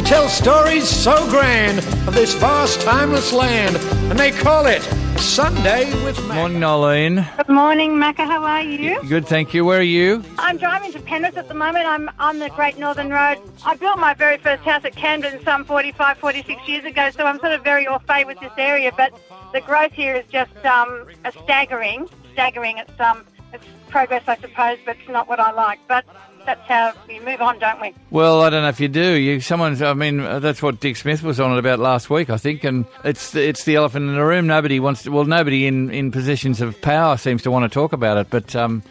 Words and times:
He 0.00 0.06
tells 0.06 0.32
stories 0.32 0.88
so 0.88 1.28
grand 1.28 1.76
of 2.08 2.14
this 2.14 2.32
vast, 2.32 2.80
timeless 2.80 3.34
land, 3.34 3.76
and 4.10 4.18
they 4.18 4.30
call 4.30 4.64
it 4.64 4.80
Sunday 5.20 5.92
with 6.02 6.18
Mac. 6.26 6.36
Morning, 6.38 6.58
Nolene. 6.58 7.36
Good 7.36 7.50
morning, 7.50 7.90
Macca. 7.92 8.24
How 8.24 8.42
are 8.42 8.62
you? 8.62 8.98
Good, 9.06 9.26
thank 9.26 9.52
you. 9.52 9.62
Where 9.62 9.80
are 9.80 9.82
you? 9.82 10.24
I'm 10.38 10.56
driving 10.56 10.90
to 10.92 11.00
Penrith 11.00 11.36
at 11.36 11.48
the 11.48 11.54
moment. 11.54 11.84
I'm 11.86 12.10
on 12.18 12.38
the 12.38 12.48
Great 12.48 12.78
Northern 12.78 13.10
Road. 13.10 13.42
I 13.66 13.76
built 13.76 13.98
my 13.98 14.14
very 14.14 14.38
first 14.38 14.62
house 14.62 14.86
at 14.86 14.96
Camden 14.96 15.38
some 15.44 15.66
45, 15.66 16.16
46 16.16 16.66
years 16.66 16.86
ago, 16.86 17.10
so 17.10 17.26
I'm 17.26 17.38
sort 17.38 17.52
of 17.52 17.62
very 17.62 17.86
au 17.86 17.98
fait 17.98 18.26
with 18.26 18.40
this 18.40 18.52
area. 18.56 18.92
But 18.96 19.12
the 19.52 19.60
growth 19.60 19.92
here 19.92 20.14
is 20.14 20.24
just 20.32 20.56
um, 20.64 21.08
a 21.26 21.32
staggering, 21.44 22.08
staggering. 22.32 22.78
It's 22.78 22.98
um, 23.00 23.26
it's 23.52 23.66
progress, 23.90 24.22
I 24.26 24.38
suppose, 24.38 24.78
but 24.86 24.96
it's 24.98 25.10
not 25.10 25.28
what 25.28 25.40
I 25.40 25.52
like. 25.52 25.80
But 25.88 26.06
that's 26.44 26.66
how 26.66 26.92
we 27.08 27.20
move 27.20 27.40
on, 27.40 27.58
don't 27.58 27.80
we? 27.80 27.94
Well, 28.10 28.42
I 28.42 28.50
don't 28.50 28.62
know 28.62 28.68
if 28.68 28.80
you 28.80 28.88
do. 28.88 29.14
You, 29.14 29.40
someone's. 29.40 29.82
I 29.82 29.94
mean, 29.94 30.20
uh, 30.20 30.38
that's 30.38 30.62
what 30.62 30.80
Dick 30.80 30.96
Smith 30.96 31.22
was 31.22 31.40
on 31.40 31.52
it 31.52 31.58
about 31.58 31.78
last 31.78 32.10
week, 32.10 32.30
I 32.30 32.36
think. 32.36 32.64
And 32.64 32.84
it's 33.04 33.32
the, 33.32 33.46
it's 33.46 33.64
the 33.64 33.76
elephant 33.76 34.08
in 34.08 34.14
the 34.14 34.24
room. 34.24 34.46
Nobody 34.46 34.80
wants. 34.80 35.04
To, 35.04 35.10
well, 35.10 35.24
nobody 35.24 35.66
in, 35.66 35.90
in 35.90 36.10
positions 36.10 36.60
of 36.60 36.80
power 36.80 37.16
seems 37.16 37.42
to 37.42 37.50
want 37.50 37.70
to 37.70 37.74
talk 37.74 37.92
about 37.92 38.16
it. 38.16 38.28
But 38.30 38.54
um, 38.56 38.82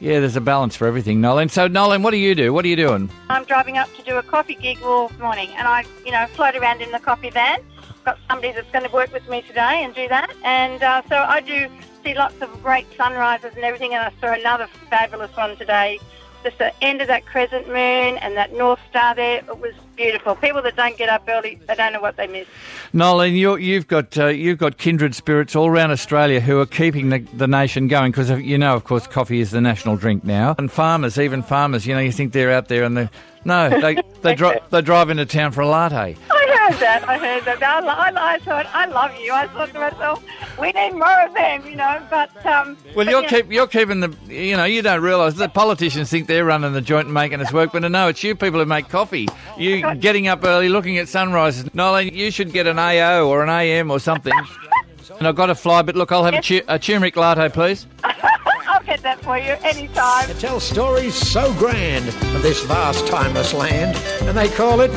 yeah, 0.00 0.20
there's 0.20 0.36
a 0.36 0.40
balance 0.40 0.76
for 0.76 0.86
everything, 0.86 1.20
Nolan. 1.20 1.48
So, 1.48 1.68
Nolan, 1.68 2.02
what 2.02 2.10
do 2.10 2.18
you 2.18 2.34
do? 2.34 2.52
What 2.52 2.64
are 2.64 2.68
you 2.68 2.76
doing? 2.76 3.10
I'm 3.30 3.44
driving 3.44 3.78
up 3.78 3.94
to 3.96 4.02
do 4.02 4.16
a 4.16 4.22
coffee 4.22 4.56
gig 4.56 4.82
all 4.82 5.10
morning, 5.18 5.50
and 5.56 5.66
I, 5.66 5.84
you 6.04 6.12
know, 6.12 6.26
float 6.28 6.54
around 6.54 6.82
in 6.82 6.90
the 6.92 6.98
coffee 6.98 7.30
van. 7.30 7.60
Got 8.04 8.18
somebody 8.28 8.52
that's 8.52 8.70
going 8.70 8.84
to 8.84 8.92
work 8.92 9.12
with 9.12 9.28
me 9.28 9.42
today 9.42 9.82
and 9.82 9.94
do 9.94 10.06
that, 10.08 10.32
and 10.44 10.82
uh, 10.82 11.02
so 11.08 11.16
I 11.16 11.40
do 11.40 11.68
see 12.04 12.14
lots 12.14 12.40
of 12.40 12.62
great 12.62 12.86
sunrises 12.96 13.52
and 13.56 13.64
everything. 13.64 13.94
And 13.94 14.02
I 14.02 14.12
saw 14.20 14.32
another 14.32 14.68
fabulous 14.90 15.34
one 15.36 15.56
today. 15.56 15.98
Just 16.46 16.58
the 16.58 16.72
end 16.80 17.00
of 17.00 17.08
that 17.08 17.26
crescent 17.26 17.66
moon 17.66 18.18
and 18.18 18.36
that 18.36 18.52
North 18.52 18.78
Star 18.88 19.16
there. 19.16 19.38
It 19.38 19.58
was 19.58 19.74
beautiful. 19.96 20.36
People 20.36 20.62
that 20.62 20.76
don't 20.76 20.96
get 20.96 21.08
up 21.08 21.24
early, 21.26 21.58
they 21.66 21.74
don't 21.74 21.92
know 21.92 22.00
what 22.00 22.16
they 22.16 22.28
miss. 22.28 22.46
Nolan, 22.92 23.34
you, 23.34 23.56
you've 23.56 23.88
got 23.88 24.16
uh, 24.16 24.26
you've 24.28 24.58
got 24.58 24.78
kindred 24.78 25.16
spirits 25.16 25.56
all 25.56 25.66
around 25.66 25.90
Australia 25.90 26.38
who 26.38 26.60
are 26.60 26.66
keeping 26.66 27.08
the, 27.08 27.18
the 27.34 27.48
nation 27.48 27.88
going 27.88 28.12
because 28.12 28.30
you 28.30 28.58
know, 28.58 28.76
of 28.76 28.84
course, 28.84 29.08
coffee 29.08 29.40
is 29.40 29.50
the 29.50 29.60
national 29.60 29.96
drink 29.96 30.22
now. 30.22 30.54
And 30.56 30.70
farmers, 30.70 31.18
even 31.18 31.42
farmers, 31.42 31.84
you 31.84 31.94
know, 31.94 32.00
you 32.00 32.12
think 32.12 32.32
they're 32.32 32.52
out 32.52 32.68
there 32.68 32.84
and 32.84 32.96
they 32.96 33.08
no, 33.44 33.68
they 33.68 33.96
they, 34.22 34.36
dri- 34.36 34.60
they 34.70 34.82
drive 34.82 35.10
into 35.10 35.26
town 35.26 35.50
for 35.50 35.62
a 35.62 35.66
latte. 35.66 36.16
I 36.30 36.45
heard 36.70 36.80
that. 36.80 37.08
I 37.08 37.18
heard 37.18 37.44
that. 37.44 37.62
I, 37.62 37.78
I, 37.80 38.34
I 38.34 38.38
thought, 38.40 38.66
I 38.72 38.86
love 38.86 39.14
you. 39.20 39.32
I 39.32 39.46
thought 39.48 39.72
to 39.72 39.78
myself, 39.78 40.24
we 40.58 40.72
need 40.72 40.92
more 40.92 41.20
of 41.24 41.34
them, 41.34 41.66
you 41.66 41.76
know. 41.76 42.02
But 42.10 42.30
um, 42.46 42.76
Well, 42.94 43.04
but, 43.04 43.06
you're 43.08 43.22
you 43.22 43.22
know, 43.22 43.28
keep 43.28 43.52
you're 43.52 43.66
keeping 43.66 44.00
the 44.00 44.14
you 44.26 44.56
know 44.56 44.64
you 44.64 44.82
don't 44.82 45.02
realise 45.02 45.34
the 45.34 45.48
politicians 45.48 46.10
think 46.10 46.26
they're 46.26 46.44
running 46.44 46.72
the 46.72 46.80
joint 46.80 47.06
and 47.06 47.14
making 47.14 47.40
us 47.40 47.52
work, 47.52 47.72
but 47.72 47.80
no, 47.82 48.08
it's 48.08 48.22
you 48.22 48.34
people 48.34 48.60
who 48.60 48.66
make 48.66 48.88
coffee. 48.88 49.28
You 49.56 49.94
getting 49.96 50.28
up 50.28 50.44
early, 50.44 50.68
looking 50.68 50.98
at 50.98 51.08
sunrises. 51.08 51.72
Nolan, 51.74 52.08
you 52.08 52.30
should 52.30 52.52
get 52.52 52.66
an 52.66 52.78
AO 52.78 53.26
or 53.26 53.42
an 53.42 53.48
AM 53.48 53.90
or 53.90 54.00
something. 54.00 54.32
and 55.18 55.26
I've 55.26 55.36
got 55.36 55.46
to 55.46 55.54
fly, 55.54 55.82
but 55.82 55.96
look, 55.96 56.12
I'll 56.12 56.24
have 56.24 56.34
a, 56.34 56.42
tu- 56.42 56.62
a 56.68 56.78
turmeric 56.78 57.16
latte, 57.16 57.48
please. 57.48 57.86
I'll 58.04 58.82
get 58.82 59.02
that 59.02 59.20
for 59.22 59.38
you 59.38 59.56
anytime. 59.62 60.28
They 60.28 60.34
tell 60.34 60.60
stories 60.60 61.14
so 61.14 61.52
grand 61.54 62.08
of 62.08 62.42
this 62.42 62.62
vast, 62.64 63.06
timeless 63.06 63.54
land, 63.54 63.96
and 64.28 64.36
they 64.36 64.48
call 64.48 64.80
it 64.80 64.90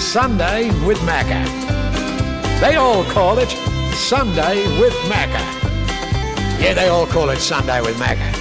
Sunday 0.00 0.68
with 0.86 0.98
Macca. 1.00 1.44
They 2.60 2.76
all 2.76 3.04
call 3.04 3.38
it 3.38 3.48
Sunday 3.94 4.66
with 4.80 4.92
Macca. 5.10 6.60
Yeah, 6.60 6.74
they 6.74 6.88
all 6.88 7.06
call 7.06 7.30
it 7.30 7.38
Sunday 7.38 7.80
with 7.80 7.96
Macca. 7.96 8.34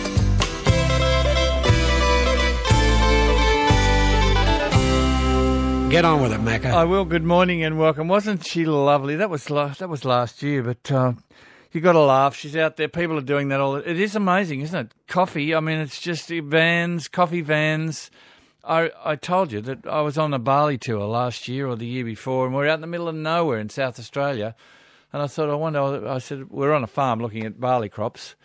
Get 5.89 6.03
on 6.03 6.21
with 6.21 6.33
it, 6.33 6.41
Macca. 6.41 6.65
I 6.73 6.83
will. 6.83 7.05
Good 7.05 7.23
morning 7.23 7.63
and 7.63 7.79
welcome. 7.79 8.09
Wasn't 8.09 8.45
she 8.45 8.65
lovely? 8.65 9.15
That 9.15 9.29
was 9.29 9.49
la- 9.49 9.69
that 9.69 9.87
was 9.87 10.03
last 10.03 10.43
year, 10.43 10.61
but 10.61 10.91
uh, 10.91 11.13
you 11.71 11.79
got 11.79 11.93
to 11.93 12.01
laugh. 12.01 12.35
She's 12.35 12.57
out 12.57 12.75
there. 12.75 12.89
People 12.89 13.17
are 13.17 13.21
doing 13.21 13.47
that 13.49 13.61
all. 13.61 13.77
It 13.77 13.97
is 13.97 14.13
amazing, 14.13 14.59
isn't 14.61 14.77
it? 14.77 14.93
Coffee. 15.07 15.55
I 15.55 15.61
mean, 15.61 15.77
it's 15.79 16.01
just 16.01 16.27
vans, 16.27 17.07
coffee 17.07 17.39
vans. 17.41 18.11
I 18.67 18.91
I 19.03 19.15
told 19.15 19.51
you 19.51 19.61
that 19.61 19.87
I 19.87 20.01
was 20.01 20.17
on 20.17 20.33
a 20.33 20.39
barley 20.39 20.77
tour 20.77 21.05
last 21.05 21.47
year 21.47 21.67
or 21.67 21.75
the 21.75 21.87
year 21.87 22.03
before, 22.03 22.45
and 22.45 22.53
we're 22.53 22.67
out 22.67 22.75
in 22.75 22.81
the 22.81 22.87
middle 22.87 23.07
of 23.07 23.15
nowhere 23.15 23.59
in 23.59 23.69
South 23.69 23.97
Australia. 23.97 24.55
And 25.13 25.21
I 25.21 25.27
thought, 25.27 25.49
I 25.49 25.55
wonder. 25.55 26.07
I 26.07 26.17
said 26.17 26.49
we're 26.49 26.73
on 26.73 26.83
a 26.83 26.87
farm 26.87 27.19
looking 27.19 27.45
at 27.45 27.59
barley 27.59 27.87
crops, 27.87 28.35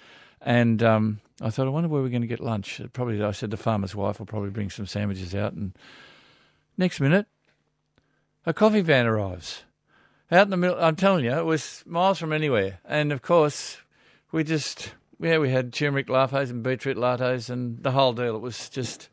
and 0.40 0.82
um, 0.82 1.20
I 1.40 1.50
thought, 1.50 1.66
I 1.66 1.70
wonder 1.70 1.88
where 1.88 2.02
we're 2.02 2.08
going 2.08 2.22
to 2.22 2.28
get 2.28 2.40
lunch. 2.40 2.80
Probably, 2.92 3.22
I 3.22 3.32
said 3.32 3.50
the 3.50 3.56
farmer's 3.56 3.96
wife 3.96 4.20
will 4.20 4.26
probably 4.26 4.50
bring 4.50 4.70
some 4.70 4.86
sandwiches 4.86 5.34
out, 5.34 5.54
and 5.54 5.76
next 6.78 7.00
minute, 7.00 7.26
a 8.46 8.54
coffee 8.54 8.80
van 8.80 9.06
arrives 9.06 9.64
out 10.30 10.46
in 10.46 10.50
the 10.50 10.56
middle. 10.56 10.78
I'm 10.78 10.96
telling 10.96 11.24
you, 11.24 11.32
it 11.32 11.44
was 11.44 11.82
miles 11.84 12.18
from 12.18 12.32
anywhere. 12.32 12.78
And 12.84 13.10
of 13.10 13.22
course, 13.22 13.78
we 14.30 14.44
just 14.44 14.94
yeah, 15.18 15.38
we 15.38 15.50
had 15.50 15.72
turmeric 15.72 16.06
lattes 16.06 16.50
and 16.50 16.62
beetroot 16.62 16.96
lattes 16.96 17.50
and 17.50 17.82
the 17.82 17.90
whole 17.90 18.12
deal. 18.12 18.36
It 18.36 18.42
was 18.42 18.68
just. 18.68 19.08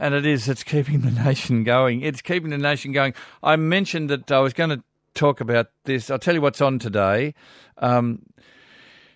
And 0.00 0.14
it 0.14 0.24
is, 0.24 0.48
it's 0.48 0.64
keeping 0.64 1.02
the 1.02 1.10
nation 1.24 1.62
going. 1.62 2.00
It's 2.00 2.22
keeping 2.22 2.50
the 2.50 2.58
nation 2.58 2.90
going. 2.90 3.14
I 3.42 3.56
mentioned 3.56 4.08
that 4.08 4.32
I 4.32 4.40
was 4.40 4.54
going 4.54 4.70
to 4.70 4.82
talk 5.14 5.40
about 5.40 5.66
this. 5.84 6.10
I'll 6.10 6.18
tell 6.18 6.34
you 6.34 6.40
what's 6.40 6.62
on 6.62 6.78
today. 6.78 7.34
Um, 7.78 8.22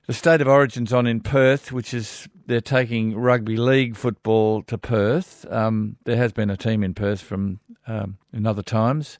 the 0.06 0.12
State 0.12 0.42
of 0.42 0.48
Origin's 0.48 0.92
on 0.92 1.06
in 1.06 1.20
Perth, 1.20 1.72
which 1.72 1.94
is 1.94 2.28
they're 2.46 2.60
taking 2.60 3.16
rugby 3.16 3.56
league 3.56 3.96
football 3.96 4.62
to 4.64 4.76
Perth. 4.76 5.46
Um, 5.50 5.96
there 6.04 6.16
has 6.16 6.34
been 6.34 6.50
a 6.50 6.56
team 6.58 6.84
in 6.84 6.92
Perth 6.92 7.22
from 7.22 7.60
um, 7.86 8.18
in 8.30 8.46
other 8.46 8.62
times. 8.62 9.18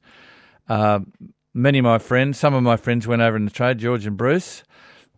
Uh, 0.69 1.00
many 1.54 1.78
of 1.78 1.84
my 1.84 1.98
friends, 1.98 2.38
some 2.38 2.53
of 2.53 2.62
my 2.62 2.76
friends 2.76 3.06
went 3.06 3.22
over 3.22 3.36
in 3.36 3.47
the 3.47 3.50
trade. 3.50 3.78
George 3.78 4.04
and 4.04 4.19
Bruce 4.19 4.62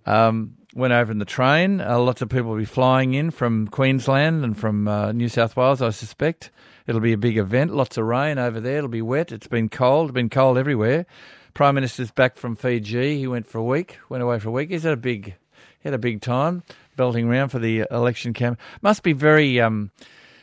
um, 0.07 0.55
went 0.77 0.93
over 0.93 1.11
in 1.11 1.19
the 1.19 1.25
train. 1.25 1.81
Uh, 1.81 1.99
lots 1.99 2.21
of 2.21 2.29
people 2.29 2.51
will 2.51 2.59
be 2.59 2.65
flying 2.67 3.15
in 3.15 3.31
from 3.31 3.67
Queensland 3.69 4.45
and 4.45 4.57
from 4.57 4.87
uh, 4.87 5.11
New 5.13 5.29
South 5.29 5.57
Wales. 5.57 5.81
I 5.81 5.91
suspect 5.91 6.51
it'll 6.87 7.01
be 7.01 7.15
a 7.15 7.19
big 7.19 7.39
event. 7.39 7.75
Lots 7.75 7.97
of 7.97 8.05
rain 8.05 8.39
over 8.39 8.61
there. 8.61 8.79
It'll 8.79 8.89
be 8.89 9.03
wet. 9.03 9.33
It's 9.33 9.47
been 9.47 9.71
cold. 9.71 10.11
It's 10.11 10.15
been 10.15 10.29
cold 10.29 10.59
everywhere. 10.59 11.07
Prime 11.55 11.75
Minister's 11.75 12.11
back 12.11 12.37
from 12.37 12.55
Fiji. 12.55 13.19
He 13.19 13.27
went 13.27 13.47
for 13.47 13.59
a 13.59 13.65
week. 13.65 13.99
Went 14.11 14.23
away 14.23 14.39
for 14.39 14.51
a 14.51 14.53
week. 14.53 14.71
He's 14.71 14.83
had 14.83 14.93
a 14.93 14.99
big, 14.99 15.35
he 15.81 15.85
had 15.85 15.95
a 15.95 15.99
big 15.99 16.21
time 16.21 16.63
belting 16.95 17.27
around 17.27 17.49
for 17.49 17.59
the 17.59 17.87
election 17.91 18.35
camp. 18.35 18.61
Must 18.83 19.03
be 19.03 19.15
very 19.15 19.59
um, 19.61 19.91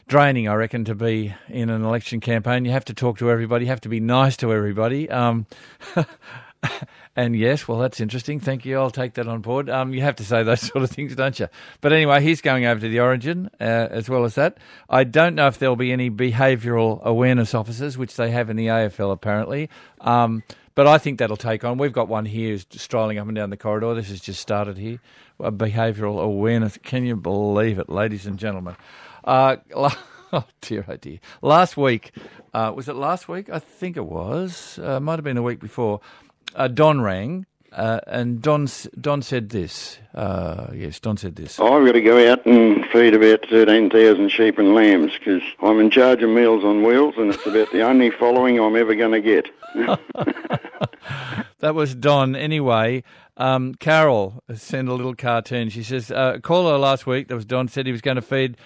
draining, 0.07 0.47
I 0.47 0.55
reckon, 0.55 0.85
to 0.85 0.95
be 0.95 1.35
in 1.47 1.69
an 1.69 1.83
election 1.83 2.19
campaign. 2.19 2.65
You 2.65 2.71
have 2.71 2.85
to 2.85 2.95
talk 2.95 3.19
to 3.19 3.29
everybody. 3.29 3.65
You 3.65 3.69
have 3.69 3.81
to 3.81 3.89
be 3.89 3.99
nice 3.99 4.35
to 4.37 4.51
everybody. 4.51 5.09
Um, 5.11 5.45
and 7.15 7.35
yes, 7.35 7.67
well, 7.67 7.79
that's 7.79 7.99
interesting. 7.99 8.39
Thank 8.39 8.65
you. 8.65 8.77
I'll 8.77 8.91
take 8.91 9.13
that 9.15 9.27
on 9.27 9.41
board. 9.41 9.69
Um, 9.69 9.93
you 9.93 10.01
have 10.01 10.15
to 10.17 10.25
say 10.25 10.43
those 10.43 10.61
sort 10.71 10.83
of 10.83 10.89
things, 10.89 11.15
don't 11.15 11.39
you? 11.39 11.47
But 11.81 11.93
anyway, 11.93 12.21
he's 12.21 12.41
going 12.41 12.65
over 12.65 12.79
to 12.79 12.89
the 12.89 12.99
Origin 12.99 13.49
uh, 13.59 13.63
as 13.63 14.09
well 14.09 14.25
as 14.25 14.35
that. 14.35 14.57
I 14.89 15.03
don't 15.03 15.35
know 15.35 15.47
if 15.47 15.59
there'll 15.59 15.75
be 15.75 15.91
any 15.91 16.09
behavioural 16.09 17.01
awareness 17.03 17.53
officers, 17.53 17.97
which 17.97 18.15
they 18.15 18.31
have 18.31 18.49
in 18.49 18.55
the 18.55 18.67
AFL 18.67 19.11
apparently. 19.11 19.69
Um, 20.01 20.43
but 20.75 20.87
I 20.87 20.97
think 20.97 21.19
that'll 21.19 21.37
take 21.37 21.63
on. 21.63 21.77
We've 21.77 21.93
got 21.93 22.07
one 22.07 22.25
here 22.25 22.57
strolling 22.57 23.19
up 23.19 23.27
and 23.27 23.35
down 23.35 23.51
the 23.51 23.57
corridor. 23.57 23.93
This 23.93 24.09
has 24.09 24.19
just 24.19 24.39
started 24.39 24.77
here. 24.77 24.99
Behavioural 25.39 26.21
awareness. 26.21 26.77
Can 26.81 27.05
you 27.05 27.15
believe 27.15 27.77
it, 27.77 27.89
ladies 27.89 28.25
and 28.25 28.39
gentlemen? 28.39 28.75
Uh, 29.23 29.57
oh 29.75 30.45
dear, 30.61 30.85
oh 30.87 30.95
dear. 30.95 31.19
Last 31.41 31.77
week, 31.77 32.11
uh, 32.53 32.71
was 32.75 32.87
it 32.87 32.95
last 32.95 33.27
week? 33.27 33.49
I 33.49 33.59
think 33.59 33.97
it 33.97 34.05
was. 34.05 34.79
Uh, 34.81 34.99
might 34.99 35.15
have 35.15 35.23
been 35.23 35.35
the 35.35 35.43
week 35.43 35.59
before. 35.59 36.01
Uh, 36.55 36.67
Don 36.67 37.01
rang, 37.01 37.45
uh, 37.71 37.99
and 38.07 38.41
Don 38.41 38.67
Don 38.99 39.21
said 39.21 39.49
this. 39.49 39.97
Uh, 40.13 40.67
yes, 40.73 40.99
Don 40.99 41.17
said 41.17 41.35
this. 41.35 41.59
I've 41.59 41.85
got 41.85 41.93
to 41.93 42.01
go 42.01 42.31
out 42.31 42.45
and 42.45 42.85
feed 42.87 43.15
about 43.15 43.45
13,000 43.49 44.29
sheep 44.29 44.59
and 44.59 44.75
lambs 44.75 45.11
because 45.17 45.41
I'm 45.61 45.79
in 45.79 45.89
charge 45.89 46.21
of 46.21 46.29
Meals 46.29 46.63
on 46.63 46.83
Wheels 46.83 47.15
and 47.17 47.33
it's 47.33 47.45
about 47.45 47.71
the 47.71 47.81
only 47.81 48.11
following 48.11 48.59
I'm 48.59 48.75
ever 48.75 48.93
going 48.95 49.11
to 49.11 49.21
get. 49.21 49.49
That 51.63 51.75
was 51.75 51.95
Don. 51.95 52.35
Anyway, 52.35 53.03
um, 53.37 53.73
Carol 53.75 54.43
sent 54.53 54.89
a 54.89 54.93
little 54.93 55.15
cartoon. 55.15 55.69
She 55.69 55.81
says, 55.81 56.11
uh, 56.11 56.39
call 56.39 56.69
her 56.69 56.77
last 56.77 57.07
week. 57.07 57.29
That 57.29 57.35
was 57.35 57.45
Don. 57.45 57.69
Said 57.69 57.85
he 57.85 57.93
was 57.93 58.01
going 58.01 58.17
to 58.17 58.21
feed 58.21 58.57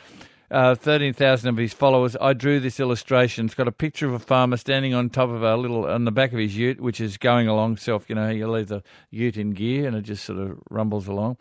uh, 0.50 0.76
13,000 0.76 1.50
of 1.50 1.58
his 1.58 1.74
followers. 1.74 2.16
I 2.22 2.34
drew 2.34 2.60
this 2.60 2.80
illustration. 2.80 3.46
It's 3.46 3.56
got 3.56 3.68
a 3.68 3.72
picture 3.72 4.08
of 4.08 4.14
a 4.14 4.20
farmer 4.20 4.58
standing 4.58 4.94
on 4.94 5.10
top 5.10 5.30
of 5.30 5.44
a 5.44 5.58
little, 5.58 5.86
on 5.86 6.06
the 6.06 6.12
back 6.12 6.32
of 6.32 6.40
his 6.40 6.56
ute, 6.56 6.80
which 6.80 7.02
is 7.02 7.18
going 7.18 7.48
along 7.48 7.78
self. 7.78 8.10
You 8.10 8.16
know, 8.16 8.30
you 8.30 8.50
leave 8.50 8.68
the 8.68 8.84
ute 9.10 9.38
in 9.38 9.52
gear 9.52 9.88
and 9.88 9.96
it 9.96 10.04
just 10.04 10.24
sort 10.24 10.40
of 10.40 10.60
rumbles 10.70 11.08
along. 11.08 11.38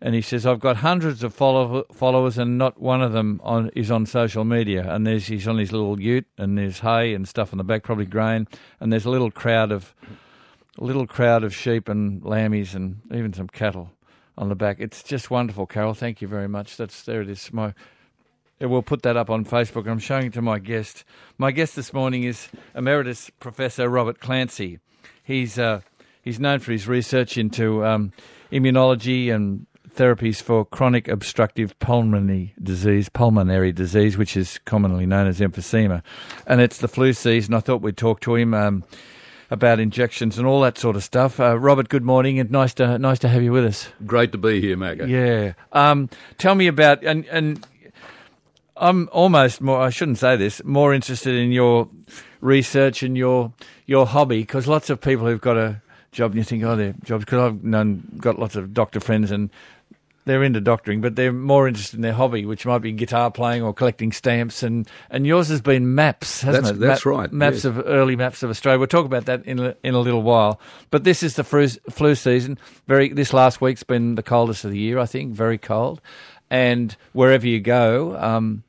And 0.00 0.14
he 0.14 0.20
says, 0.20 0.44
I've 0.44 0.60
got 0.60 0.76
hundreds 0.76 1.22
of 1.22 1.32
follow- 1.34 1.86
followers 1.92 2.36
and 2.36 2.58
not 2.58 2.78
one 2.78 3.00
of 3.00 3.12
them 3.12 3.40
on, 3.42 3.70
is 3.74 3.90
on 3.90 4.04
social 4.04 4.44
media. 4.44 4.86
And 4.92 5.06
there's, 5.06 5.26
he's 5.26 5.48
on 5.48 5.56
his 5.56 5.72
little 5.72 5.98
ute 5.98 6.26
and 6.36 6.58
there's 6.58 6.80
hay 6.80 7.14
and 7.14 7.26
stuff 7.26 7.54
on 7.54 7.58
the 7.58 7.64
back, 7.64 7.82
probably 7.82 8.04
grain. 8.04 8.46
And 8.78 8.92
there's 8.92 9.06
a 9.06 9.10
little 9.10 9.30
crowd 9.30 9.72
of, 9.72 9.94
little 10.78 11.06
crowd 11.06 11.42
of 11.42 11.54
sheep 11.54 11.88
and 11.88 12.20
lammies 12.22 12.74
and 12.74 13.00
even 13.10 13.32
some 13.32 13.48
cattle 13.48 13.92
on 14.36 14.50
the 14.50 14.54
back. 14.54 14.76
It's 14.78 15.02
just 15.02 15.30
wonderful, 15.30 15.66
Carol. 15.66 15.94
Thank 15.94 16.20
you 16.20 16.28
very 16.28 16.48
much. 16.48 16.76
That's, 16.76 17.02
there 17.02 17.22
it 17.22 17.30
is. 17.30 17.50
My, 17.50 17.72
We'll 18.58 18.82
put 18.82 19.02
that 19.02 19.16
up 19.18 19.28
on 19.28 19.44
Facebook. 19.44 19.86
I'm 19.86 19.98
showing 19.98 20.26
it 20.26 20.32
to 20.34 20.42
my 20.42 20.58
guest. 20.58 21.04
My 21.36 21.50
guest 21.52 21.76
this 21.76 21.92
morning 21.92 22.22
is 22.22 22.48
Emeritus 22.74 23.30
Professor 23.38 23.88
Robert 23.88 24.18
Clancy. 24.18 24.78
He's 25.22 25.58
uh, 25.58 25.82
he's 26.22 26.40
known 26.40 26.60
for 26.60 26.72
his 26.72 26.88
research 26.88 27.36
into 27.36 27.84
um, 27.84 28.12
immunology 28.50 29.30
and 29.34 29.66
therapies 29.90 30.40
for 30.40 30.64
chronic 30.64 31.06
obstructive 31.06 31.78
pulmonary 31.80 32.54
disease, 32.62 33.10
pulmonary 33.10 33.72
disease, 33.72 34.16
which 34.16 34.38
is 34.38 34.58
commonly 34.64 35.04
known 35.04 35.26
as 35.26 35.40
emphysema, 35.40 36.02
and 36.46 36.62
it's 36.62 36.78
the 36.78 36.88
flu 36.88 37.12
season. 37.12 37.52
I 37.52 37.60
thought 37.60 37.82
we'd 37.82 37.98
talk 37.98 38.20
to 38.20 38.36
him. 38.36 38.54
Um, 38.54 38.84
about 39.48 39.78
injections 39.78 40.38
and 40.38 40.46
all 40.46 40.60
that 40.60 40.76
sort 40.76 40.96
of 40.96 41.04
stuff. 41.04 41.38
Uh, 41.38 41.56
Robert, 41.56 41.88
good 41.88 42.02
morning, 42.02 42.40
and 42.40 42.50
nice 42.50 42.74
to 42.74 42.98
nice 42.98 43.20
to 43.20 43.28
have 43.28 43.44
you 43.44 43.52
with 43.52 43.64
us. 43.64 43.88
Great 44.04 44.32
to 44.32 44.38
be 44.38 44.60
here, 44.60 44.76
Macca. 44.76 45.08
Yeah. 45.08 45.52
Um, 45.72 46.08
tell 46.36 46.56
me 46.56 46.66
about 46.66 47.04
and 47.04 47.24
and 47.26 47.64
I'm 48.76 49.08
almost 49.12 49.60
more. 49.60 49.80
I 49.80 49.90
shouldn't 49.90 50.18
say 50.18 50.36
this. 50.36 50.62
More 50.64 50.92
interested 50.94 51.34
in 51.34 51.52
your 51.52 51.88
research 52.40 53.02
and 53.02 53.16
your 53.16 53.52
your 53.86 54.06
hobby 54.06 54.40
because 54.40 54.66
lots 54.66 54.90
of 54.90 55.00
people 55.00 55.26
who've 55.26 55.40
got 55.40 55.56
a 55.56 55.80
job 56.12 56.32
and 56.32 56.38
you 56.38 56.44
think, 56.44 56.62
oh, 56.64 56.76
they're 56.76 56.94
jobs. 57.04 57.24
Because 57.24 57.52
I've 57.52 57.64
known 57.64 58.02
got 58.18 58.38
lots 58.38 58.56
of 58.56 58.74
doctor 58.74 59.00
friends 59.00 59.30
and 59.30 59.50
they're 60.26 60.42
into 60.42 60.60
doctoring, 60.60 61.00
but 61.00 61.14
they're 61.14 61.32
more 61.32 61.68
interested 61.68 61.94
in 61.94 62.02
their 62.02 62.12
hobby, 62.12 62.44
which 62.44 62.66
might 62.66 62.78
be 62.80 62.90
guitar 62.90 63.30
playing 63.30 63.62
or 63.62 63.72
collecting 63.72 64.10
stamps. 64.10 64.64
And, 64.64 64.88
and 65.08 65.24
yours 65.24 65.46
has 65.50 65.60
been 65.60 65.94
maps, 65.94 66.42
hasn't 66.42 66.64
That's- 66.64 66.76
it? 66.78 66.80
that's 66.80 67.06
right, 67.06 67.32
Maps 67.32 67.58
yes. 67.58 67.64
of 67.66 67.78
early 67.86 68.16
maps 68.16 68.42
of 68.42 68.50
Australia. 68.50 68.80
We'll 68.80 68.88
talk 68.88 69.06
about 69.06 69.26
that 69.26 69.44
in 69.46 69.60
a, 69.60 69.76
in 69.84 69.94
a 69.94 70.00
little 70.00 70.22
while. 70.22 70.60
But 70.90 71.04
this 71.04 71.22
is 71.22 71.36
the 71.36 71.44
flu, 71.44 71.68
flu 71.68 72.16
season. 72.16 72.58
Very 72.88 73.10
this 73.10 73.32
last 73.32 73.60
week's 73.60 73.84
been 73.84 74.16
the 74.16 74.22
coldest 74.24 74.64
of 74.64 74.72
the 74.72 74.78
year, 74.78 74.98
I 74.98 75.06
think. 75.06 75.32
Very 75.32 75.58
cold, 75.58 76.00
and 76.50 76.96
wherever 77.12 77.46
you 77.46 77.60
go, 77.60 78.16
um, 78.18 78.64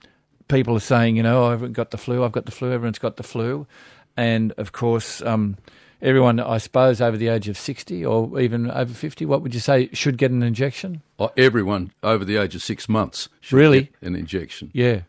people 0.47 0.75
are 0.75 0.79
saying, 0.81 1.15
you 1.17 1.23
know, 1.23 1.43
oh, 1.45 1.51
I've 1.51 1.73
got 1.73 1.91
the 1.91 1.97
flu. 1.97 2.23
I've 2.23 2.31
got 2.31 2.45
the 2.45 2.51
flu. 2.51 2.71
Everyone's 2.71 2.99
got 2.99 3.17
the 3.17 3.23
flu, 3.23 3.67
and 4.15 4.51
of 4.53 4.71
course. 4.71 5.21
Um, 5.21 5.57
Everyone, 5.99 6.39
I 6.39 6.59
suppose, 6.59 7.01
over 7.01 7.17
the 7.17 7.27
age 7.29 7.49
of 7.49 7.57
60 7.57 8.05
or 8.05 8.39
even 8.39 8.69
over 8.69 8.93
50, 8.93 9.25
what 9.25 9.41
would 9.41 9.55
you 9.55 9.59
say, 9.59 9.89
should 9.93 10.19
get 10.19 10.29
an 10.29 10.43
injection? 10.43 11.01
Oh, 11.17 11.31
Everyone 11.35 11.91
over 12.03 12.23
the 12.23 12.37
age 12.37 12.53
of 12.53 12.61
six 12.61 12.87
months 12.87 13.29
should 13.41 13.55
Really? 13.57 13.81
get 13.81 13.93
an 14.09 14.15
injection. 14.15 14.69
Yeah. 14.75 15.01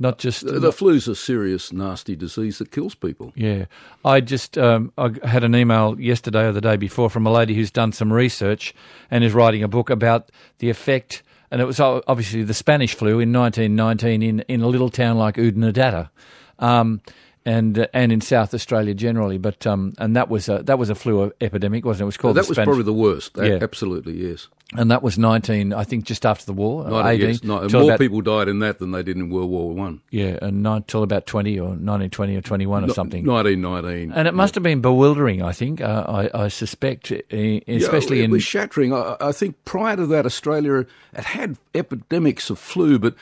Not 0.00 0.18
just. 0.18 0.44
The, 0.44 0.58
the 0.58 0.72
flu's 0.72 1.06
a 1.06 1.14
serious, 1.14 1.72
nasty 1.72 2.16
disease 2.16 2.58
that 2.58 2.72
kills 2.72 2.96
people. 2.96 3.32
Yeah, 3.36 3.66
I 4.04 4.20
just 4.20 4.58
um, 4.58 4.90
I 4.98 5.12
had 5.24 5.44
an 5.44 5.54
email 5.54 5.94
yesterday 6.00 6.46
or 6.46 6.50
the 6.52 6.60
day 6.60 6.74
before 6.76 7.08
from 7.08 7.24
a 7.24 7.30
lady 7.30 7.54
who's 7.54 7.70
done 7.70 7.92
some 7.92 8.12
research 8.12 8.74
and 9.12 9.22
is 9.22 9.34
writing 9.34 9.62
a 9.62 9.68
book 9.68 9.90
about 9.90 10.30
the 10.58 10.70
effect, 10.70 11.22
and 11.52 11.60
it 11.60 11.66
was 11.66 11.78
obviously 11.78 12.42
the 12.42 12.54
Spanish 12.54 12.94
flu 12.94 13.20
in 13.20 13.30
1919 13.30 14.22
in, 14.22 14.40
in 14.48 14.62
a 14.62 14.66
little 14.66 14.88
town 14.88 15.18
like 15.18 15.36
Oodnadatta, 15.36 16.08
um, 16.58 17.02
and 17.44 17.78
uh, 17.78 17.86
and 17.92 18.12
in 18.12 18.20
South 18.20 18.54
Australia 18.54 18.94
generally. 18.94 19.38
But 19.38 19.66
um, 19.66 19.92
and 19.98 20.16
that 20.16 20.28
was 20.28 20.48
a 20.48 20.62
that 20.64 20.78
was 20.78 20.90
a 20.90 20.94
flu 20.94 21.32
epidemic, 21.40 21.84
wasn't 21.84 22.02
it? 22.02 22.04
It 22.04 22.06
was 22.06 22.16
called 22.16 22.36
that 22.36 22.48
was 22.48 22.56
Spanish, 22.56 22.66
probably 22.66 22.84
the 22.84 22.92
worst. 22.92 23.32
Yeah. 23.36 23.58
Absolutely, 23.62 24.14
yes. 24.14 24.48
and 24.74 24.90
that 24.90 25.02
was 25.02 25.18
19, 25.18 25.72
I 25.74 25.84
think, 25.84 26.04
just 26.04 26.24
after 26.24 26.46
the 26.46 26.52
war, 26.54 26.88
Not, 26.88 27.06
18, 27.06 27.28
yes, 27.28 27.44
not, 27.44 27.62
and 27.62 27.70
till 27.70 27.80
more 27.80 27.90
about- 27.90 28.00
people 28.00 28.20
died 28.22 28.48
in 28.48 28.60
that 28.60 28.78
than 28.78 28.90
they 28.92 29.02
did 29.02 29.16
in 29.16 29.28
World 29.28 29.50
War 29.50 29.74
One. 29.74 30.00
yeah, 30.10 30.38
and 30.40 30.88
till 30.88 31.02
about 31.02 31.26
20 31.26 31.58
or 31.58 31.64
1920 31.68 32.36
or 32.36 32.40
21 32.40 32.84
or 32.84 32.94
something. 32.94 33.24
Nineteen 33.24 33.60
nineteen. 33.60 34.12
And 34.12 34.26
it 34.26 34.34
must 34.34 34.54
have 34.54 34.62
been 34.62 34.80
bewildering, 34.80 35.42
I 35.42 35.52
think. 35.52 35.80
Uh, 35.80 36.04
I, 36.34 36.44
I 36.44 36.48
suspect, 36.48 37.12
eh, 37.12 37.60
especially 37.68 38.18
yeah, 38.18 38.22
it 38.22 38.26
in 38.26 38.30
was 38.30 38.42
shattering. 38.42 38.92
I, 38.94 39.16
I 39.20 39.32
think 39.32 39.62
prior 39.64 39.96
to 39.96 40.06
that, 40.06 40.24
Australia 40.26 40.86
had 41.12 41.24
had 41.24 41.58
epidemics 41.74 42.48
of 42.50 42.58
flu, 42.58 42.98
but 42.98 43.14
uh, 43.14 43.16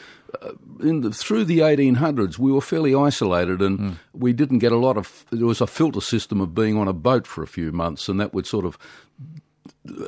the, 0.78 1.10
through 1.12 1.44
the 1.44 1.58
1800s, 1.60 2.38
we 2.38 2.52
were 2.52 2.60
fairly 2.60 2.94
isolated, 2.94 3.60
and 3.62 3.78
Hmm. 3.78 3.90
we 4.12 4.32
didn't 4.32 4.58
get 4.60 4.72
a 4.72 4.76
lot 4.76 4.96
of. 4.96 5.24
There 5.30 5.46
was 5.46 5.60
a 5.60 5.66
filter 5.66 6.00
system 6.00 6.40
of 6.40 6.54
being 6.54 6.76
on 6.76 6.88
a 6.88 6.92
boat 6.92 7.26
for 7.26 7.42
a 7.42 7.46
few 7.46 7.72
months, 7.72 8.08
and 8.08 8.20
that 8.20 8.32
would 8.34 8.46
sort 8.46 8.64
of 8.64 8.78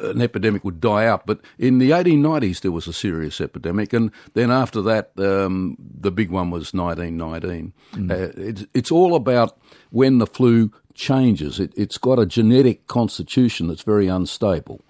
an 0.02 0.20
epidemic 0.20 0.64
would 0.64 0.80
die 0.80 1.06
out. 1.06 1.26
But 1.26 1.40
in 1.58 1.78
the 1.78 1.90
1890s, 1.90 2.60
there 2.60 2.72
was 2.72 2.86
a 2.86 2.92
serious 2.92 3.40
epidemic, 3.40 3.92
and 3.92 4.10
then 4.34 4.50
after 4.50 4.82
that, 4.82 5.12
um, 5.18 5.76
the 6.00 6.10
big 6.10 6.30
one 6.30 6.50
was 6.50 6.72
1919. 6.74 7.72
Uh, 8.10 8.14
it's, 8.36 8.64
it's 8.74 8.90
all 8.92 9.14
about 9.14 9.58
when 9.90 10.18
the 10.18 10.26
flu 10.26 10.70
changes. 10.94 11.58
It, 11.58 11.72
it's 11.76 11.98
got 11.98 12.18
a 12.18 12.26
genetic 12.26 12.86
constitution 12.86 13.68
that's 13.68 13.82
very 13.82 14.08
unstable. 14.08 14.82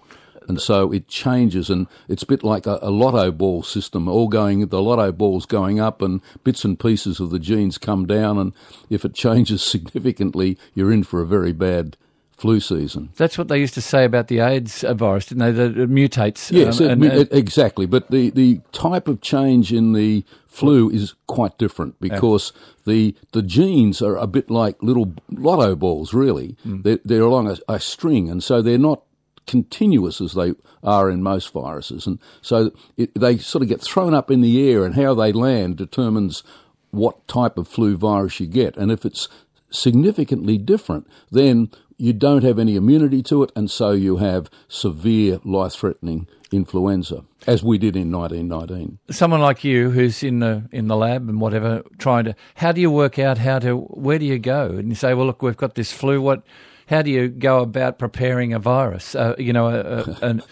And 0.47 0.59
so 0.61 0.91
it 0.91 1.07
changes, 1.07 1.69
and 1.69 1.87
it's 2.07 2.23
a 2.23 2.27
bit 2.27 2.43
like 2.43 2.65
a, 2.65 2.79
a 2.81 2.89
lotto 2.91 3.31
ball 3.31 3.63
system, 3.63 4.07
all 4.07 4.27
going, 4.27 4.67
the 4.67 4.81
lotto 4.81 5.11
balls 5.11 5.45
going 5.45 5.79
up, 5.79 6.01
and 6.01 6.21
bits 6.43 6.63
and 6.65 6.79
pieces 6.79 7.19
of 7.19 7.29
the 7.29 7.39
genes 7.39 7.77
come 7.77 8.05
down. 8.05 8.37
And 8.37 8.53
if 8.89 9.05
it 9.05 9.13
changes 9.25 9.63
significantly, 9.63 10.57
you're 10.73 10.91
in 10.91 11.03
for 11.03 11.21
a 11.21 11.25
very 11.25 11.53
bad 11.53 11.97
flu 12.35 12.59
season. 12.59 13.09
That's 13.15 13.37
what 13.37 13.47
they 13.47 13.59
used 13.59 13.75
to 13.75 13.81
say 13.81 14.03
about 14.03 14.27
the 14.27 14.39
AIDS 14.39 14.83
uh, 14.83 14.93
virus, 14.95 15.27
didn't 15.27 15.39
they? 15.43 15.51
That 15.51 15.77
it 15.77 15.89
mutates. 15.89 16.51
Yes, 16.51 16.81
um, 16.81 17.01
and- 17.03 17.03
it- 17.03 17.31
exactly. 17.31 17.85
But 17.85 18.11
the, 18.11 18.31
the 18.31 18.59
type 18.73 19.07
of 19.07 19.21
change 19.21 19.71
in 19.71 19.93
the 19.93 20.25
flu 20.47 20.89
is 20.89 21.13
quite 21.27 21.57
different 21.57 21.99
because 22.01 22.51
the 22.85 23.15
the 23.31 23.41
genes 23.41 24.01
are 24.01 24.17
a 24.17 24.27
bit 24.27 24.49
like 24.51 24.81
little 24.83 25.13
lotto 25.31 25.75
balls. 25.75 26.13
Really, 26.13 26.57
they're, 26.65 26.99
they're 27.05 27.21
along 27.21 27.47
a, 27.49 27.57
a 27.75 27.79
string, 27.79 28.29
and 28.29 28.43
so 28.43 28.61
they're 28.61 28.77
not 28.77 29.03
continuous 29.47 30.21
as 30.21 30.33
they 30.33 30.53
are 30.83 31.09
in 31.09 31.23
most 31.23 31.51
viruses, 31.51 32.07
and 32.07 32.19
so 32.41 32.71
it, 32.97 33.13
they 33.15 33.37
sort 33.37 33.61
of 33.61 33.67
get 33.67 33.81
thrown 33.81 34.13
up 34.13 34.29
in 34.31 34.41
the 34.41 34.69
air, 34.69 34.85
and 34.85 34.95
how 34.95 35.13
they 35.13 35.31
land 35.31 35.77
determines 35.77 36.43
what 36.91 37.27
type 37.27 37.57
of 37.57 37.67
flu 37.67 37.97
virus 37.97 38.39
you 38.39 38.47
get, 38.47 38.77
and 38.77 38.91
if 38.91 39.05
it's 39.05 39.27
significantly 39.69 40.57
different, 40.57 41.07
then 41.31 41.69
you 41.97 42.13
don't 42.13 42.43
have 42.43 42.59
any 42.59 42.75
immunity 42.75 43.23
to 43.23 43.43
it, 43.43 43.51
and 43.55 43.69
so 43.69 43.91
you 43.91 44.17
have 44.17 44.49
severe 44.67 45.39
life-threatening 45.43 46.27
influenza, 46.51 47.23
as 47.47 47.63
we 47.63 47.77
did 47.77 47.95
in 47.95 48.11
1919. 48.11 48.99
someone 49.09 49.41
like 49.41 49.63
you, 49.63 49.89
who's 49.89 50.23
in 50.23 50.39
the 50.39 50.67
in 50.71 50.87
the 50.87 50.95
lab 50.95 51.27
and 51.27 51.41
whatever, 51.41 51.83
trying 51.97 52.25
to. 52.25 52.35
How 52.55 52.71
do 52.71 52.81
you 52.81 52.91
work 52.91 53.17
out 53.19 53.37
how 53.37 53.59
to? 53.59 53.77
Where 53.77 54.19
do 54.19 54.25
you 54.25 54.39
go? 54.39 54.65
And 54.67 54.89
you 54.89 54.95
say, 54.95 55.13
well, 55.13 55.25
look, 55.25 55.41
we've 55.41 55.57
got 55.57 55.75
this 55.75 55.91
flu. 55.91 56.21
What? 56.21 56.43
How 56.87 57.01
do 57.01 57.11
you 57.11 57.29
go 57.29 57.59
about 57.61 57.97
preparing 57.97 58.53
a 58.53 58.59
virus? 58.59 59.15
Uh, 59.15 59.35
you 59.37 59.53
know, 59.53 59.67
a, 59.67 59.79
a, 59.79 60.17
an 60.29 60.43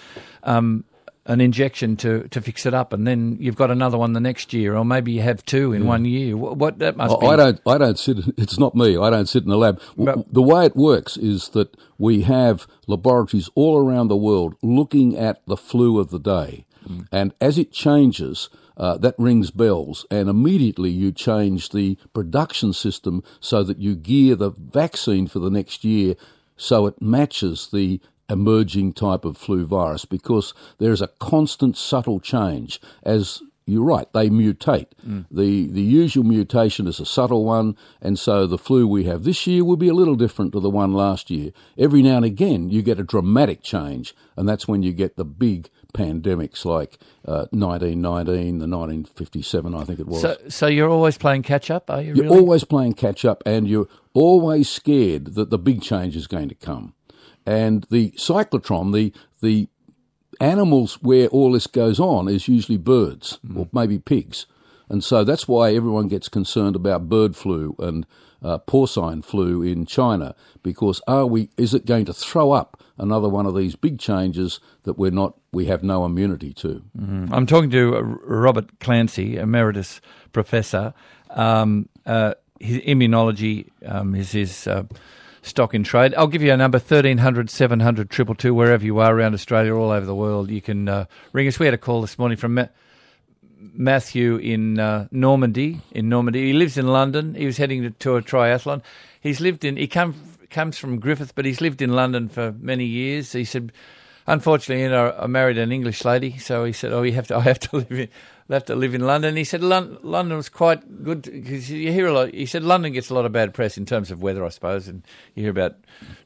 um, 0.44 0.86
an 1.28 1.39
injection 1.39 1.95
to, 1.98 2.28
to 2.30 2.42
fix 2.42 2.66
it 2.66 2.74
up, 2.74 2.94
and 2.94 3.06
then 3.06 3.38
you've 3.39 3.56
got 3.56 3.69
another 3.69 3.98
one 3.98 4.13
the 4.13 4.19
next 4.19 4.54
year, 4.54 4.75
or 4.75 4.83
maybe 4.83 5.12
you 5.12 5.22
have 5.22 5.45
two 5.45 5.72
in 5.72 5.86
one 5.86 6.04
year. 6.04 6.36
What, 6.36 6.57
what 6.57 6.80
that 6.80 6.98
must 6.98 7.19
be? 7.19 7.28
I 7.28 7.33
I 7.33 7.36
don't. 7.36 7.62
I 7.68 7.78
don't 7.78 8.00
sit. 8.00 8.18
It's 8.38 8.57
not 8.57 8.75
me. 8.75 8.98
I 8.98 9.10
don't 9.10 9.28
sit 9.30 9.44
in 9.44 9.50
the 9.50 9.57
lab. 9.57 9.80
But- 9.98 10.33
the 10.33 10.42
way 10.42 10.66
it 10.66 10.75
works 10.75 11.18
is 11.18 11.50
that 11.50 11.75
we 11.98 12.24
have 12.24 12.68
laboratories 12.88 13.50
all 13.56 13.78
around 13.78 14.07
the 14.07 14.18
world 14.18 14.56
looking 14.64 15.16
at 15.16 15.42
the 15.45 15.57
flu 15.57 16.00
of 16.00 16.09
the 16.09 16.19
day, 16.19 16.66
and 17.11 17.33
as 17.40 17.57
it 17.57 17.71
changes. 17.71 18.50
Uh, 18.78 18.97
that 18.97 19.16
rings 19.18 19.51
bells, 19.51 20.06
and 20.09 20.30
immediately 20.30 20.90
you 20.90 21.11
change 21.11 21.69
the 21.69 21.97
production 22.13 22.73
system 22.73 23.23
so 23.40 23.63
that 23.63 23.78
you 23.78 23.95
gear 23.95 24.35
the 24.35 24.49
vaccine 24.51 25.28
for 25.28 25.40
the 25.40 25.51
next 25.51 25.83
year 25.83 26.16
so 26.61 26.85
it 26.85 27.01
matches 27.01 27.69
the 27.73 27.99
emerging 28.30 28.94
type 28.94 29.25
of 29.25 29.35
flu 29.35 29.66
virus 29.66 30.06
because 30.06 30.54
there 30.78 30.92
is 30.92 31.01
a 31.01 31.07
constant 31.19 31.75
subtle 31.75 32.19
change 32.19 32.80
as 33.04 33.42
you're 33.66 33.83
right, 33.83 34.11
they 34.11 34.30
mutate. 34.30 34.87
The 35.30 35.68
the 35.68 35.81
usual 35.81 36.23
mutation 36.23 36.87
is 36.87 36.99
a 36.99 37.06
subtle 37.06 37.45
one, 37.45 37.78
and 38.01 38.18
so 38.18 38.47
the 38.47 38.57
flu 38.57 38.87
we 38.87 39.04
have 39.06 39.23
this 39.23 39.45
year 39.47 39.63
will 39.63 39.78
be 39.78 39.87
a 39.87 39.94
little 39.94 40.16
different 40.16 40.51
to 40.54 40.59
the 40.59 40.69
one 40.69 40.94
last 40.94 41.30
year. 41.30 41.51
Every 41.78 42.01
now 42.01 42.18
and 42.18 42.25
again, 42.25 42.69
you 42.69 42.81
get 42.81 42.99
a 42.99 43.04
dramatic 43.04 43.61
change, 43.61 44.16
and 44.35 44.49
that's 44.49 44.68
when 44.68 44.83
you 44.83 44.94
get 44.94 45.16
the 45.16 45.25
big 45.25 45.69
pandemics 45.94 46.66
like 46.66 46.98
uh, 47.26 47.45
1919, 47.52 48.60
the 48.60 48.68
1957, 48.68 49.76
I 49.76 49.83
think 49.83 50.00
it 50.00 50.07
was. 50.07 50.21
so, 50.21 50.38
so 50.50 50.68
you're 50.68 50.90
always 50.90 51.18
playing 51.18 51.44
catch 51.44 51.69
up, 51.69 51.90
are 51.90 52.02
you? 52.02 52.14
You're 52.14 52.26
really? 52.26 52.40
always 52.40 52.64
playing 52.64 52.94
catch 52.94 53.26
up, 53.26 53.44
and 53.45 53.68
you're 53.68 53.88
always 54.14 54.69
scared 54.69 55.36
that 55.36 55.50
the 55.50 55.57
big 55.57 55.81
change 55.81 56.16
is 56.16 56.28
going 56.28 56.50
to 56.50 56.56
come. 56.56 56.94
And 57.45 57.86
the 57.90 58.12
cyclotron, 58.12 58.94
the 58.94 59.14
the 59.42 59.68
animals 60.40 60.95
where 61.02 61.28
all 61.28 61.52
this 61.52 61.68
goes 61.68 62.00
on 62.00 62.28
is 62.28 62.48
usually 62.48 62.78
birds 62.78 63.40
or 63.56 63.68
maybe 63.71 64.00
pigs, 64.00 64.45
and 64.92 65.04
so 65.06 65.24
that's 65.24 65.48
why 65.48 65.74
everyone 65.74 66.10
gets 66.10 66.28
concerned 66.28 66.76
about 66.76 67.07
bird 67.07 67.38
flu 67.38 67.76
and 67.80 68.06
uh, 68.44 68.57
porcine 68.57 69.24
flu 69.24 69.62
in 69.62 69.86
China 69.86 70.36
because 70.64 71.02
are 71.07 71.26
we 71.26 71.50
is 71.57 71.74
it 71.74 71.86
going 71.86 72.04
to 72.04 72.14
throw 72.14 72.52
up 72.52 72.83
another 72.98 73.30
one 73.30 73.45
of 73.45 73.56
these 73.56 73.78
big 73.78 74.00
changes 74.00 74.60
that 74.83 74.98
we're 74.98 75.10
not 75.10 75.38
we 75.54 75.68
have 75.68 75.81
no 75.81 76.04
immunity 76.04 76.54
to? 76.56 76.83
I'm 77.31 77.45
talking 77.45 77.69
to 77.69 77.95
uh, 77.95 78.02
Robert 78.02 78.81
Clancy, 78.81 79.38
emeritus 79.38 80.02
professor. 80.33 80.94
Um, 81.30 81.88
uh, 82.06 82.33
his 82.60 82.80
immunology 82.80 83.69
um, 83.86 84.14
is 84.14 84.33
his 84.33 84.68
uh, 84.68 84.83
stock 85.42 85.74
in 85.74 85.86
trade. 85.86 86.14
I'll 86.16 86.28
give 86.28 86.42
you 86.42 86.52
a 86.52 86.57
number 86.57 86.80
1300 86.80 87.50
700 87.50 88.10
222, 88.10 88.54
wherever 88.54 88.83
you 88.83 89.00
are 89.00 89.16
around 89.16 89.36
Australia, 89.36 89.74
all 89.74 89.92
over 89.92 90.06
the 90.06 90.16
world. 90.16 90.50
You 90.50 90.62
can 90.62 90.90
uh, 90.90 91.06
ring 91.31 91.48
us. 91.48 91.60
We 91.60 91.66
had 91.66 91.74
a 91.74 91.78
call 91.80 92.02
this 92.02 92.19
morning 92.19 92.38
from 92.38 92.68
Matthew 93.73 94.37
in 94.37 94.80
uh, 94.80 95.07
Normandy. 95.11 95.81
In 95.91 96.09
Normandy, 96.09 96.47
he 96.47 96.53
lives 96.53 96.77
in 96.77 96.87
London. 96.87 97.35
He 97.35 97.45
was 97.45 97.57
heading 97.57 97.83
to, 97.83 97.89
to 97.91 98.15
a 98.15 98.21
triathlon. 98.21 98.81
He's 99.19 99.39
lived 99.39 99.63
in. 99.63 99.77
He 99.77 99.87
come, 99.87 100.15
comes 100.49 100.77
from 100.77 100.99
Griffith, 100.99 101.35
but 101.35 101.45
he's 101.45 101.61
lived 101.61 101.81
in 101.81 101.94
London 101.94 102.30
for 102.30 102.53
many 102.59 102.85
years. 102.85 103.31
He 103.31 103.45
said, 103.45 103.71
unfortunately, 104.27 104.83
you 104.83 104.89
know, 104.89 105.15
I 105.18 105.27
married 105.27 105.57
an 105.57 105.71
English 105.71 106.03
lady, 106.06 106.37
so 106.37 106.63
he 106.63 106.73
said, 106.73 106.91
"Oh, 106.91 107.03
you 107.03 107.13
have 107.13 107.27
to. 107.27 107.37
I 107.37 107.41
have 107.41 107.59
to 107.59 107.75
live 107.77 107.91
in." 107.91 108.09
Have 108.51 108.65
to 108.65 108.75
live 108.75 108.93
in 108.93 109.07
London. 109.07 109.37
He 109.37 109.45
said 109.45 109.63
Lon- 109.63 109.97
London 110.03 110.35
was 110.35 110.49
quite 110.49 111.03
good 111.03 111.21
because 111.21 111.71
you 111.71 111.91
hear 111.91 112.07
a 112.07 112.13
lot. 112.13 112.33
He 112.33 112.45
said 112.45 112.63
London 112.63 112.91
gets 112.91 113.09
a 113.09 113.13
lot 113.13 113.25
of 113.25 113.31
bad 113.31 113.53
press 113.53 113.77
in 113.77 113.85
terms 113.85 114.11
of 114.11 114.21
weather, 114.21 114.45
I 114.45 114.49
suppose, 114.49 114.89
and 114.89 115.03
you 115.35 115.43
hear 115.43 115.51
about 115.51 115.75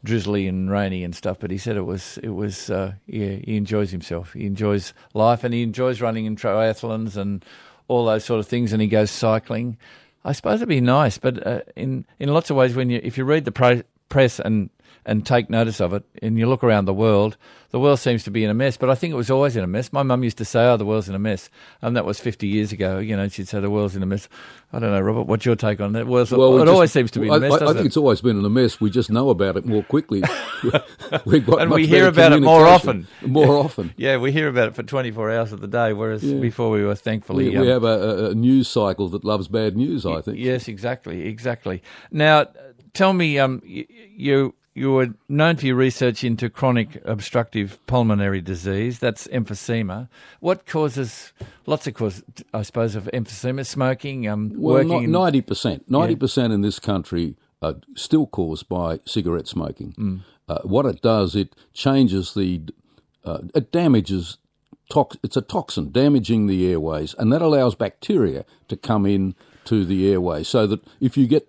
drizzly 0.03 0.48
and 0.48 0.72
rainy 0.72 1.03
and 1.03 1.15
stuff. 1.15 1.38
But 1.39 1.51
he 1.51 1.60
said 1.60 1.77
it 1.77 1.84
was 1.84 2.17
it 2.24 2.29
was 2.29 2.72
uh, 2.72 2.94
yeah. 3.05 3.38
He 3.44 3.58
enjoys 3.58 3.91
himself. 3.91 4.34
He 4.34 4.48
enjoys 4.48 4.94
life, 5.13 5.44
and 5.44 5.53
he 5.53 5.62
enjoys 5.62 6.01
running 6.01 6.25
in 6.25 6.36
triathlons 6.36 7.15
and 7.15 7.46
all 7.88 8.05
those 8.05 8.25
sort 8.25 8.39
of 8.39 8.48
things. 8.48 8.74
And 8.74 8.82
he 8.82 8.88
goes 8.88 9.12
cycling. 9.12 9.77
I 10.24 10.32
suppose 10.32 10.55
it'd 10.55 10.67
be 10.70 10.82
nice, 10.82 11.20
but 11.20 11.46
uh, 11.46 11.62
in 11.75 12.08
in 12.20 12.34
lots 12.34 12.50
of 12.50 12.55
ways, 12.55 12.75
when 12.75 12.89
you 12.89 13.00
if 13.03 13.17
you 13.20 13.25
read 13.25 13.46
the 13.46 13.51
pro- 13.51 13.84
press 14.10 14.40
and 14.40 14.70
and 15.08 15.24
take 15.24 15.52
notice 15.52 15.80
of 15.82 15.94
it, 15.94 16.04
and 16.24 16.38
you 16.40 16.48
look 16.48 16.64
around 16.64 16.86
the 16.86 16.94
world, 16.94 17.38
the 17.70 17.80
world 17.80 18.00
seems 18.00 18.24
to 18.24 18.32
be 18.32 18.44
in 18.44 18.50
a 18.50 18.56
mess. 18.56 18.76
But 18.76 18.90
I 18.90 18.96
think 18.96 19.12
it 19.14 19.16
was 19.16 19.30
always 19.30 19.56
in 19.56 19.64
a 19.64 19.68
mess. 19.68 19.94
My 19.94 20.02
mum 20.02 20.24
used 20.24 20.38
to 20.40 20.46
say, 20.46 20.66
"Oh, 20.66 20.78
the 20.78 20.86
world's 20.86 21.08
in 21.08 21.14
a 21.14 21.20
mess," 21.20 21.50
and 21.84 21.96
that 21.96 22.06
was 22.06 22.20
fifty 22.20 22.48
years 22.48 22.72
ago. 22.72 22.98
You 22.98 23.16
know, 23.16 23.28
she'd 23.28 23.48
say 23.48 23.60
the 23.60 23.70
world's 23.70 23.96
in 23.96 24.02
a 24.02 24.08
mess. 24.08 24.28
I 24.74 24.80
don't 24.80 24.92
know, 24.92 25.00
Robert. 25.02 25.28
What's 25.28 25.46
your 25.46 25.56
take 25.56 25.80
on 25.80 25.94
that? 25.94 26.08
Well, 26.08 26.26
Well, 26.32 26.58
it 26.58 26.62
just- 26.66 26.74
always 26.74 26.92
seems 26.92 27.12
to 27.12 27.20
be 27.20 27.28
a 27.30 27.40
mess. 27.40 27.52
I, 27.54 27.56
I 27.66 27.68
think 27.74 27.80
it? 27.82 27.86
it's 27.88 27.98
always 27.98 28.20
been 28.22 28.38
in 28.40 28.44
a 28.46 28.50
mess. 28.50 28.82
We 28.82 28.90
just 28.90 29.12
know 29.12 29.30
about 29.30 29.58
it 29.58 29.66
more 29.66 29.84
quickly. 29.84 30.24
We've 31.26 31.46
got 31.46 31.62
And 31.62 31.72
we 31.72 31.86
hear 31.88 32.08
about 32.08 32.34
it 32.34 32.42
more 32.42 32.66
often. 32.66 33.08
More 33.26 33.58
often. 33.58 33.94
Yeah, 33.98 34.18
we 34.18 34.32
hear 34.32 34.48
about 34.48 34.70
it 34.70 34.76
for 34.76 34.84
24 34.84 35.32
hours 35.32 35.52
of 35.52 35.62
the 35.62 35.68
day, 35.68 35.94
whereas 35.94 36.24
Yeah. 36.24 36.40
before 36.40 36.72
we 36.72 36.84
were 36.84 36.96
thankfully. 36.96 37.50
We, 37.50 37.58
um, 37.58 37.62
we 37.64 37.68
have 37.70 37.84
a, 37.84 38.28
a 38.32 38.36
news 38.36 38.68
cycle 38.68 39.08
that 39.10 39.24
loves 39.24 39.48
bad 39.48 39.76
news. 39.78 40.06
I 40.06 40.22
think. 40.22 40.38
Yes, 40.40 40.68
exactly, 40.68 41.28
exactly. 41.28 41.84
Now, 42.12 42.48
tell 42.96 43.14
me, 43.14 43.38
um, 43.38 43.62
y- 43.64 43.86
you 44.18 44.56
you 44.78 44.92
were 44.92 45.08
known 45.30 45.56
for 45.56 45.66
your 45.68 45.75
research 45.78 46.24
into 46.24 46.50
chronic 46.50 47.02
obstructive 47.06 47.80
pulmonary 47.88 48.42
disease. 48.42 49.00
That's 49.00 49.25
emphysema. 49.28 50.10
What 50.42 50.66
causes 50.66 51.32
lots 51.66 51.88
of 51.88 51.94
causes, 51.94 52.24
I 52.54 52.62
suppose, 52.64 52.94
of 52.96 53.06
emphysema? 53.14 53.66
Smoking, 53.66 54.28
um, 54.28 54.52
Well, 54.56 54.84
working. 54.84 55.04
in- 55.04 55.12
ninety 55.12 55.42
percent, 55.42 55.90
ninety 55.90 56.16
percent 56.16 56.52
in 56.52 56.62
this 56.62 56.80
country 56.80 57.36
are 57.62 57.75
still 57.96 58.25
caused 58.28 58.68
by 58.68 59.00
cigarette 59.06 59.48
smoking. 59.48 59.94
Mm. 59.98 60.20
Uh, 60.50 60.60
what 60.64 60.86
it 60.86 61.02
does, 61.02 61.36
it 61.36 61.56
changes 61.74 62.34
the, 62.34 62.62
uh, 63.24 63.40
it 63.56 63.72
damages. 63.72 64.38
Tox- 64.90 65.18
it's 65.24 65.36
a 65.38 65.42
toxin 65.42 65.92
damaging 65.92 66.46
the 66.46 66.68
airways, 66.70 67.16
and 67.18 67.32
that 67.34 67.42
allows 67.42 67.74
bacteria 67.75 68.46
to 68.68 68.75
come 68.75 69.06
in 69.08 69.34
to 69.64 69.84
the 69.86 70.08
airway. 70.12 70.44
So 70.44 70.68
that 70.68 70.82
if 71.00 71.18
you 71.18 71.25
get 71.25 71.48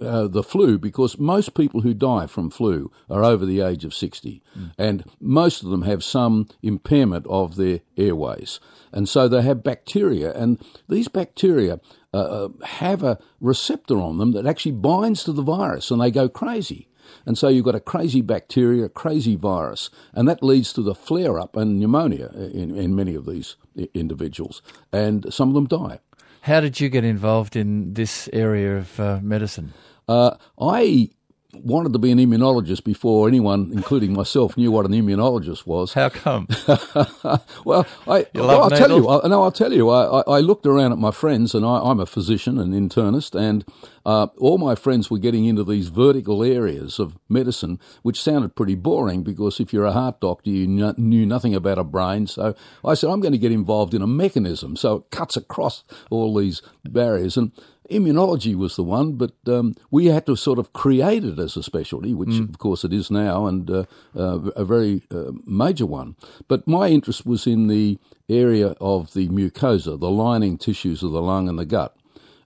uh, 0.00 0.26
the 0.26 0.42
flu, 0.42 0.78
because 0.78 1.18
most 1.18 1.54
people 1.54 1.82
who 1.82 1.94
die 1.94 2.26
from 2.26 2.50
flu 2.50 2.90
are 3.08 3.24
over 3.24 3.46
the 3.46 3.60
age 3.60 3.84
of 3.84 3.94
60, 3.94 4.42
and 4.76 5.04
most 5.20 5.62
of 5.62 5.70
them 5.70 5.82
have 5.82 6.02
some 6.02 6.48
impairment 6.62 7.26
of 7.28 7.56
their 7.56 7.80
airways. 7.96 8.58
And 8.92 9.08
so 9.08 9.28
they 9.28 9.42
have 9.42 9.62
bacteria, 9.62 10.32
and 10.32 10.60
these 10.88 11.08
bacteria 11.08 11.80
uh, 12.12 12.46
uh, 12.46 12.48
have 12.64 13.02
a 13.02 13.18
receptor 13.40 13.98
on 13.98 14.18
them 14.18 14.32
that 14.32 14.46
actually 14.46 14.72
binds 14.72 15.22
to 15.24 15.32
the 15.32 15.42
virus, 15.42 15.90
and 15.90 16.00
they 16.00 16.10
go 16.10 16.28
crazy. 16.28 16.88
And 17.24 17.38
so 17.38 17.48
you've 17.48 17.64
got 17.64 17.74
a 17.74 17.80
crazy 17.80 18.22
bacteria, 18.22 18.84
a 18.84 18.88
crazy 18.88 19.36
virus, 19.36 19.90
and 20.12 20.26
that 20.28 20.42
leads 20.42 20.72
to 20.72 20.82
the 20.82 20.94
flare 20.94 21.38
up 21.38 21.56
and 21.56 21.78
pneumonia 21.78 22.30
in, 22.52 22.76
in 22.76 22.96
many 22.96 23.14
of 23.14 23.26
these 23.26 23.56
individuals, 23.94 24.62
and 24.92 25.32
some 25.32 25.48
of 25.48 25.54
them 25.54 25.66
die. 25.66 26.00
How 26.42 26.60
did 26.60 26.80
you 26.80 26.88
get 26.88 27.04
involved 27.04 27.56
in 27.56 27.94
this 27.94 28.28
area 28.32 28.78
of 28.78 29.00
uh, 29.00 29.20
medicine? 29.22 29.72
Uh, 30.08 30.36
I 30.58 31.10
wanted 31.62 31.92
to 31.92 31.98
be 31.98 32.10
an 32.10 32.18
immunologist 32.18 32.84
before 32.84 33.28
anyone, 33.28 33.70
including 33.72 34.12
myself, 34.12 34.56
knew 34.56 34.70
what 34.70 34.86
an 34.86 34.92
immunologist 34.92 35.66
was. 35.66 35.94
How 35.94 36.08
come? 36.08 36.48
well, 37.64 37.86
I, 38.06 38.26
well 38.34 38.62
I'll 38.62 38.70
tell 38.70 38.90
you. 38.90 39.08
I, 39.08 39.26
no, 39.28 39.42
I'll 39.42 39.52
tell 39.52 39.72
you. 39.72 39.88
I, 39.88 40.20
I, 40.20 40.40
looked 40.40 40.66
around 40.66 40.92
at 40.92 40.98
my 40.98 41.10
friends, 41.10 41.54
and 41.54 41.64
I, 41.64 41.78
I'm 41.78 42.00
a 42.00 42.06
physician 42.06 42.58
and 42.58 42.72
internist, 42.72 43.38
and 43.38 43.64
uh, 44.04 44.28
all 44.38 44.58
my 44.58 44.74
friends 44.74 45.10
were 45.10 45.18
getting 45.18 45.44
into 45.44 45.64
these 45.64 45.88
vertical 45.88 46.42
areas 46.42 46.98
of 46.98 47.18
medicine, 47.28 47.78
which 48.02 48.22
sounded 48.22 48.56
pretty 48.56 48.74
boring 48.74 49.22
because 49.22 49.60
if 49.60 49.72
you're 49.72 49.84
a 49.84 49.92
heart 49.92 50.20
doctor, 50.20 50.50
you 50.50 50.66
kn- 50.66 50.94
knew 50.96 51.26
nothing 51.26 51.54
about 51.54 51.78
a 51.78 51.84
brain. 51.84 52.26
So 52.26 52.54
I 52.84 52.94
said, 52.94 53.10
I'm 53.10 53.20
going 53.20 53.32
to 53.32 53.38
get 53.38 53.52
involved 53.52 53.94
in 53.94 54.02
a 54.02 54.06
mechanism, 54.06 54.76
so 54.76 54.96
it 54.96 55.10
cuts 55.10 55.36
across 55.36 55.84
all 56.10 56.34
these 56.34 56.62
barriers 56.84 57.36
and. 57.36 57.52
Immunology 57.90 58.54
was 58.54 58.76
the 58.76 58.82
one, 58.82 59.12
but 59.12 59.32
um, 59.46 59.74
we 59.90 60.06
had 60.06 60.26
to 60.26 60.36
sort 60.36 60.58
of 60.58 60.72
create 60.72 61.24
it 61.24 61.38
as 61.38 61.56
a 61.56 61.62
specialty, 61.62 62.12
which 62.14 62.38
of 62.38 62.58
course 62.58 62.84
it 62.84 62.92
is 62.92 63.10
now, 63.10 63.46
and 63.46 63.70
uh, 63.70 63.84
uh, 64.14 64.40
a 64.56 64.64
very 64.64 65.02
uh, 65.10 65.32
major 65.46 65.86
one. 65.86 66.14
But 66.48 66.68
my 66.68 66.88
interest 66.88 67.24
was 67.24 67.46
in 67.46 67.68
the 67.68 67.98
area 68.28 68.74
of 68.80 69.14
the 69.14 69.28
mucosa, 69.28 69.98
the 69.98 70.10
lining 70.10 70.58
tissues 70.58 71.02
of 71.02 71.12
the 71.12 71.22
lung 71.22 71.48
and 71.48 71.58
the 71.58 71.64
gut. 71.64 71.96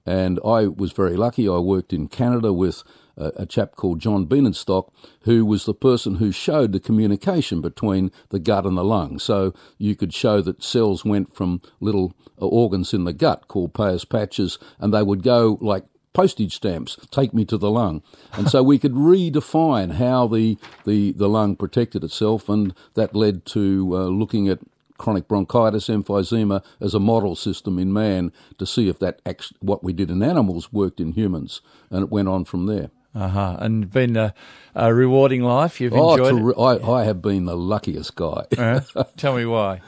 And 0.07 0.39
I 0.45 0.67
was 0.67 0.93
very 0.93 1.17
lucky. 1.17 1.49
I 1.49 1.59
worked 1.59 1.93
in 1.93 2.09
Canada 2.09 2.53
with 2.53 2.83
a, 3.17 3.33
a 3.37 3.47
chap 3.47 3.77
called 3.77 4.01
John 4.01 4.27
Bienenstock, 4.27 4.91
who 5.23 5.45
was 5.45 5.65
the 5.65 5.75
person 5.75 6.17
who 6.17 6.33
showed 6.33 6.73
the 6.73 6.81
communication 6.81 7.61
between 7.61 8.11
the 8.31 8.39
gut 8.39 8.67
and 8.67 8.77
the 8.77 8.85
lung. 8.85 9.19
So 9.19 9.55
you 9.79 9.97
could 9.97 10.15
show 10.15 10.41
that 10.43 10.63
cells 10.63 11.05
went 11.05 11.35
from 11.35 11.61
little 11.81 12.15
uh, 12.41 12.47
organs 12.47 12.93
in 12.93 13.05
the 13.05 13.13
gut 13.13 13.49
called 13.49 13.75
Peyer's 13.75 14.05
patches, 14.05 14.59
and 14.79 14.93
they 14.93 15.03
would 15.03 15.23
go 15.23 15.59
like 15.61 15.85
postage 16.13 16.57
stamps, 16.57 16.99
take 17.11 17.33
me 17.33 17.45
to 17.47 17.57
the 17.57 17.71
lung. 17.71 18.03
And 18.35 18.51
so 18.51 18.63
we 18.63 18.79
could 18.79 18.93
redefine 18.93 19.93
how 19.93 20.27
the, 20.27 20.59
the, 20.85 21.13
the 21.13 21.29
lung 21.29 21.57
protected 21.57 22.05
itself, 22.05 22.49
and 22.49 22.75
that 22.95 23.15
led 23.15 23.47
to 23.47 23.91
uh, 23.95 24.05
looking 24.05 24.49
at 24.49 24.59
chronic 24.99 25.27
bronchitis, 25.27 25.89
emphysema 25.89 26.63
as 26.81 26.95
a 26.95 27.01
model 27.01 27.35
system 27.35 27.79
in 27.79 27.93
man 27.93 28.31
to 28.59 28.67
see 28.67 28.89
if 28.89 28.99
that 28.99 29.21
act- 29.27 29.53
what 29.61 29.83
we 29.83 29.93
did 29.93 30.11
in 30.11 30.23
animals 30.23 30.73
worked 30.73 31.01
in 31.01 31.13
humans, 31.13 31.61
and 31.91 32.05
it 32.05 32.11
went 32.11 32.29
on 32.29 32.45
from 32.45 32.67
there. 32.67 32.91
Uh-huh. 33.15 33.57
And 33.61 33.91
been 33.91 34.17
a, 34.17 34.33
a 34.75 34.95
rewarding 34.95 35.43
life. 35.43 35.81
You've 35.81 35.93
Oh, 35.93 36.13
enjoyed 36.13 36.35
it. 36.35 36.43
terri- 36.57 36.83
I, 36.87 36.93
I 37.01 37.05
have 37.05 37.21
been 37.21 37.45
the 37.45 37.57
luckiest 37.57 38.15
guy. 38.17 38.45
Uh, 38.57 38.81
tell 39.17 39.37
me 39.37 39.45
why. 39.45 39.81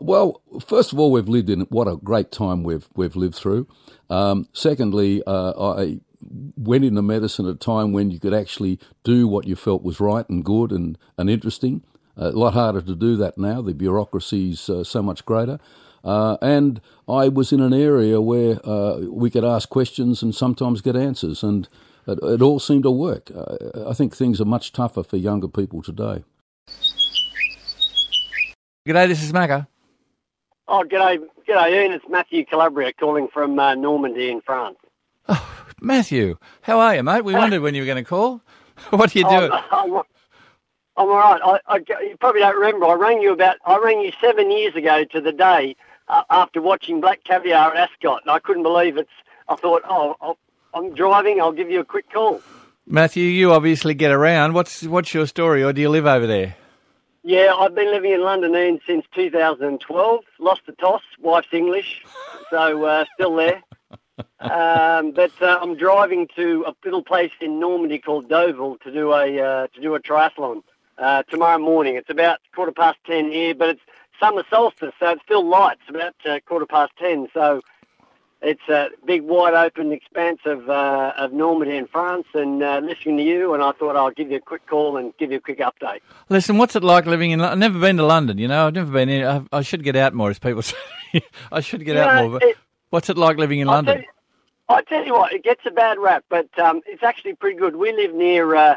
Well, 0.00 0.42
first 0.66 0.92
of 0.92 0.98
all, 0.98 1.10
we've 1.10 1.28
lived 1.28 1.48
in 1.48 1.62
what 1.70 1.88
a 1.88 1.96
great 1.96 2.30
time 2.30 2.62
we've 2.62 2.86
we've 2.94 3.16
lived 3.16 3.36
through. 3.36 3.66
Um, 4.10 4.48
secondly, 4.52 5.22
uh, 5.26 5.74
I 5.78 6.00
went 6.56 6.84
into 6.84 7.00
medicine 7.00 7.46
at 7.46 7.54
a 7.54 7.58
time 7.58 7.92
when 7.92 8.10
you 8.10 8.20
could 8.20 8.34
actually 8.34 8.78
do 9.02 9.26
what 9.26 9.46
you 9.46 9.56
felt 9.56 9.82
was 9.82 9.98
right 10.00 10.28
and 10.28 10.44
good 10.44 10.70
and 10.72 10.98
and 11.16 11.30
interesting. 11.30 11.82
a 12.18 12.30
lot 12.32 12.52
harder 12.52 12.82
to 12.82 12.94
do 12.94 13.16
that 13.16 13.38
now. 13.38 13.62
The 13.62 13.72
bureaucracy's 13.74 14.68
uh, 14.68 14.84
so 14.84 15.02
much 15.02 15.24
greater. 15.24 15.58
Uh, 16.04 16.36
and 16.42 16.80
I 17.08 17.28
was 17.28 17.52
in 17.52 17.60
an 17.60 17.72
area 17.72 18.20
where 18.20 18.58
uh, 18.68 18.98
we 19.10 19.30
could 19.30 19.44
ask 19.44 19.68
questions 19.68 20.22
and 20.22 20.34
sometimes 20.34 20.80
get 20.80 20.96
answers, 20.96 21.42
and 21.42 21.68
it, 22.08 22.18
it 22.22 22.42
all 22.42 22.58
seemed 22.58 22.84
to 22.84 22.90
work. 22.90 23.30
Uh, 23.34 23.88
I 23.88 23.94
think 23.94 24.16
things 24.16 24.40
are 24.40 24.46
much 24.46 24.72
tougher 24.72 25.02
for 25.02 25.16
younger 25.16 25.48
people 25.48 25.82
today. 25.82 26.24
G'day, 28.86 29.06
this 29.06 29.22
is 29.22 29.32
Macca. 29.32 29.66
Oh, 30.66 30.84
g'day, 30.84 31.18
g'day, 31.46 31.70
Ian. 31.72 31.92
It's 31.92 32.04
Matthew 32.08 32.44
Calabria 32.44 32.92
calling 32.92 33.28
from 33.28 33.58
uh, 33.58 33.74
Normandy 33.74 34.30
in 34.30 34.40
France. 34.40 34.78
Matthew, 35.80 36.38
how 36.62 36.80
are 36.80 36.96
you, 36.96 37.02
mate? 37.02 37.24
We 37.24 37.34
wondered 37.34 37.60
when 37.60 37.74
you 37.74 37.82
were 37.82 37.86
going 37.86 38.02
to 38.02 38.08
call. 38.08 38.42
What 38.90 39.14
are 39.14 39.18
you 39.18 39.28
doing? 39.28 39.50
I'm, 39.50 39.64
I'm, 39.72 40.02
I'm 40.96 41.08
all 41.08 41.16
right. 41.16 41.40
I, 41.44 41.58
I, 41.66 41.76
you 42.00 42.16
probably 42.20 42.42
don't 42.42 42.54
remember. 42.54 42.86
I 42.86 42.94
rang 42.94 43.20
you 43.20 43.32
about. 43.32 43.56
I 43.66 43.76
rang 43.76 44.00
you 44.00 44.12
seven 44.20 44.52
years 44.52 44.76
ago 44.76 45.04
to 45.04 45.20
the 45.20 45.32
day 45.32 45.74
uh, 46.06 46.22
after 46.30 46.62
watching 46.62 47.00
Black 47.00 47.24
Caviar 47.24 47.74
at 47.74 47.90
Ascot, 47.90 48.20
and 48.22 48.30
I 48.30 48.38
couldn't 48.38 48.62
believe 48.62 48.96
it. 48.96 49.08
I 49.48 49.56
thought, 49.56 49.82
oh, 49.88 50.14
I'll, 50.20 50.38
I'm 50.78 50.94
driving. 50.94 51.40
I'll 51.40 51.52
give 51.52 51.70
you 51.70 51.80
a 51.80 51.84
quick 51.84 52.08
call. 52.12 52.40
Matthew, 52.86 53.24
you 53.24 53.52
obviously 53.52 53.94
get 53.94 54.12
around. 54.12 54.54
What's 54.54 54.84
what's 54.84 55.12
your 55.12 55.26
story, 55.26 55.64
or 55.64 55.72
do 55.72 55.80
you 55.80 55.88
live 55.88 56.06
over 56.06 56.26
there? 56.26 56.54
Yeah, 57.24 57.52
I've 57.52 57.74
been 57.74 57.90
living 57.90 58.12
in 58.12 58.22
London 58.22 58.80
since 58.86 59.04
2012. 59.12 60.20
Lost 60.38 60.60
the 60.66 60.72
toss. 60.72 61.02
Wife's 61.20 61.48
English, 61.52 62.04
so 62.50 62.84
uh, 62.84 63.04
still 63.14 63.36
there. 63.36 63.62
Um, 64.40 65.12
but 65.12 65.30
uh, 65.40 65.60
I'm 65.62 65.76
driving 65.76 66.26
to 66.34 66.64
a 66.66 66.74
little 66.84 67.04
place 67.04 67.30
in 67.40 67.60
Normandy 67.60 68.00
called 68.00 68.28
Deauville 68.28 68.78
to 68.78 68.90
do 68.90 69.12
a 69.12 69.40
uh, 69.40 69.66
to 69.68 69.80
do 69.80 69.94
a 69.94 70.00
triathlon 70.00 70.62
uh, 70.96 71.22
tomorrow 71.30 71.58
morning. 71.58 71.94
It's 71.94 72.10
about 72.10 72.40
quarter 72.52 72.72
past 72.72 72.98
ten 73.06 73.30
here, 73.30 73.54
but 73.54 73.68
it's 73.70 73.80
summer 74.18 74.42
solstice, 74.50 74.92
so 74.98 75.10
it's 75.10 75.22
still 75.22 75.48
light. 75.48 75.78
It's 75.80 75.90
about 75.90 76.14
uh, 76.24 76.40
quarter 76.46 76.66
past 76.66 76.92
ten, 76.98 77.28
so 77.32 77.62
it's 78.40 78.68
a 78.68 78.88
big, 79.04 79.22
wide 79.22 79.54
open 79.54 79.90
expanse 79.92 80.40
of 80.44 80.68
uh, 80.70 81.12
of 81.16 81.32
Normandy 81.32 81.76
in 81.76 81.86
France. 81.86 82.26
And 82.34 82.62
uh, 82.62 82.80
listening 82.82 83.16
to 83.18 83.22
you, 83.24 83.54
and 83.54 83.62
I 83.62 83.72
thought 83.72 83.96
I'll 83.96 84.10
give 84.10 84.30
you 84.30 84.36
a 84.36 84.40
quick 84.40 84.66
call 84.66 84.96
and 84.96 85.16
give 85.18 85.30
you 85.32 85.38
a 85.38 85.40
quick 85.40 85.58
update. 85.58 86.00
Listen, 86.28 86.56
what's 86.58 86.76
it 86.76 86.84
like 86.84 87.06
living 87.06 87.30
in? 87.32 87.40
I've 87.40 87.58
never 87.58 87.78
been 87.78 87.96
to 87.96 88.04
London. 88.06 88.38
You 88.38 88.48
know, 88.48 88.66
I've 88.68 88.74
never 88.74 88.92
been 88.92 89.08
in. 89.08 89.24
I, 89.24 89.42
I 89.52 89.62
should 89.62 89.82
get 89.82 89.96
out 89.96 90.14
more, 90.14 90.30
as 90.30 90.38
people 90.38 90.62
say. 90.62 90.76
I 91.50 91.60
should 91.60 91.84
get 91.84 91.96
You 91.96 92.02
out 92.02 92.14
know, 92.14 92.28
more. 92.28 92.38
But 92.40 92.48
it- 92.48 92.56
what's 92.90 93.10
it 93.10 93.18
like 93.18 93.36
living 93.38 93.60
in 93.60 93.68
I'll 93.68 93.74
London? 93.76 93.94
tell 93.96 94.02
you- 94.02 94.08
I 94.70 94.82
tell 94.82 95.02
you 95.06 95.14
what, 95.14 95.32
it 95.32 95.42
gets 95.44 95.62
a 95.64 95.70
bad 95.70 95.98
rap, 95.98 96.24
but 96.28 96.46
um, 96.58 96.82
it's 96.84 97.02
actually 97.02 97.34
pretty 97.34 97.56
good. 97.56 97.74
We 97.76 97.90
live 97.92 98.12
near 98.14 98.54
uh, 98.54 98.76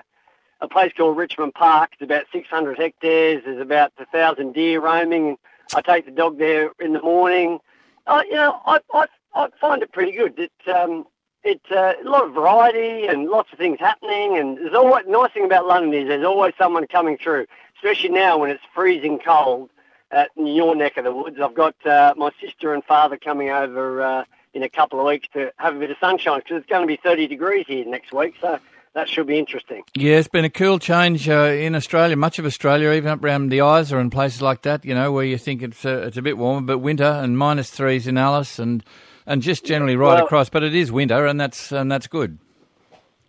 a 0.62 0.68
place 0.70 0.94
called 0.96 1.18
Richmond 1.18 1.54
Park. 1.54 1.90
It's 1.94 2.02
about 2.02 2.24
600 2.32 2.78
hectares. 2.78 3.44
There's 3.44 3.60
about 3.60 3.92
a 4.00 4.06
thousand 4.06 4.54
deer 4.54 4.80
roaming. 4.80 5.36
I 5.76 5.82
take 5.82 6.06
the 6.06 6.12
dog 6.12 6.38
there 6.38 6.72
in 6.80 6.94
the 6.94 7.02
morning. 7.02 7.60
Uh, 8.08 8.22
you 8.26 8.36
know, 8.36 8.62
I, 8.66 8.80
I, 8.94 9.06
I 9.34 9.48
find 9.60 9.82
it 9.82 9.92
pretty 9.92 10.12
good. 10.12 10.38
It, 10.38 10.52
um, 10.74 11.06
it's 11.44 11.72
uh, 11.72 11.94
a 12.04 12.08
lot 12.08 12.26
of 12.26 12.34
variety 12.34 13.08
and 13.08 13.28
lots 13.28 13.52
of 13.52 13.58
things 13.58 13.80
happening. 13.80 14.38
And 14.38 14.58
there's 14.58 14.74
always 14.74 15.06
nice 15.08 15.32
thing 15.32 15.46
about 15.46 15.68
London 15.68 15.94
is 15.94 16.08
there's 16.08 16.26
always 16.26 16.54
someone 16.58 16.86
coming 16.88 17.18
through, 17.18 17.48
especially 17.78 18.10
now 18.10 18.38
when 18.38 18.52
it's 18.52 18.64
freezing 18.74 19.20
cold 19.20 19.70
at 20.12 20.30
your 20.36 20.76
neck 20.76 20.98
of 20.98 21.06
the 21.06 21.14
woods. 21.14 21.38
I've 21.42 21.56
got 21.56 21.76
uh, 21.86 22.14
my 22.18 22.32
sister 22.42 22.74
and 22.74 22.84
father 22.84 23.18
coming 23.18 23.50
over 23.50 24.02
uh, 24.02 24.24
in 24.54 24.64
a 24.64 24.70
couple 24.70 25.00
of 25.00 25.06
weeks 25.06 25.28
to 25.34 25.52
have 25.58 25.76
a 25.76 25.80
bit 25.80 25.90
of 25.90 25.98
sunshine 26.00 26.40
because 26.40 26.58
it's 26.58 26.70
going 26.70 26.82
to 26.82 26.88
be 26.88 26.98
30 26.98 27.28
degrees 27.28 27.66
here 27.68 27.86
next 27.86 28.14
week. 28.14 28.36
So 28.42 28.60
that 28.94 29.08
should 29.08 29.28
be 29.28 29.40
interesting. 29.40 29.84
Yeah, 29.96 30.18
it's 30.18 30.28
been 30.28 30.46
a 30.46 30.50
cool 30.50 30.78
change 30.78 31.30
uh, 31.30 31.44
in 31.44 31.76
Australia, 31.76 32.18
much 32.18 32.40
of 32.40 32.46
Australia, 32.46 32.92
even 32.92 33.10
up 33.10 33.24
around 33.24 33.50
the 33.50 33.66
Isa 33.66 33.98
and 33.98 34.12
places 34.12 34.42
like 34.42 34.64
that. 34.64 34.84
You 34.84 34.94
know, 34.94 35.12
where 35.12 35.26
you 35.26 35.38
think 35.38 35.62
it's 35.62 35.86
uh, 35.86 36.04
it's 36.08 36.18
a 36.18 36.22
bit 36.22 36.38
warmer, 36.38 36.62
but 36.62 36.80
winter 36.80 37.06
and 37.06 37.38
minus 37.38 37.70
threes 37.70 38.06
in 38.06 38.18
Alice 38.18 38.60
and 38.60 38.84
and 39.32 39.42
just 39.42 39.66
generally 39.66 39.96
right 39.96 40.16
Well- 40.16 40.26
across. 40.26 40.50
But 40.50 40.64
it 40.64 40.76
is 40.76 40.92
winter, 40.92 41.26
and 41.26 41.40
that's 41.40 41.72
and 41.72 41.92
that's 41.92 42.08
good. 42.08 42.38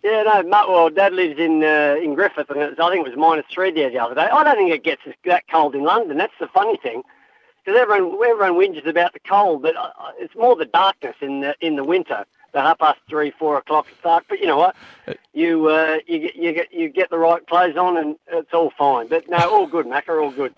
Yeah, 0.03 0.23
no, 0.23 0.43
Matt, 0.43 0.67
well, 0.67 0.89
Dad 0.89 1.13
lives 1.13 1.39
in 1.39 1.63
uh, 1.63 1.95
in 2.03 2.13
Griffith, 2.13 2.49
and 2.49 2.59
it's, 2.61 2.79
I 2.79 2.89
think 2.91 3.05
it 3.07 3.09
was 3.09 3.17
minus 3.17 3.45
three 3.53 3.71
there 3.71 3.89
the 3.89 3.99
other 3.99 4.15
day. 4.15 4.27
I 4.27 4.43
don't 4.43 4.57
think 4.57 4.71
it 4.73 4.83
gets 4.83 5.01
that 5.25 5.43
cold 5.49 5.75
in 5.75 5.83
London. 5.83 6.17
That's 6.17 6.33
the 6.41 6.47
funny 6.47 6.75
thing, 6.77 7.03
because 7.63 7.79
everyone 7.79 8.17
everyone 8.21 8.55
whinges 8.59 8.85
about 8.85 9.13
the 9.13 9.21
cold, 9.21 9.61
but 9.61 9.77
uh, 9.77 9.89
it's 10.19 10.35
more 10.35 10.57
the 10.57 10.65
darkness 10.65 11.15
in 11.21 11.39
the 11.39 11.55
in 11.61 11.77
the 11.77 11.85
winter. 11.85 12.25
The 12.51 12.59
half 12.61 12.79
past 12.79 12.99
three, 13.09 13.31
four 13.31 13.57
o'clock 13.57 13.87
it's 13.89 14.01
dark. 14.03 14.25
But 14.27 14.41
you 14.41 14.45
know 14.47 14.57
what? 14.57 14.75
You 15.33 15.67
uh, 15.69 15.99
you 16.05 16.19
get 16.19 16.35
you 16.35 16.51
get 16.51 16.73
you 16.73 16.89
get 16.89 17.09
the 17.09 17.17
right 17.17 17.47
clothes 17.47 17.77
on, 17.77 17.95
and 17.95 18.17
it's 18.27 18.53
all 18.53 18.73
fine. 18.77 19.07
But 19.07 19.29
no, 19.29 19.37
all 19.37 19.67
good, 19.67 19.85
Macca, 19.85 20.21
all 20.21 20.31
good. 20.31 20.53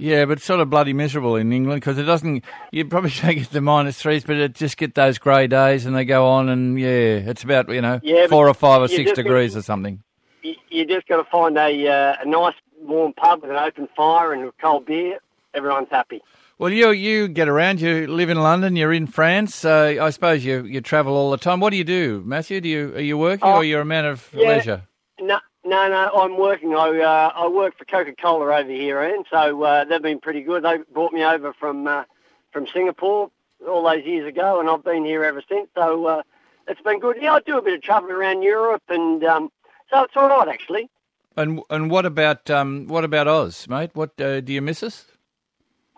Yeah, 0.00 0.26
but 0.26 0.40
sort 0.40 0.60
of 0.60 0.70
bloody 0.70 0.92
miserable 0.92 1.34
in 1.34 1.52
England 1.52 1.80
because 1.80 1.98
it 1.98 2.04
doesn't. 2.04 2.44
You 2.70 2.84
probably 2.84 3.10
don't 3.22 3.34
get 3.34 3.50
the 3.50 3.60
minus 3.60 4.00
threes, 4.00 4.22
but 4.24 4.36
it 4.36 4.54
just 4.54 4.76
get 4.76 4.94
those 4.94 5.18
grey 5.18 5.48
days, 5.48 5.86
and 5.86 5.96
they 5.96 6.04
go 6.04 6.28
on, 6.28 6.48
and 6.48 6.78
yeah, 6.78 6.86
it's 7.26 7.42
about 7.42 7.68
you 7.68 7.80
know 7.80 7.98
Yeah, 8.02 8.28
four 8.28 8.48
or 8.48 8.54
five 8.54 8.80
or 8.80 8.88
six 8.88 9.12
degrees 9.12 9.56
or 9.56 9.62
something. 9.62 10.02
You, 10.42 10.54
you 10.70 10.86
just 10.86 11.08
got 11.08 11.16
to 11.16 11.24
find 11.24 11.58
a 11.58 11.88
uh, 11.88 12.16
a 12.22 12.28
nice 12.28 12.54
warm 12.80 13.12
pub 13.12 13.42
with 13.42 13.50
an 13.50 13.56
open 13.56 13.88
fire 13.96 14.32
and 14.32 14.44
a 14.44 14.52
cold 14.60 14.86
beer. 14.86 15.18
Everyone's 15.52 15.88
happy. 15.90 16.22
Well, 16.58 16.70
you 16.70 16.90
you 16.92 17.26
get 17.26 17.48
around. 17.48 17.80
You 17.80 18.06
live 18.06 18.30
in 18.30 18.40
London. 18.40 18.76
You're 18.76 18.92
in 18.92 19.08
France. 19.08 19.64
Uh, 19.64 19.96
I 20.00 20.10
suppose 20.10 20.44
you 20.44 20.64
you 20.64 20.80
travel 20.80 21.14
all 21.16 21.32
the 21.32 21.38
time. 21.38 21.58
What 21.58 21.70
do 21.70 21.76
you 21.76 21.82
do, 21.84 22.22
Matthew? 22.24 22.60
Do 22.60 22.68
you 22.68 22.94
are 22.94 23.00
you 23.00 23.18
working 23.18 23.48
Oh, 23.48 23.56
or 23.56 23.64
you're 23.64 23.80
a 23.80 23.84
man 23.84 24.06
of 24.06 24.28
yeah. 24.32 24.48
leisure? 24.48 24.82
No, 25.20 25.40
no, 25.68 25.88
no. 25.88 26.10
I'm 26.22 26.38
working. 26.38 26.74
I 26.74 27.00
uh, 27.00 27.32
I 27.34 27.48
work 27.48 27.76
for 27.78 27.84
Coca 27.84 28.14
Cola 28.14 28.56
over 28.56 28.70
here, 28.70 29.02
and 29.02 29.26
so 29.30 29.62
uh, 29.62 29.84
they've 29.84 30.02
been 30.02 30.20
pretty 30.20 30.42
good. 30.42 30.64
They 30.64 30.78
brought 30.92 31.12
me 31.12 31.24
over 31.24 31.52
from 31.52 31.86
uh, 31.86 32.04
from 32.52 32.66
Singapore 32.66 33.30
all 33.68 33.84
those 33.84 34.04
years 34.04 34.26
ago, 34.26 34.60
and 34.60 34.68
I've 34.68 34.84
been 34.84 35.04
here 35.04 35.24
ever 35.24 35.42
since. 35.48 35.68
So 35.74 36.06
uh, 36.06 36.22
it's 36.66 36.80
been 36.80 37.00
good. 37.00 37.16
Yeah, 37.20 37.34
I 37.34 37.40
do 37.40 37.58
a 37.58 37.62
bit 37.62 37.74
of 37.74 37.82
travelling 37.82 38.14
around 38.14 38.42
Europe, 38.42 38.82
and 38.88 39.22
um, 39.24 39.50
so 39.90 40.02
it's 40.02 40.16
all 40.16 40.28
right 40.28 40.48
actually. 40.48 40.88
And 41.36 41.60
and 41.70 41.90
what 41.90 42.06
about 42.06 42.50
um 42.50 42.86
what 42.88 43.04
about 43.04 43.28
Oz, 43.28 43.68
mate? 43.68 43.90
What 43.94 44.20
uh, 44.20 44.40
do 44.40 44.52
you 44.52 44.62
miss 44.62 44.82
us? 44.82 45.17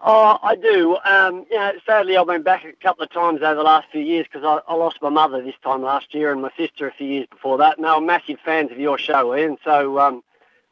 Oh, 0.02 0.38
I 0.42 0.56
do. 0.56 0.96
Um, 1.04 1.44
you 1.50 1.58
know, 1.58 1.72
sadly, 1.84 2.16
I've 2.16 2.26
been 2.26 2.42
back 2.42 2.64
a 2.64 2.72
couple 2.82 3.04
of 3.04 3.10
times 3.10 3.42
over 3.42 3.54
the 3.54 3.62
last 3.62 3.88
few 3.92 4.00
years 4.00 4.26
because 4.30 4.44
I, 4.44 4.72
I 4.72 4.74
lost 4.74 4.98
my 5.02 5.10
mother 5.10 5.42
this 5.42 5.54
time 5.62 5.82
last 5.82 6.14
year 6.14 6.32
and 6.32 6.40
my 6.40 6.50
sister 6.56 6.88
a 6.88 6.92
few 6.92 7.06
years 7.06 7.26
before 7.30 7.58
that. 7.58 7.76
And 7.76 7.84
they 7.84 7.90
were 7.90 8.00
massive 8.00 8.38
fans 8.42 8.72
of 8.72 8.78
your 8.78 8.96
show, 8.96 9.36
Ian. 9.36 9.58
So 9.62 9.98
um, 9.98 10.22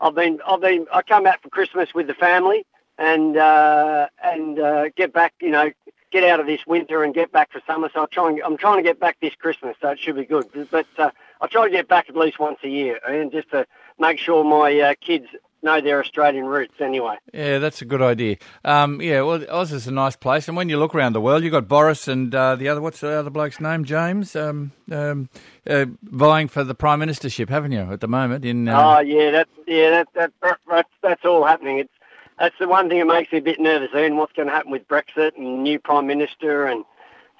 I've 0.01 0.15
been, 0.15 0.39
I've 0.47 0.63
been, 0.63 0.87
I 0.93 1.03
come 1.03 1.25
back 1.25 1.43
for 1.43 1.51
Christmas 1.51 1.93
with 1.95 2.07
the 2.07 2.15
family 2.15 2.65
and 2.97 3.37
uh, 3.37 4.09
and 4.25 4.59
uh, 4.59 4.89
get 4.97 5.13
back. 5.13 5.35
You 5.43 5.51
know, 5.51 5.71
get 6.11 6.25
out 6.25 6.41
of 6.41 6.47
this 6.47 6.67
winter 6.67 7.05
and 7.05 7.13
get 7.13 7.31
back 7.31 7.53
for 7.53 7.61
summer. 7.67 7.91
So 7.93 8.01
I'm 8.03 8.09
trying, 8.11 8.41
I'm 8.43 8.57
trying 8.57 8.79
to 8.79 8.83
get 8.83 8.99
back 8.99 9.19
this 9.21 9.35
Christmas. 9.35 9.77
So 9.83 9.91
it 9.91 9.99
should 9.99 10.17
be 10.17 10.25
good. 10.25 10.47
But 10.71 10.87
uh, 10.97 11.11
I 11.43 11.47
try 11.49 11.67
to 11.67 11.71
get 11.71 11.87
back 11.87 12.09
at 12.09 12.17
least 12.17 12.39
once 12.39 12.61
a 12.65 12.69
year, 12.69 12.99
and 13.07 13.31
just 13.31 13.51
to 13.51 13.67
make 13.99 14.19
sure 14.19 14.43
my 14.43 14.81
uh, 14.81 14.95
kids 15.03 15.27
know 15.63 15.81
their 15.81 16.01
Australian 16.01 16.47
roots. 16.47 16.75
Anyway. 16.81 17.17
Yeah, 17.33 17.59
that's 17.59 17.83
a 17.83 17.85
good 17.85 18.03
idea. 18.03 18.37
Um, 18.65 19.01
yeah, 19.01 19.23
well, 19.23 19.45
Oz 19.51 19.73
is 19.73 19.87
a 19.87 19.91
nice 19.93 20.17
place, 20.17 20.49
and 20.49 20.57
when 20.57 20.69
you 20.69 20.79
look 20.79 20.95
around 20.95 21.13
the 21.15 21.21
world, 21.21 21.43
you've 21.43 21.53
got 21.53 21.69
Boris 21.69 22.09
and 22.09 22.35
uh, 22.35 22.57
the 22.57 22.69
other, 22.69 22.81
what's 22.81 23.01
the 23.01 23.11
other 23.11 23.31
bloke's 23.31 23.61
name? 23.61 23.85
James, 23.85 24.35
um, 24.37 24.73
um, 24.91 25.29
uh, 25.69 25.87
vying 26.03 26.49
for 26.49 26.65
the 26.65 26.75
prime 26.75 27.01
ministership, 27.01 27.49
haven't 27.49 27.73
you, 27.73 27.81
at 27.93 28.01
the 28.01 28.09
moment? 28.09 28.45
In 28.45 28.69
uh, 28.69 28.97
Oh 28.97 29.01
yeah, 29.01 29.31
that 29.31 29.49
yeah 29.67 29.91
that, 29.91 30.09
that 30.15 30.33
that 30.43 30.59
that's 30.69 30.91
that's 31.03 31.25
all 31.25 31.45
happening. 31.45 31.79
It's 31.79 31.93
that's 32.39 32.55
the 32.59 32.69
one 32.69 32.89
thing 32.89 32.99
that 32.99 33.07
makes 33.07 33.33
me 33.33 33.39
a 33.39 33.43
bit 33.43 33.59
nervous. 33.61 33.91
Ian, 33.95 34.17
what's 34.17 34.33
going 34.33 34.49
to 34.49 34.55
happen 34.55 34.71
with 34.71 34.87
Brexit 34.89 35.37
and 35.37 35.63
new 35.63 35.79
prime 35.79 36.07
minister, 36.07 36.67
and 36.67 36.85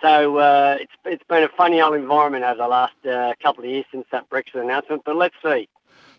so 0.03 0.39
uh, 0.39 0.77
it's 0.81 0.93
it's 1.05 1.25
been 1.25 1.43
a 1.43 1.49
funny 1.49 1.81
old 1.81 1.95
environment 1.95 2.45
over 2.45 2.59
the 2.59 2.69
last 2.69 3.07
uh, 3.07 3.35
couple 3.43 3.65
of 3.65 3.71
years 3.71 3.85
since 3.91 4.07
that 4.13 4.29
Brexit 4.31 4.63
announcement. 4.63 5.03
But 5.05 5.17
let's 5.17 5.37
see. 5.43 5.69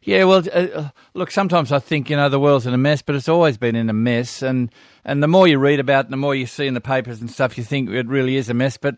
Yeah, 0.01 0.23
well, 0.23 0.43
uh, 0.53 0.67
uh, 0.73 0.89
look, 1.13 1.29
sometimes 1.31 1.71
I 1.71 1.79
think, 1.79 2.09
you 2.09 2.15
know, 2.15 2.29
the 2.29 2.39
world's 2.39 2.65
in 2.65 2.73
a 2.73 2.77
mess, 2.77 3.01
but 3.01 3.15
it's 3.15 3.29
always 3.29 3.57
been 3.57 3.75
in 3.75 3.89
a 3.89 3.93
mess. 3.93 4.41
And, 4.41 4.71
and 5.03 5.21
the 5.21 5.27
more 5.27 5.47
you 5.47 5.59
read 5.59 5.79
about 5.79 6.05
it, 6.05 6.11
the 6.11 6.17
more 6.17 6.33
you 6.33 6.45
see 6.45 6.67
in 6.67 6.73
the 6.73 6.81
papers 6.81 7.21
and 7.21 7.29
stuff, 7.29 7.57
you 7.57 7.63
think 7.63 7.89
it 7.89 8.07
really 8.07 8.37
is 8.37 8.49
a 8.49 8.53
mess. 8.53 8.77
But 8.77 8.95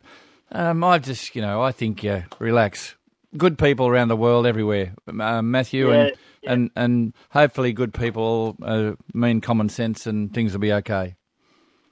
um, 0.52 0.84
I 0.84 1.00
just, 1.00 1.36
you 1.36 1.42
know, 1.42 1.62
I 1.62 1.72
think, 1.72 2.04
yeah, 2.04 2.26
relax. 2.40 2.96
Good 3.36 3.58
people 3.58 3.88
around 3.88 4.10
the 4.10 4.18
world 4.18 4.46
everywhere, 4.46 4.94
uh, 5.08 5.42
Matthew, 5.42 5.92
and, 5.92 6.12
Yeah, 6.42 6.54
and 6.54 6.72
and 6.76 7.14
hopefully 7.30 7.72
good 7.72 7.94
people 7.94 8.58
uh, 8.62 8.94
mean 9.14 9.42
common 9.42 9.70
sense 9.70 10.06
and 10.06 10.34
things 10.34 10.52
will 10.54 10.60
be 10.60 10.74
okay. 10.74 11.16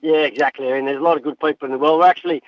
Yeah, 0.02 0.24
exactly. 0.24 0.68
I 0.68 0.74
mean, 0.74 0.86
there's 0.86 0.98
a 0.98 1.04
lot 1.04 1.18
of 1.18 1.24
good 1.24 1.40
people 1.40 1.66
in 1.66 1.72
the 1.72 1.78
world. 1.78 2.00
We're 2.00 2.08
actually 2.08 2.42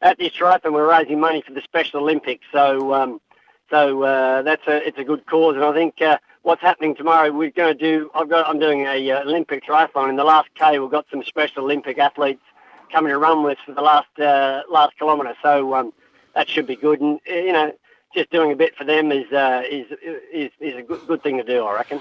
at 0.00 0.18
this 0.18 0.32
triathlon. 0.32 0.72
We're 0.72 0.88
raising 0.88 1.20
money 1.20 1.42
for 1.46 1.52
the 1.52 1.60
Special 1.62 2.00
Olympics. 2.00 2.46
So, 2.52 2.94
um, 2.94 3.20
so 3.70 4.02
uh, 4.02 4.42
that's 4.42 4.66
a 4.66 4.86
it's 4.86 4.98
a 4.98 5.04
good 5.04 5.26
cause. 5.26 5.56
And 5.56 5.64
I 5.64 5.72
think 5.72 6.00
uh, 6.00 6.18
what's 6.42 6.62
happening 6.62 6.94
tomorrow, 6.96 7.30
we're 7.32 7.50
going 7.50 7.76
to 7.76 7.82
do. 7.82 8.10
I've 8.14 8.28
got 8.28 8.48
I'm 8.48 8.58
doing 8.58 8.82
a 8.82 9.10
uh, 9.10 9.22
Olympic 9.22 9.64
triathlon. 9.64 10.08
In 10.08 10.16
the 10.16 10.24
last 10.24 10.48
K, 10.54 10.78
we've 10.78 10.90
got 10.90 11.06
some 11.10 11.22
Special 11.24 11.64
Olympic 11.64 11.98
athletes 11.98 12.42
coming 12.92 13.12
to 13.12 13.18
run 13.18 13.42
with 13.42 13.58
for 13.66 13.72
the 13.72 13.82
last 13.82 14.18
uh, 14.18 14.62
last 14.70 14.96
kilometre. 14.98 15.34
So 15.42 15.74
um, 15.74 15.92
that 16.34 16.48
should 16.48 16.66
be 16.66 16.76
good. 16.76 17.00
And 17.00 17.20
uh, 17.30 17.34
you 17.34 17.52
know. 17.52 17.72
Just 18.14 18.30
doing 18.30 18.50
a 18.50 18.56
bit 18.56 18.74
for 18.74 18.84
them 18.84 19.12
is 19.12 19.30
uh, 19.30 19.60
is 19.70 19.84
is 20.32 20.50
is 20.60 20.76
a 20.76 20.82
good 20.82 21.06
good 21.06 21.22
thing 21.22 21.36
to 21.36 21.44
do, 21.44 21.62
I 21.66 21.74
reckon. 21.74 22.00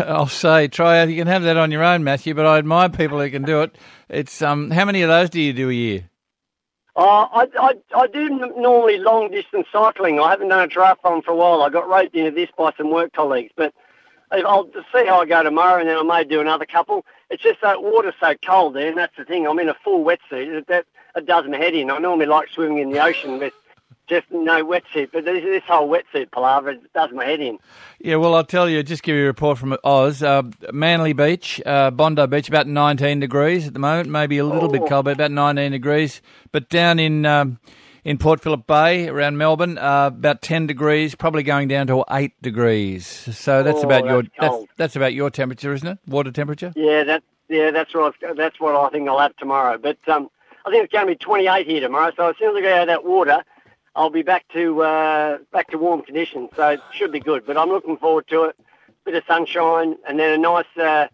I'll 0.00 0.26
say, 0.26 0.68
try 0.68 1.00
out. 1.00 1.08
You 1.08 1.16
can 1.16 1.28
have 1.28 1.44
that 1.44 1.56
on 1.56 1.70
your 1.70 1.82
own, 1.82 2.04
Matthew. 2.04 2.34
But 2.34 2.44
I 2.44 2.58
admire 2.58 2.90
people 2.90 3.18
who 3.18 3.30
can 3.30 3.42
do 3.42 3.62
it. 3.62 3.74
It's 4.10 4.42
um, 4.42 4.70
how 4.70 4.84
many 4.84 5.00
of 5.00 5.08
those 5.08 5.30
do 5.30 5.40
you 5.40 5.54
do 5.54 5.70
a 5.70 5.72
year? 5.72 6.10
Uh, 6.96 7.28
I, 7.30 7.46
I, 7.60 7.72
I 7.94 8.06
do 8.06 8.30
normally 8.56 8.96
long 8.96 9.30
distance 9.30 9.66
cycling. 9.70 10.18
I 10.18 10.30
haven't 10.30 10.48
done 10.48 10.64
a 10.64 10.68
triathlon 10.68 11.22
for 11.22 11.32
a 11.32 11.36
while. 11.36 11.60
I 11.60 11.68
got 11.68 11.88
roped 11.88 12.14
into 12.14 12.30
this 12.30 12.48
by 12.56 12.72
some 12.78 12.90
work 12.90 13.12
colleagues, 13.12 13.52
but 13.54 13.74
I'll 14.32 14.70
see 14.94 15.06
how 15.06 15.20
I 15.20 15.26
go 15.26 15.42
tomorrow, 15.42 15.78
and 15.78 15.88
then 15.88 15.98
I 15.98 16.02
may 16.02 16.24
do 16.24 16.40
another 16.40 16.64
couple. 16.64 17.04
It's 17.30 17.42
just 17.42 17.60
that 17.60 17.82
water's 17.82 18.14
so 18.18 18.34
cold 18.44 18.74
there, 18.74 18.88
and 18.88 18.96
that's 18.96 19.16
the 19.16 19.24
thing. 19.26 19.46
I'm 19.46 19.58
in 19.58 19.68
a 19.68 19.76
full 19.84 20.04
wetsuit. 20.04 20.66
That 20.68 20.86
it 21.14 21.26
does 21.26 21.44
my 21.48 21.58
head 21.58 21.74
in. 21.74 21.90
I 21.90 21.98
normally 21.98 22.26
like 22.26 22.48
swimming 22.48 22.78
in 22.78 22.90
the 22.90 23.02
ocean 23.02 23.38
with 23.38 23.52
just 24.08 24.26
no 24.30 24.64
wetsuit, 24.64 25.10
but 25.12 25.24
this, 25.24 25.42
this 25.42 25.62
whole 25.66 25.88
wetsuit 25.88 26.30
palaver 26.30 26.70
it 26.70 26.92
does 26.92 27.10
my 27.12 27.24
head 27.24 27.40
in. 27.40 27.58
Yeah, 27.98 28.16
well, 28.16 28.34
I'll 28.34 28.44
tell 28.44 28.68
you, 28.68 28.82
just 28.82 29.02
give 29.02 29.16
you 29.16 29.22
a 29.24 29.26
report 29.26 29.58
from 29.58 29.76
Oz. 29.82 30.22
Uh, 30.22 30.42
Manly 30.72 31.12
Beach, 31.12 31.60
uh, 31.66 31.90
Bondi 31.90 32.26
Beach, 32.26 32.48
about 32.48 32.66
19 32.68 33.18
degrees 33.20 33.66
at 33.66 33.72
the 33.72 33.80
moment, 33.80 34.08
maybe 34.08 34.38
a 34.38 34.44
little 34.44 34.68
bit 34.68 34.82
cold, 34.88 35.06
but 35.06 35.14
about 35.14 35.32
19 35.32 35.72
degrees. 35.72 36.22
But 36.52 36.68
down 36.68 36.98
in 36.98 37.26
um, 37.26 37.58
in 38.04 38.18
Port 38.18 38.40
Phillip 38.40 38.68
Bay, 38.68 39.08
around 39.08 39.36
Melbourne, 39.36 39.78
uh, 39.78 40.06
about 40.14 40.40
10 40.40 40.68
degrees, 40.68 41.16
probably 41.16 41.42
going 41.42 41.66
down 41.66 41.88
to 41.88 42.04
8 42.08 42.40
degrees. 42.40 43.04
So 43.36 43.64
that's 43.64 43.80
Oh, 43.80 43.82
about 43.82 44.04
your 44.04 44.22
that's 44.38 44.64
that's, 44.76 44.96
about 44.96 45.14
your 45.14 45.30
temperature, 45.30 45.72
isn't 45.72 45.88
it? 45.88 45.98
Water 46.06 46.30
temperature. 46.30 46.72
Yeah, 46.76 47.02
that 47.02 47.24
yeah, 47.48 47.72
that's 47.72 47.92
what 47.92 48.14
I've, 48.22 48.36
that's 48.36 48.60
what 48.60 48.76
I 48.76 48.88
think 48.90 49.08
I'll 49.08 49.18
have 49.18 49.34
tomorrow. 49.36 49.78
But 49.78 49.98
um, 50.06 50.28
I 50.64 50.70
think 50.70 50.84
it's 50.84 50.92
going 50.92 51.06
to 51.06 51.12
be 51.12 51.16
28 51.16 51.66
here 51.66 51.80
tomorrow. 51.80 52.12
So 52.16 52.28
as 52.28 52.36
soon 52.38 52.50
as 52.50 52.56
I 52.56 52.60
get 52.60 52.72
out 52.72 52.82
of 52.82 52.86
that 52.88 53.04
water, 53.04 53.42
I'll 53.96 54.10
be 54.10 54.22
back 54.22 54.46
to 54.52 54.82
uh, 54.82 55.38
back 55.52 55.70
to 55.70 55.78
warm 55.78 56.02
conditions. 56.02 56.50
So 56.54 56.68
it 56.68 56.80
should 56.92 57.10
be 57.10 57.20
good. 57.20 57.46
But 57.46 57.56
I'm 57.56 57.70
looking 57.70 57.96
forward 57.96 58.28
to 58.28 58.44
it. 58.44 58.56
Bit 59.04 59.14
of 59.14 59.24
sunshine 59.26 59.96
and 60.06 60.18
then 60.18 60.32
a 60.32 60.38
nice 60.38 60.64
uh, 60.76 61.06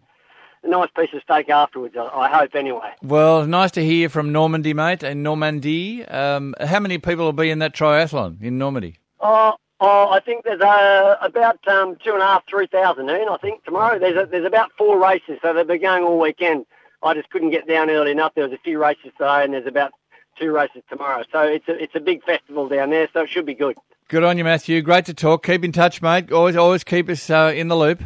a 0.63 0.67
nice 0.67 0.89
piece 0.95 1.13
of 1.13 1.21
steak 1.21 1.49
afterwards. 1.49 1.95
I, 1.97 2.05
I 2.05 2.29
hope 2.29 2.55
anyway. 2.55 2.91
Well, 3.01 3.45
nice 3.45 3.71
to 3.71 3.85
hear 3.85 4.09
from 4.09 4.31
Normandy, 4.31 4.73
mate, 4.73 5.03
in 5.03 5.23
Normandy. 5.23 6.03
Um, 6.05 6.55
how 6.59 6.79
many 6.79 6.97
people 6.97 7.25
will 7.25 7.33
be 7.33 7.49
in 7.49 7.59
that 7.59 7.73
triathlon 7.73 8.41
in 8.41 8.57
Normandy? 8.57 8.97
Oh, 9.19 9.53
oh 9.79 10.09
I 10.09 10.19
think 10.19 10.43
there's 10.43 10.61
uh, 10.61 11.17
about 11.21 11.65
um, 11.67 11.97
two 12.03 12.13
and 12.13 12.21
a 12.21 12.25
half, 12.25 12.43
three 12.49 12.67
thousand 12.67 13.09
in. 13.09 13.29
I 13.29 13.37
think 13.37 13.63
tomorrow 13.63 13.97
there's 13.97 14.17
a, 14.17 14.25
there's 14.25 14.45
about 14.45 14.71
four 14.77 15.01
races, 15.01 15.39
so 15.41 15.53
they'll 15.53 15.63
be 15.63 15.77
going 15.77 16.03
all 16.03 16.19
weekend. 16.19 16.65
I 17.01 17.13
just 17.13 17.29
couldn't 17.29 17.51
get 17.51 17.67
down 17.67 17.89
early 17.89 18.11
enough. 18.11 18.33
There 18.33 18.47
was 18.47 18.53
a 18.53 18.61
few 18.63 18.81
races 18.81 19.11
today, 19.17 19.43
and 19.43 19.53
there's 19.53 19.67
about 19.67 19.93
two 20.39 20.51
races 20.51 20.83
tomorrow. 20.89 21.23
So 21.31 21.41
it's 21.41 21.67
a, 21.67 21.81
it's 21.81 21.95
a 21.95 21.99
big 21.99 22.23
festival 22.23 22.67
down 22.67 22.89
there, 22.89 23.07
so 23.13 23.21
it 23.21 23.29
should 23.29 23.45
be 23.45 23.53
good. 23.53 23.75
Good 24.09 24.23
on 24.23 24.37
you, 24.37 24.43
Matthew. 24.43 24.81
Great 24.81 25.05
to 25.05 25.13
talk. 25.13 25.45
Keep 25.45 25.63
in 25.63 25.71
touch, 25.71 26.01
mate. 26.01 26.31
Always, 26.31 26.55
always 26.55 26.83
keep 26.83 27.09
us 27.09 27.29
uh, 27.29 27.51
in 27.55 27.67
the 27.67 27.75
loop. 27.75 28.03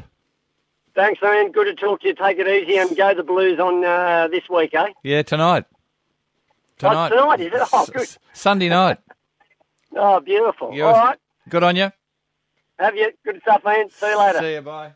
Thanks, 0.96 1.22
man. 1.22 1.52
Good 1.52 1.66
to 1.66 1.76
talk 1.76 2.02
to 2.02 2.08
you. 2.08 2.16
Take 2.16 2.40
it 2.40 2.48
easy 2.48 2.78
and 2.78 2.96
go 2.96 3.14
the 3.14 3.24
Blues 3.24 3.60
on 3.60 3.84
uh, 3.84 4.28
this 4.30 4.44
week, 4.50 4.74
eh? 4.74 4.88
Yeah, 5.04 5.22
tonight. 5.24 5.66
Oh, 5.70 6.90
Tonight. 6.90 7.10
tonight, 7.10 7.40
is 7.42 7.54
it? 7.54 7.68
Oh, 7.74 7.86
good. 7.88 8.02
s- 8.04 8.18
Sunday 8.34 8.70
night. 8.70 8.98
Oh, 9.96 10.20
beautiful. 10.20 10.74
Yours- 10.74 10.96
All 10.96 11.02
right. 11.06 11.18
Good 11.50 11.64
on 11.64 11.76
you. 11.78 11.92
Have 12.78 12.96
you. 12.96 13.12
Good 13.24 13.42
stuff, 13.42 13.64
man. 13.64 13.90
See 13.90 14.06
you 14.10 14.20
later. 14.20 14.40
See 14.40 14.54
you. 14.54 14.62
Bye. 14.62 14.92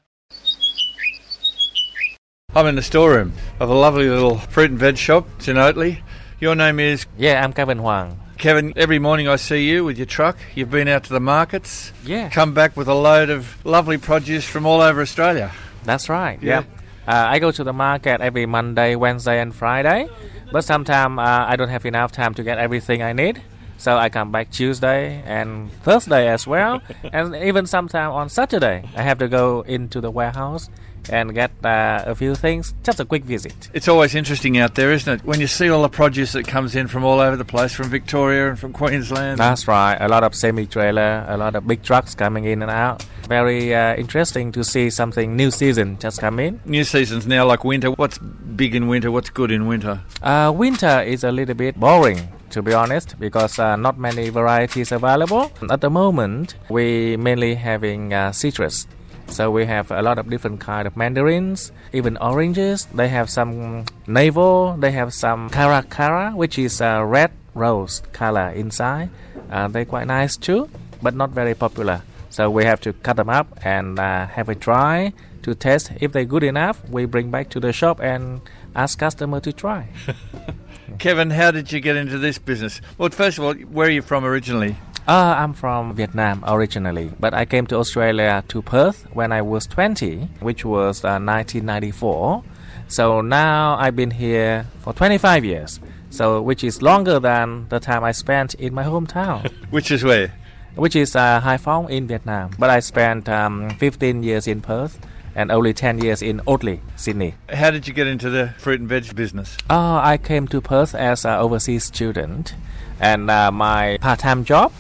I'm 2.54 2.68
in 2.68 2.76
the 2.76 2.82
storeroom 2.82 3.34
of 3.60 3.70
a 3.70 3.74
lovely 3.74 4.10
little 4.10 4.38
fruit 4.38 4.70
and 4.70 4.78
veg 4.80 4.98
shop. 4.98 5.28
It's 5.38 5.48
in 5.48 5.56
Oatley. 5.56 6.02
Your 6.42 6.56
name 6.56 6.80
is 6.80 7.06
Yeah, 7.20 7.44
I'm 7.44 7.54
Kevin 7.54 7.78
Huang. 7.78 8.20
Kevin. 8.40 8.74
Every 8.76 8.98
morning 8.98 9.28
I 9.28 9.36
see 9.36 9.70
you 9.70 9.86
with 9.86 10.00
your 10.00 10.08
truck. 10.08 10.40
You've 10.56 10.72
been 10.72 10.88
out 10.88 11.04
to 11.04 11.14
the 11.14 11.20
markets. 11.20 11.94
Yeah. 12.04 12.32
Come 12.32 12.56
back 12.56 12.76
with 12.76 12.88
a 12.88 12.96
load 12.96 13.30
of 13.30 13.64
lovely 13.64 14.00
produce 14.00 14.44
from 14.44 14.66
all 14.66 14.82
over 14.82 15.04
Australia. 15.04 15.52
That's 15.84 16.10
right. 16.10 16.42
Yeah. 16.42 16.64
Uh, 17.08 17.26
I 17.30 17.38
go 17.38 17.52
to 17.52 17.64
the 17.64 17.74
market 17.74 18.22
every 18.22 18.48
Monday, 18.48 18.96
Wednesday, 18.96 19.40
and 19.40 19.54
Friday. 19.54 20.10
But 20.52 20.64
sometimes 20.64 21.20
uh, 21.20 21.46
I 21.48 21.58
don't 21.58 21.70
have 21.70 21.86
enough 21.86 22.12
time 22.12 22.34
to 22.34 22.44
get 22.44 22.58
everything 22.58 23.04
I 23.04 23.14
need. 23.14 23.40
So 23.78 23.96
I 23.96 24.10
come 24.10 24.32
back 24.32 24.50
Tuesday 24.50 25.22
and 25.24 25.72
Thursday 25.84 26.28
as 26.28 26.48
well. 26.48 26.82
and 27.14 27.36
even 27.36 27.68
sometimes 27.68 28.14
on 28.14 28.30
Saturday, 28.30 28.90
I 28.96 29.04
have 29.04 29.20
to 29.20 29.28
go 29.28 29.62
into 29.62 30.02
the 30.02 30.10
warehouse 30.10 30.72
and 31.12 31.34
get 31.34 31.52
uh, 31.64 32.04
a 32.06 32.16
few 32.16 32.36
things. 32.36 32.74
Just 32.84 33.00
a 33.00 33.06
quick 33.06 33.24
visit. 33.24 33.70
It's 33.74 33.88
always 33.88 34.16
interesting 34.16 34.58
out 34.58 34.76
there, 34.76 34.92
isn't 34.92 35.14
it? 35.14 35.26
When 35.26 35.40
you 35.40 35.48
see 35.48 35.70
all 35.70 35.82
the 35.82 35.90
produce 35.90 36.32
that 36.34 36.48
comes 36.48 36.76
in 36.76 36.88
from 36.88 37.04
all 37.04 37.20
over 37.20 37.36
the 37.36 37.46
place, 37.46 37.74
from 37.74 37.90
Victoria 37.90 38.50
and 38.50 38.60
from 38.60 38.74
Queensland. 38.74 39.40
That's 39.40 39.68
right. 39.68 39.98
A 40.00 40.08
lot 40.08 40.24
of 40.24 40.34
semi-trailer, 40.34 41.26
a 41.28 41.38
lot 41.38 41.56
of 41.56 41.68
big 41.68 41.84
trucks 41.84 42.16
coming 42.16 42.46
in 42.46 42.62
and 42.62 42.72
out. 42.72 43.04
Very 43.28 43.74
uh, 43.74 43.96
interesting 43.96 44.52
to 44.54 44.64
see 44.64 44.90
something 44.90 45.36
new 45.36 45.52
season 45.52 45.98
just 46.00 46.20
come 46.20 46.40
in. 46.40 46.60
New 46.66 46.84
season's 46.84 47.28
now 47.28 47.46
like 47.46 47.64
winter. 47.64 47.92
What's 47.92 48.18
big 48.18 48.76
in 48.76 48.88
winter? 48.88 49.12
What's 49.12 49.30
good 49.30 49.52
in 49.52 49.68
winter? 49.68 50.02
Uh, 50.22 50.52
winter 50.56 51.02
is 51.02 51.24
a 51.24 51.32
little 51.32 51.56
bit 51.56 51.80
boring, 51.80 52.28
to 52.50 52.62
be 52.62 52.74
honest, 52.74 53.20
because 53.20 53.58
uh, 53.60 53.76
not 53.76 53.98
many 53.98 54.30
varieties 54.30 54.92
available. 54.92 55.52
At 55.70 55.82
the 55.82 55.90
moment, 55.90 56.56
we 56.70 57.16
mainly 57.18 57.56
having 57.56 58.14
uh, 58.14 58.32
citrus. 58.32 58.88
So 59.32 59.50
we 59.50 59.66
have 59.66 59.92
a 59.92 60.02
lot 60.02 60.20
of 60.20 60.30
different 60.30 60.60
kind 60.60 60.86
of 60.86 60.98
mandarins, 60.98 61.72
even 61.94 62.18
oranges. 62.18 62.86
They 62.94 63.08
have 63.08 63.30
some 63.30 63.86
navel. 64.06 64.76
They 64.78 64.92
have 64.92 65.14
some 65.14 65.50
cara 65.50 65.84
cara, 65.84 66.32
which 66.36 66.60
is 66.60 66.82
a 66.82 67.06
red 67.06 67.32
rose 67.56 68.04
color 68.12 68.50
inside. 68.50 69.10
Uh, 69.50 69.70
they're 69.70 69.86
quite 69.86 70.08
nice 70.08 70.36
too, 70.36 70.70
but 71.02 71.16
not 71.16 71.32
very 71.32 71.56
popular. 71.56 72.04
So 72.30 72.50
we 72.50 72.66
have 72.66 72.82
to 72.82 72.92
cut 72.92 73.16
them 73.16 73.30
up 73.30 73.48
and 73.64 74.00
uh, 74.00 74.28
have 74.28 74.50
a 74.50 74.56
try 74.56 75.14
to 75.44 75.56
test. 75.56 75.92
If 76.02 76.12
they're 76.12 76.26
good 76.26 76.44
enough, 76.44 76.84
we 76.90 77.06
bring 77.06 77.32
back 77.32 77.50
to 77.52 77.62
the 77.62 77.72
shop 77.72 78.02
and 78.02 78.42
ask 78.76 79.00
customer 79.00 79.40
to 79.40 79.54
try. 79.54 79.88
Kevin, 81.00 81.30
how 81.32 81.52
did 81.52 81.72
you 81.72 81.80
get 81.80 81.96
into 81.96 82.18
this 82.18 82.38
business? 82.38 82.82
Well, 82.98 83.10
first 83.10 83.38
of 83.38 83.44
all, 83.44 83.54
where 83.54 83.88
are 83.88 83.92
you 83.92 84.02
from 84.02 84.24
originally? 84.26 84.76
Uh, 85.08 85.36
I'm 85.38 85.54
from 85.54 85.96
Vietnam 85.96 86.44
originally, 86.48 87.12
but 87.20 87.34
I 87.34 87.46
came 87.46 87.66
to 87.68 87.78
Australia 87.78 88.44
to 88.50 88.62
Perth 88.62 89.08
when 89.14 89.32
I 89.32 89.42
was 89.42 89.66
20, 89.66 90.28
which 90.42 90.64
was 90.64 91.04
uh, 91.04 91.18
1994. 91.20 92.44
So 92.88 93.22
now 93.22 93.78
I've 93.80 93.96
been 93.96 94.12
here 94.12 94.68
for 94.82 94.94
25 94.94 95.44
years, 95.44 95.80
so 96.12 96.42
which 96.42 96.64
is 96.64 96.82
longer 96.82 97.20
than 97.20 97.68
the 97.70 97.80
time 97.80 98.04
I 98.04 98.12
spent 98.12 98.54
in 98.56 98.74
my 98.74 98.84
hometown, 98.84 99.52
Which 99.72 99.92
is 99.92 100.04
where? 100.04 100.34
which 100.76 100.96
is 100.96 101.16
uh, 101.18 101.40
Hai 101.42 101.58
Phong 101.58 101.90
in 101.90 102.08
Vietnam. 102.08 102.52
But 102.58 102.70
I 102.70 102.80
spent 102.80 103.28
um, 103.28 103.72
15 103.72 104.24
years 104.24 104.48
in 104.48 104.62
Perth 104.62 105.00
and 105.36 105.52
only 105.52 105.74
10 105.74 106.00
years 106.00 106.22
in 106.22 106.40
Oatley, 106.48 106.80
Sydney. 106.96 107.36
How 107.50 107.72
did 107.72 107.88
you 107.88 107.94
get 107.94 108.08
into 108.08 108.30
the 108.30 108.50
fruit 108.58 108.80
and 108.80 108.90
veg 108.90 109.16
business? 109.16 109.58
Uh, 109.70 110.00
I 110.04 110.18
came 110.18 110.48
to 110.50 110.62
Perth 110.62 110.94
as 110.96 111.26
an 111.26 111.40
overseas 111.40 111.86
student, 111.86 112.56
and 113.00 113.30
uh, 113.30 113.52
my 113.52 113.98
part-time 114.02 114.44
job. 114.46 114.72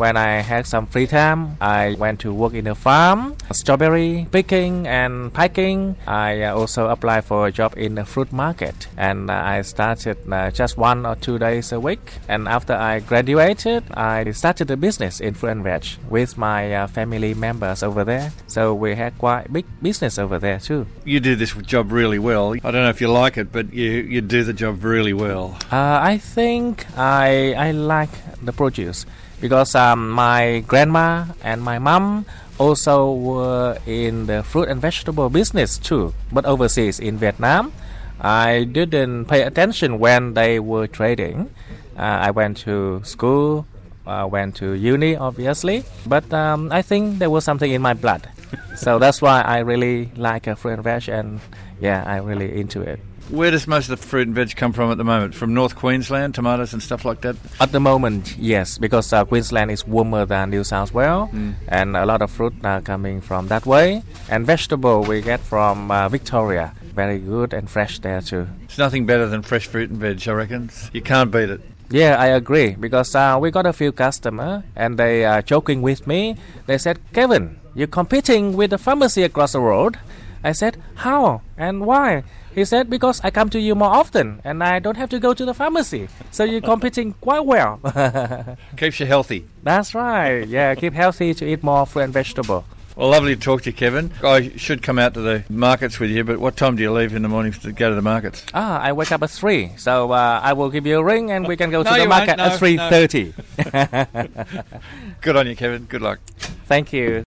When 0.00 0.16
I 0.16 0.40
had 0.40 0.66
some 0.66 0.86
free 0.86 1.06
time, 1.06 1.58
I 1.60 1.94
went 1.98 2.20
to 2.20 2.32
work 2.32 2.54
in 2.54 2.66
a 2.66 2.74
farm, 2.74 3.36
strawberry 3.52 4.26
picking 4.32 4.88
and 4.88 5.30
packing. 5.30 5.94
I 6.06 6.40
uh, 6.40 6.56
also 6.56 6.88
applied 6.88 7.26
for 7.26 7.46
a 7.46 7.52
job 7.52 7.74
in 7.76 7.96
the 7.96 8.06
fruit 8.06 8.32
market, 8.32 8.88
and 8.96 9.28
uh, 9.28 9.34
I 9.34 9.60
started 9.60 10.16
uh, 10.32 10.52
just 10.52 10.78
one 10.78 11.04
or 11.04 11.16
two 11.16 11.38
days 11.38 11.70
a 11.70 11.78
week. 11.78 12.00
And 12.28 12.48
after 12.48 12.72
I 12.72 13.00
graduated, 13.00 13.84
I 13.92 14.30
started 14.30 14.70
a 14.70 14.76
business 14.78 15.20
in 15.20 15.34
fruit 15.34 15.50
and 15.50 15.64
veg 15.64 15.84
with 16.08 16.38
my 16.38 16.86
family 16.86 17.34
members 17.34 17.82
over 17.82 18.02
there. 18.02 18.32
So 18.46 18.72
we 18.72 18.94
had 18.94 19.18
quite 19.18 19.52
big 19.52 19.66
business 19.82 20.18
over 20.18 20.38
there 20.38 20.60
too. 20.60 20.86
You 21.04 21.20
do 21.20 21.36
this 21.36 21.52
job 21.52 21.92
really 21.92 22.18
well. 22.18 22.54
I 22.54 22.70
don't 22.70 22.84
know 22.84 22.88
if 22.88 23.02
you 23.02 23.08
like 23.08 23.36
it, 23.36 23.52
but 23.52 23.70
you, 23.74 23.90
you 23.90 24.22
do 24.22 24.44
the 24.44 24.54
job 24.54 24.82
really 24.82 25.12
well. 25.12 25.58
Uh, 25.70 26.00
I 26.00 26.16
think 26.16 26.86
I 26.96 27.52
I 27.52 27.72
like 27.72 28.08
the 28.42 28.54
produce 28.54 29.04
because 29.40 29.74
um, 29.74 30.10
my 30.10 30.60
grandma 30.66 31.24
and 31.42 31.62
my 31.62 31.78
mom 31.78 32.26
also 32.58 33.12
were 33.12 33.78
in 33.86 34.26
the 34.26 34.42
fruit 34.42 34.68
and 34.68 34.80
vegetable 34.80 35.30
business 35.30 35.78
too, 35.78 36.12
but 36.30 36.44
overseas 36.44 37.00
in 37.00 37.16
Vietnam. 37.16 37.72
I 38.20 38.64
didn't 38.64 39.24
pay 39.26 39.42
attention 39.42 39.98
when 39.98 40.34
they 40.34 40.60
were 40.60 40.86
trading. 40.86 41.48
Uh, 41.96 42.28
I 42.28 42.30
went 42.30 42.58
to 42.68 43.00
school, 43.02 43.66
uh, 44.06 44.28
went 44.30 44.56
to 44.56 44.72
uni, 44.74 45.16
obviously, 45.16 45.84
but 46.06 46.30
um, 46.32 46.70
I 46.70 46.82
think 46.82 47.18
there 47.18 47.30
was 47.30 47.44
something 47.44 47.70
in 47.72 47.80
my 47.80 47.94
blood. 47.94 48.28
so 48.76 48.98
that's 48.98 49.22
why 49.22 49.40
I 49.40 49.60
really 49.60 50.12
like 50.16 50.46
uh, 50.46 50.54
fruit 50.54 50.74
and 50.74 50.84
veg, 50.84 51.08
and 51.08 51.40
yeah, 51.80 52.04
I'm 52.06 52.26
really 52.26 52.60
into 52.60 52.82
it. 52.82 53.00
Where 53.30 53.52
does 53.52 53.68
most 53.68 53.88
of 53.88 54.00
the 54.00 54.06
fruit 54.06 54.26
and 54.26 54.34
veg 54.34 54.56
come 54.56 54.72
from 54.72 54.90
at 54.90 54.98
the 54.98 55.04
moment? 55.04 55.36
From 55.36 55.54
North 55.54 55.76
Queensland, 55.76 56.34
tomatoes 56.34 56.72
and 56.72 56.82
stuff 56.82 57.04
like 57.04 57.20
that? 57.20 57.36
At 57.60 57.70
the 57.70 57.78
moment, 57.78 58.36
yes, 58.36 58.76
because 58.76 59.12
uh, 59.12 59.24
Queensland 59.24 59.70
is 59.70 59.86
warmer 59.86 60.26
than 60.26 60.50
New 60.50 60.64
South 60.64 60.92
Wales, 60.92 61.30
and 61.68 61.96
a 61.96 62.04
lot 62.04 62.22
of 62.22 62.30
fruit 62.32 62.54
are 62.64 62.80
coming 62.80 63.20
from 63.20 63.46
that 63.46 63.66
way. 63.66 64.02
And 64.28 64.44
vegetable 64.44 65.04
we 65.04 65.20
get 65.20 65.38
from 65.38 65.92
uh, 65.92 66.08
Victoria, 66.08 66.74
very 66.92 67.20
good 67.20 67.52
and 67.52 67.70
fresh 67.70 68.00
there 68.00 68.20
too. 68.20 68.48
It's 68.64 68.78
nothing 68.78 69.06
better 69.06 69.28
than 69.28 69.42
fresh 69.42 69.68
fruit 69.68 69.90
and 69.90 70.00
veg, 70.00 70.26
I 70.26 70.32
reckon. 70.32 70.70
You 70.92 71.00
can't 71.00 71.30
beat 71.30 71.50
it. 71.50 71.60
Yeah, 71.88 72.16
I 72.18 72.26
agree 72.26 72.74
because 72.74 73.14
uh, 73.14 73.38
we 73.40 73.52
got 73.52 73.64
a 73.66 73.72
few 73.72 73.92
customer 73.92 74.64
and 74.74 74.98
they 74.98 75.24
are 75.24 75.40
joking 75.42 75.82
with 75.82 76.04
me. 76.06 76.36
They 76.66 76.78
said, 76.78 76.98
"Kevin, 77.12 77.60
you're 77.76 77.86
competing 77.86 78.56
with 78.56 78.70
the 78.70 78.78
pharmacy 78.78 79.22
across 79.22 79.52
the 79.52 79.60
road." 79.60 79.98
I 80.42 80.50
said, 80.52 80.82
"How 80.96 81.42
and 81.56 81.86
why?" 81.86 82.24
He 82.54 82.64
said, 82.64 82.90
"Because 82.90 83.20
I 83.22 83.30
come 83.30 83.48
to 83.50 83.60
you 83.60 83.74
more 83.74 83.90
often 83.90 84.40
and 84.44 84.62
I 84.62 84.78
don't 84.80 84.96
have 84.96 85.10
to 85.10 85.18
go 85.20 85.34
to 85.34 85.44
the 85.44 85.54
pharmacy, 85.54 86.08
so 86.30 86.44
you're 86.44 86.60
competing 86.60 87.14
quite 87.20 87.44
well." 87.46 87.80
Keeps 88.76 89.00
you 89.00 89.06
healthy. 89.06 89.46
That's 89.62 89.94
right. 89.94 90.46
Yeah, 90.48 90.74
keep 90.74 90.94
healthy 90.94 91.34
to 91.34 91.44
eat 91.46 91.62
more 91.62 91.86
fruit 91.86 92.02
and 92.04 92.12
vegetable. 92.12 92.64
Well, 92.96 93.08
lovely 93.08 93.34
to 93.36 93.40
talk 93.40 93.62
to 93.62 93.70
you, 93.70 93.76
Kevin. 93.76 94.10
I 94.22 94.50
should 94.56 94.82
come 94.82 94.98
out 94.98 95.14
to 95.14 95.20
the 95.20 95.44
markets 95.48 96.00
with 96.00 96.10
you, 96.10 96.24
but 96.24 96.38
what 96.38 96.56
time 96.56 96.76
do 96.76 96.82
you 96.82 96.92
leave 96.92 97.14
in 97.14 97.22
the 97.22 97.28
morning 97.28 97.52
to 97.52 97.72
go 97.72 97.88
to 97.88 97.94
the 97.94 98.02
markets? 98.02 98.44
Ah, 98.52 98.78
I 98.80 98.92
wake 98.92 99.12
up 99.12 99.22
at 99.22 99.30
three, 99.30 99.70
so 99.76 100.10
uh, 100.10 100.40
I 100.42 100.52
will 100.54 100.70
give 100.70 100.86
you 100.86 100.98
a 100.98 101.04
ring 101.04 101.30
and 101.30 101.46
we 101.46 101.56
can 101.56 101.70
go 101.70 101.82
No, 101.84 101.94
to 101.94 102.02
the 102.02 102.08
market 102.08 102.36
No, 102.36 102.44
at 102.46 102.58
three 102.58 102.76
thirty. 102.76 103.32
Good 105.22 105.36
on 105.36 105.46
you, 105.46 105.56
Kevin. 105.56 105.84
Good 105.84 106.02
luck. 106.02 106.18
Thank 106.66 106.92
you. 106.92 107.22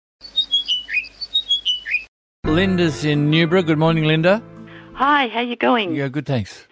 Linda's 2.45 3.05
in 3.05 3.31
Newborough. 3.31 3.65
Good 3.65 3.79
morning, 3.79 4.03
Linda. 4.03 4.43
Hi, 4.95 5.27
how 5.27 5.41
you 5.41 5.55
going? 5.55 5.95
Yeah, 5.95 6.07
good, 6.07 6.25
thanks. 6.25 6.67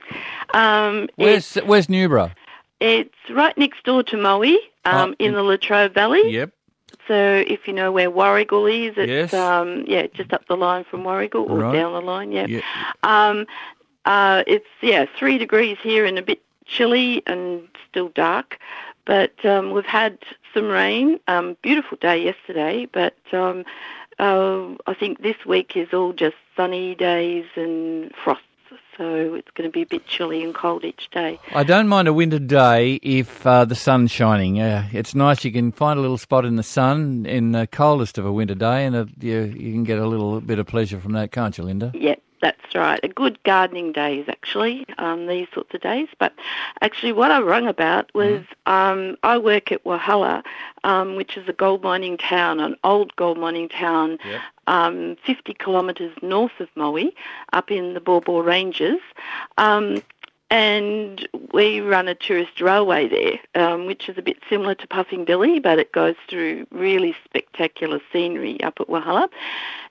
Um, 0.53 1.09
Where's 1.15 1.55
where's 1.55 1.87
Newborough? 1.87 2.31
it's, 2.79 3.09
it's 3.27 3.29
right 3.35 3.57
next 3.57 3.83
door 3.83 4.03
to 4.03 4.17
Moe, 4.17 4.43
um, 4.43 4.55
Oh, 4.85 5.15
in 5.19 5.33
the 5.33 5.43
Latrobe 5.43 5.93
Valley. 5.93 6.31
Yep. 6.31 6.51
So 7.07 7.43
if 7.47 7.67
you 7.67 7.73
know 7.73 7.91
where 7.91 8.11
Warragul 8.11 8.69
is, 8.89 8.93
it's 8.97 9.09
Yes. 9.09 9.33
um, 9.33 9.85
yeah, 9.87 10.07
just 10.13 10.33
up 10.33 10.45
the 10.47 10.55
line 10.55 10.83
from 10.83 11.03
Warragul 11.03 11.49
or 11.49 11.57
Right. 11.59 11.73
down 11.73 11.93
the 11.93 12.01
line. 12.01 12.31
Yeah. 12.31 12.45
Yeah. 12.47 12.61
Um, 13.03 13.47
uh, 14.05 14.43
it's 14.47 14.67
yeah, 14.81 15.05
three 15.17 15.37
degrees 15.37 15.77
here 15.81 16.05
and 16.05 16.17
a 16.17 16.21
bit 16.21 16.41
chilly 16.65 17.23
and 17.27 17.67
still 17.89 18.09
dark, 18.09 18.59
but 19.05 19.33
um, 19.45 19.71
we've 19.71 19.85
had 19.85 20.17
some 20.53 20.67
rain. 20.67 21.19
Um, 21.27 21.57
beautiful 21.61 21.97
day 21.99 22.23
yesterday, 22.23 22.87
but 22.91 23.15
um, 23.33 23.63
uh, 24.21 24.75
I 24.87 24.93
think 24.93 25.21
this 25.21 25.35
week 25.45 25.75
is 25.75 25.93
all 25.93 26.13
just 26.13 26.35
sunny 26.55 26.95
days 26.95 27.45
and 27.55 28.13
frosts. 28.23 28.45
So 28.97 29.33
it's 29.33 29.49
going 29.55 29.67
to 29.67 29.73
be 29.73 29.81
a 29.81 29.85
bit 29.85 30.05
chilly 30.05 30.43
and 30.43 30.53
cold 30.53 30.85
each 30.85 31.09
day. 31.11 31.39
I 31.55 31.63
don't 31.63 31.87
mind 31.87 32.07
a 32.07 32.13
winter 32.13 32.39
day 32.39 32.99
if 33.01 33.45
uh, 33.47 33.65
the 33.65 33.73
sun's 33.73 34.11
shining. 34.11 34.61
Uh, 34.61 34.87
it's 34.93 35.15
nice. 35.15 35.43
You 35.43 35.51
can 35.51 35.71
find 35.71 35.97
a 35.97 36.01
little 36.01 36.19
spot 36.19 36.45
in 36.45 36.55
the 36.55 36.63
sun 36.63 37.25
in 37.25 37.51
the 37.51 37.67
coldest 37.67 38.17
of 38.17 38.25
a 38.25 38.31
winter 38.31 38.53
day, 38.53 38.85
and 38.85 38.95
uh, 38.95 39.05
you, 39.19 39.41
you 39.43 39.73
can 39.73 39.83
get 39.85 39.97
a 39.97 40.05
little 40.05 40.39
bit 40.39 40.59
of 40.59 40.67
pleasure 40.67 40.99
from 40.99 41.13
that, 41.13 41.31
can't 41.31 41.57
you, 41.57 41.63
Linda? 41.63 41.91
Yeah, 41.95 42.15
that's 42.71 42.79
right. 42.81 42.99
A 43.03 43.07
good 43.07 43.41
gardening 43.43 43.91
days, 43.91 44.25
actually, 44.27 44.85
um, 44.97 45.27
these 45.27 45.47
sorts 45.53 45.73
of 45.73 45.81
days. 45.81 46.07
But 46.19 46.33
actually, 46.81 47.11
what 47.13 47.31
I 47.31 47.41
rung 47.41 47.67
about 47.67 48.13
was 48.13 48.43
um, 48.65 49.17
I 49.23 49.37
work 49.37 49.71
at 49.71 49.83
Walhalla, 49.83 50.43
um, 50.83 51.15
which 51.15 51.37
is 51.37 51.47
a 51.47 51.53
gold 51.53 51.83
mining 51.83 52.17
town, 52.17 52.59
an 52.59 52.75
old 52.83 53.15
gold 53.15 53.37
mining 53.37 53.69
town, 53.69 54.17
Yep. 54.25 54.41
um, 54.67 55.17
50 55.25 55.53
kilometres 55.55 56.13
north 56.21 56.59
of 56.59 56.69
Moe, 56.75 57.11
up 57.53 57.71
in 57.71 57.93
the 57.93 57.99
Baw 57.99 58.21
Baw 58.21 58.41
Ranges. 58.41 58.99
Um, 59.57 60.01
and 60.49 61.27
we 61.53 61.79
run 61.79 62.09
a 62.09 62.15
tourist 62.15 62.59
railway 62.59 63.07
there, 63.07 63.63
um, 63.63 63.85
which 63.85 64.09
is 64.09 64.17
a 64.17 64.21
bit 64.21 64.37
similar 64.49 64.75
to 64.75 64.87
Puffing 64.87 65.23
Billy, 65.23 65.59
but 65.59 65.79
it 65.79 65.93
goes 65.93 66.15
through 66.29 66.67
really 66.71 67.15
spectacular 67.23 68.01
scenery 68.11 68.61
up 68.61 68.81
at 68.81 68.87
Walhalla. 68.87 69.29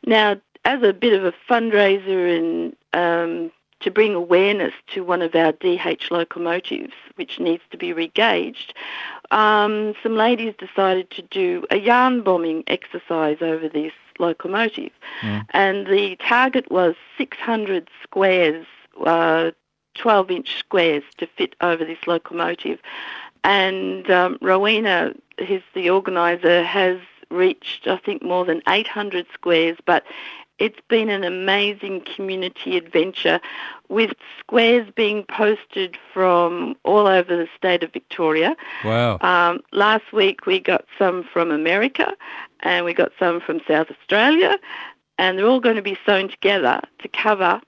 Now, 0.04 0.36
as 0.64 0.82
a 0.82 0.92
bit 0.92 1.12
of 1.12 1.24
a 1.24 1.34
fundraiser 1.48 2.36
and 2.36 2.76
um, 2.92 3.50
to 3.80 3.90
bring 3.90 4.14
awareness 4.14 4.74
to 4.88 5.02
one 5.02 5.22
of 5.22 5.34
our 5.34 5.52
DH 5.52 6.10
locomotives, 6.10 6.92
which 7.16 7.40
needs 7.40 7.62
to 7.70 7.78
be 7.78 7.92
regauged, 7.92 8.72
um, 9.30 9.94
some 10.02 10.16
ladies 10.16 10.54
decided 10.58 11.10
to 11.10 11.22
do 11.22 11.64
a 11.70 11.78
yarn 11.78 12.22
bombing 12.22 12.62
exercise 12.66 13.38
over 13.40 13.68
this 13.68 13.92
locomotive. 14.18 14.92
And 15.50 15.86
the 15.86 16.16
target 16.16 16.70
was 16.70 16.94
600 17.16 17.88
squares, 18.02 18.66
uh, 19.04 19.52
12 19.94 20.30
inch 20.30 20.58
squares 20.58 21.02
to 21.18 21.26
fit 21.26 21.56
over 21.60 21.84
this 21.84 22.06
locomotive. 22.06 22.80
And 23.44 24.10
um, 24.10 24.38
Rowena, 24.42 25.14
who's 25.46 25.62
the 25.74 25.88
organiser, 25.88 26.62
has 26.62 26.98
reached, 27.30 27.86
I 27.86 27.96
think, 27.96 28.22
more 28.22 28.44
than 28.44 28.60
800 28.68 29.26
squares, 29.32 29.78
but 29.86 30.04
it's 30.60 30.78
been 30.88 31.08
an 31.08 31.24
amazing 31.24 32.02
community 32.14 32.76
adventure 32.76 33.40
with 33.88 34.12
squares 34.38 34.86
being 34.94 35.24
posted 35.24 35.96
from 36.12 36.76
all 36.84 37.08
over 37.08 37.36
the 37.36 37.48
state 37.56 37.82
of 37.82 37.92
Victoria. 37.92 38.54
Wow. 38.84 39.18
Um, 39.22 39.60
last 39.72 40.12
week 40.12 40.46
we 40.46 40.60
got 40.60 40.84
some 40.98 41.24
from 41.24 41.50
America 41.50 42.12
and 42.60 42.84
we 42.84 42.94
got 42.94 43.10
some 43.18 43.40
from 43.40 43.60
South 43.66 43.90
Australia, 43.90 44.58
and 45.18 45.38
they're 45.38 45.46
all 45.46 45.60
going 45.60 45.76
to 45.76 45.82
be 45.82 45.98
sewn 46.04 46.28
together 46.28 46.80
to 47.00 47.08
cover 47.08 47.60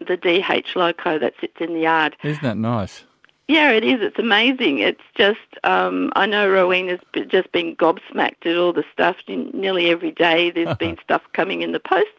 the 0.00 0.16
DH 0.16 0.76
loco 0.76 1.18
that 1.18 1.34
sits 1.40 1.60
in 1.60 1.74
the 1.74 1.80
yard. 1.80 2.16
Isn't 2.24 2.42
that 2.42 2.56
nice? 2.56 3.04
Yeah, 3.50 3.72
it 3.72 3.82
is. 3.82 4.00
It's 4.00 4.18
amazing. 4.20 4.78
It's 4.78 5.02
just, 5.16 5.40
um, 5.64 6.12
I 6.14 6.24
know 6.24 6.48
Rowena's 6.48 7.00
just 7.26 7.50
been 7.50 7.74
gobsmacked 7.74 8.46
at 8.46 8.56
all 8.56 8.72
the 8.72 8.84
stuff. 8.92 9.16
Nearly 9.26 9.90
every 9.90 10.12
day 10.12 10.52
there's 10.52 10.76
been 10.76 10.96
stuff 11.02 11.22
coming 11.32 11.60
in 11.62 11.72
the 11.72 11.80
post. 11.80 12.14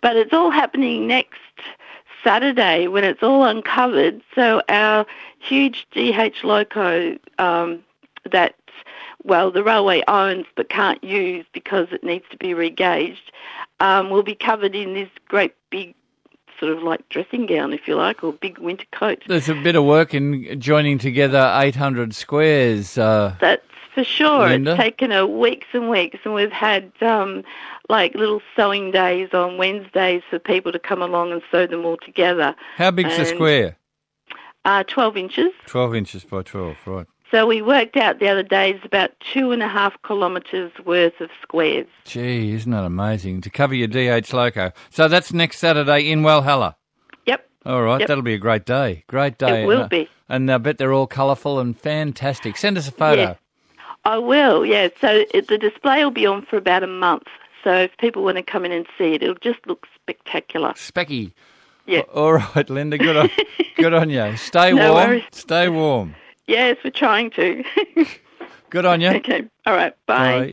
But 0.00 0.14
it's 0.14 0.32
all 0.32 0.52
happening 0.52 1.08
next 1.08 1.40
Saturday 2.22 2.86
when 2.86 3.02
it's 3.02 3.20
all 3.20 3.42
uncovered. 3.42 4.22
So 4.36 4.62
our 4.68 5.06
huge 5.40 5.88
DH 5.90 6.44
loco 6.44 7.18
um, 7.40 7.82
that, 8.30 8.54
well, 9.24 9.50
the 9.50 9.64
railway 9.64 10.04
owns 10.06 10.46
but 10.54 10.68
can't 10.68 11.02
use 11.02 11.46
because 11.52 11.88
it 11.90 12.04
needs 12.04 12.26
to 12.30 12.36
be 12.36 12.50
regauged 12.50 13.32
um, 13.80 14.08
will 14.08 14.22
be 14.22 14.36
covered 14.36 14.76
in 14.76 14.94
this 14.94 15.10
great 15.26 15.52
big 15.70 15.96
sort 16.60 16.70
of 16.76 16.82
like 16.82 17.08
dressing 17.08 17.46
gown, 17.46 17.72
if 17.72 17.88
you 17.88 17.96
like, 17.96 18.22
or 18.22 18.32
big 18.34 18.58
winter 18.58 18.84
coat. 18.92 19.22
There's 19.26 19.48
a 19.48 19.54
bit 19.54 19.74
of 19.74 19.84
work 19.84 20.14
in 20.14 20.60
joining 20.60 20.98
together 20.98 21.50
800 21.56 22.14
squares. 22.14 22.96
Uh, 22.98 23.34
That's 23.40 23.62
for 23.94 24.04
sure. 24.04 24.48
Linda? 24.48 24.72
It's 24.72 24.80
taken 24.80 25.10
a 25.10 25.26
weeks 25.26 25.66
and 25.72 25.88
weeks, 25.90 26.18
and 26.24 26.34
we've 26.34 26.52
had 26.52 26.92
um, 27.00 27.42
like 27.88 28.14
little 28.14 28.40
sewing 28.54 28.90
days 28.92 29.30
on 29.32 29.56
Wednesdays 29.56 30.22
for 30.30 30.38
people 30.38 30.70
to 30.70 30.78
come 30.78 31.02
along 31.02 31.32
and 31.32 31.42
sew 31.50 31.66
them 31.66 31.84
all 31.84 31.96
together. 31.96 32.54
how 32.76 32.90
big's 32.92 33.14
the 33.16 33.20
And- 33.22 33.28
square? 33.28 33.76
Uh, 34.66 34.82
12 34.86 35.16
inches. 35.16 35.52
12 35.66 35.94
inches 35.94 36.22
by 36.24 36.42
12, 36.42 36.76
right. 36.86 37.06
So 37.30 37.46
we 37.46 37.62
worked 37.62 37.96
out 37.96 38.18
the 38.18 38.28
other 38.28 38.42
day 38.42 38.70
it's 38.72 38.84
about 38.84 39.12
two 39.32 39.52
and 39.52 39.62
a 39.62 39.68
half 39.68 39.94
kilometres 40.06 40.72
worth 40.84 41.20
of 41.20 41.30
squares. 41.42 41.86
Gee, 42.04 42.52
isn't 42.54 42.70
that 42.72 42.84
amazing? 42.84 43.40
To 43.42 43.50
cover 43.50 43.74
your 43.74 43.86
DH 43.88 44.32
loco. 44.32 44.72
So 44.90 45.06
that's 45.06 45.32
next 45.32 45.58
Saturday 45.58 46.10
in 46.10 46.22
Walhalla. 46.22 46.74
Yep. 47.26 47.48
All 47.66 47.82
right, 47.82 48.00
Yep. 48.00 48.08
that'll 48.08 48.22
be 48.24 48.34
a 48.34 48.38
great 48.38 48.64
day. 48.64 49.04
Great 49.06 49.38
day. 49.38 49.62
It 49.62 49.66
will 49.66 49.82
Uh, 49.82 49.88
be. 49.88 50.08
And 50.28 50.50
I 50.50 50.58
bet 50.58 50.78
they're 50.78 50.92
all 50.92 51.06
colourful 51.06 51.60
and 51.60 51.78
fantastic. 51.78 52.56
Send 52.56 52.76
us 52.78 52.88
a 52.88 52.92
photo. 52.92 53.22
Yes. 53.22 53.36
I 54.04 54.18
will, 54.18 54.64
yeah. 54.64 54.88
So 55.00 55.24
it, 55.32 55.46
the 55.48 55.58
display 55.58 56.02
will 56.02 56.10
be 56.10 56.26
on 56.26 56.42
for 56.42 56.56
about 56.56 56.82
a 56.82 56.86
month. 56.88 57.24
So 57.62 57.72
if 57.74 57.96
people 57.98 58.24
want 58.24 58.38
to 58.38 58.42
come 58.42 58.64
in 58.64 58.72
and 58.72 58.86
see 58.96 59.12
it, 59.14 59.22
it'll 59.22 59.34
just 59.36 59.58
look 59.66 59.86
spectacular. 59.94 60.70
Specky. 60.72 61.32
Yeah. 61.86 62.00
All 62.14 62.32
right, 62.32 62.68
Linda. 62.70 62.96
Good 62.98 63.16
on, 63.16 63.30
good 63.76 63.92
on 63.92 64.08
you. 64.10 64.36
Stay 64.36 64.72
No 64.72 64.94
warm. 64.94 65.08
worries. 65.08 65.24
Stay 65.32 65.68
warm. 65.68 66.14
Yes, 66.46 66.76
we're 66.84 66.90
trying 66.90 67.30
to. 67.32 67.64
Good 68.70 68.84
on 68.84 69.00
you. 69.00 69.08
okay. 69.10 69.44
All 69.66 69.74
right. 69.74 69.94
Bye. 70.06 70.52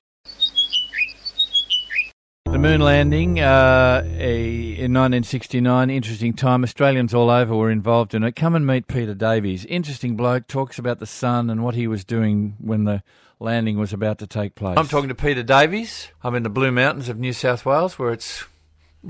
The 2.45 2.59
moon 2.59 2.79
landing 2.81 3.39
uh, 3.41 4.03
a- 4.05 4.45
in 4.71 4.93
1969, 4.93 5.89
interesting 5.89 6.33
time. 6.33 6.63
Australians 6.63 7.13
all 7.13 7.29
over 7.29 7.53
were 7.55 7.69
involved 7.69 8.13
in 8.13 8.23
it. 8.23 8.35
Come 8.35 8.55
and 8.55 8.65
meet 8.65 8.87
Peter 8.87 9.13
Davies. 9.13 9.65
Interesting 9.65 10.15
bloke, 10.15 10.47
talks 10.47 10.79
about 10.79 10.99
the 10.99 11.05
sun 11.05 11.49
and 11.49 11.61
what 11.63 11.75
he 11.75 11.87
was 11.87 12.05
doing 12.05 12.55
when 12.59 12.85
the 12.85 13.03
landing 13.39 13.77
was 13.77 13.91
about 13.91 14.17
to 14.19 14.27
take 14.27 14.55
place. 14.55 14.77
I'm 14.77 14.87
talking 14.87 15.09
to 15.09 15.15
Peter 15.15 15.43
Davies. 15.43 16.07
I'm 16.23 16.35
in 16.35 16.43
the 16.43 16.49
Blue 16.49 16.71
Mountains 16.71 17.09
of 17.09 17.19
New 17.19 17.33
South 17.33 17.65
Wales 17.65 17.99
where 17.99 18.11
it's 18.13 18.45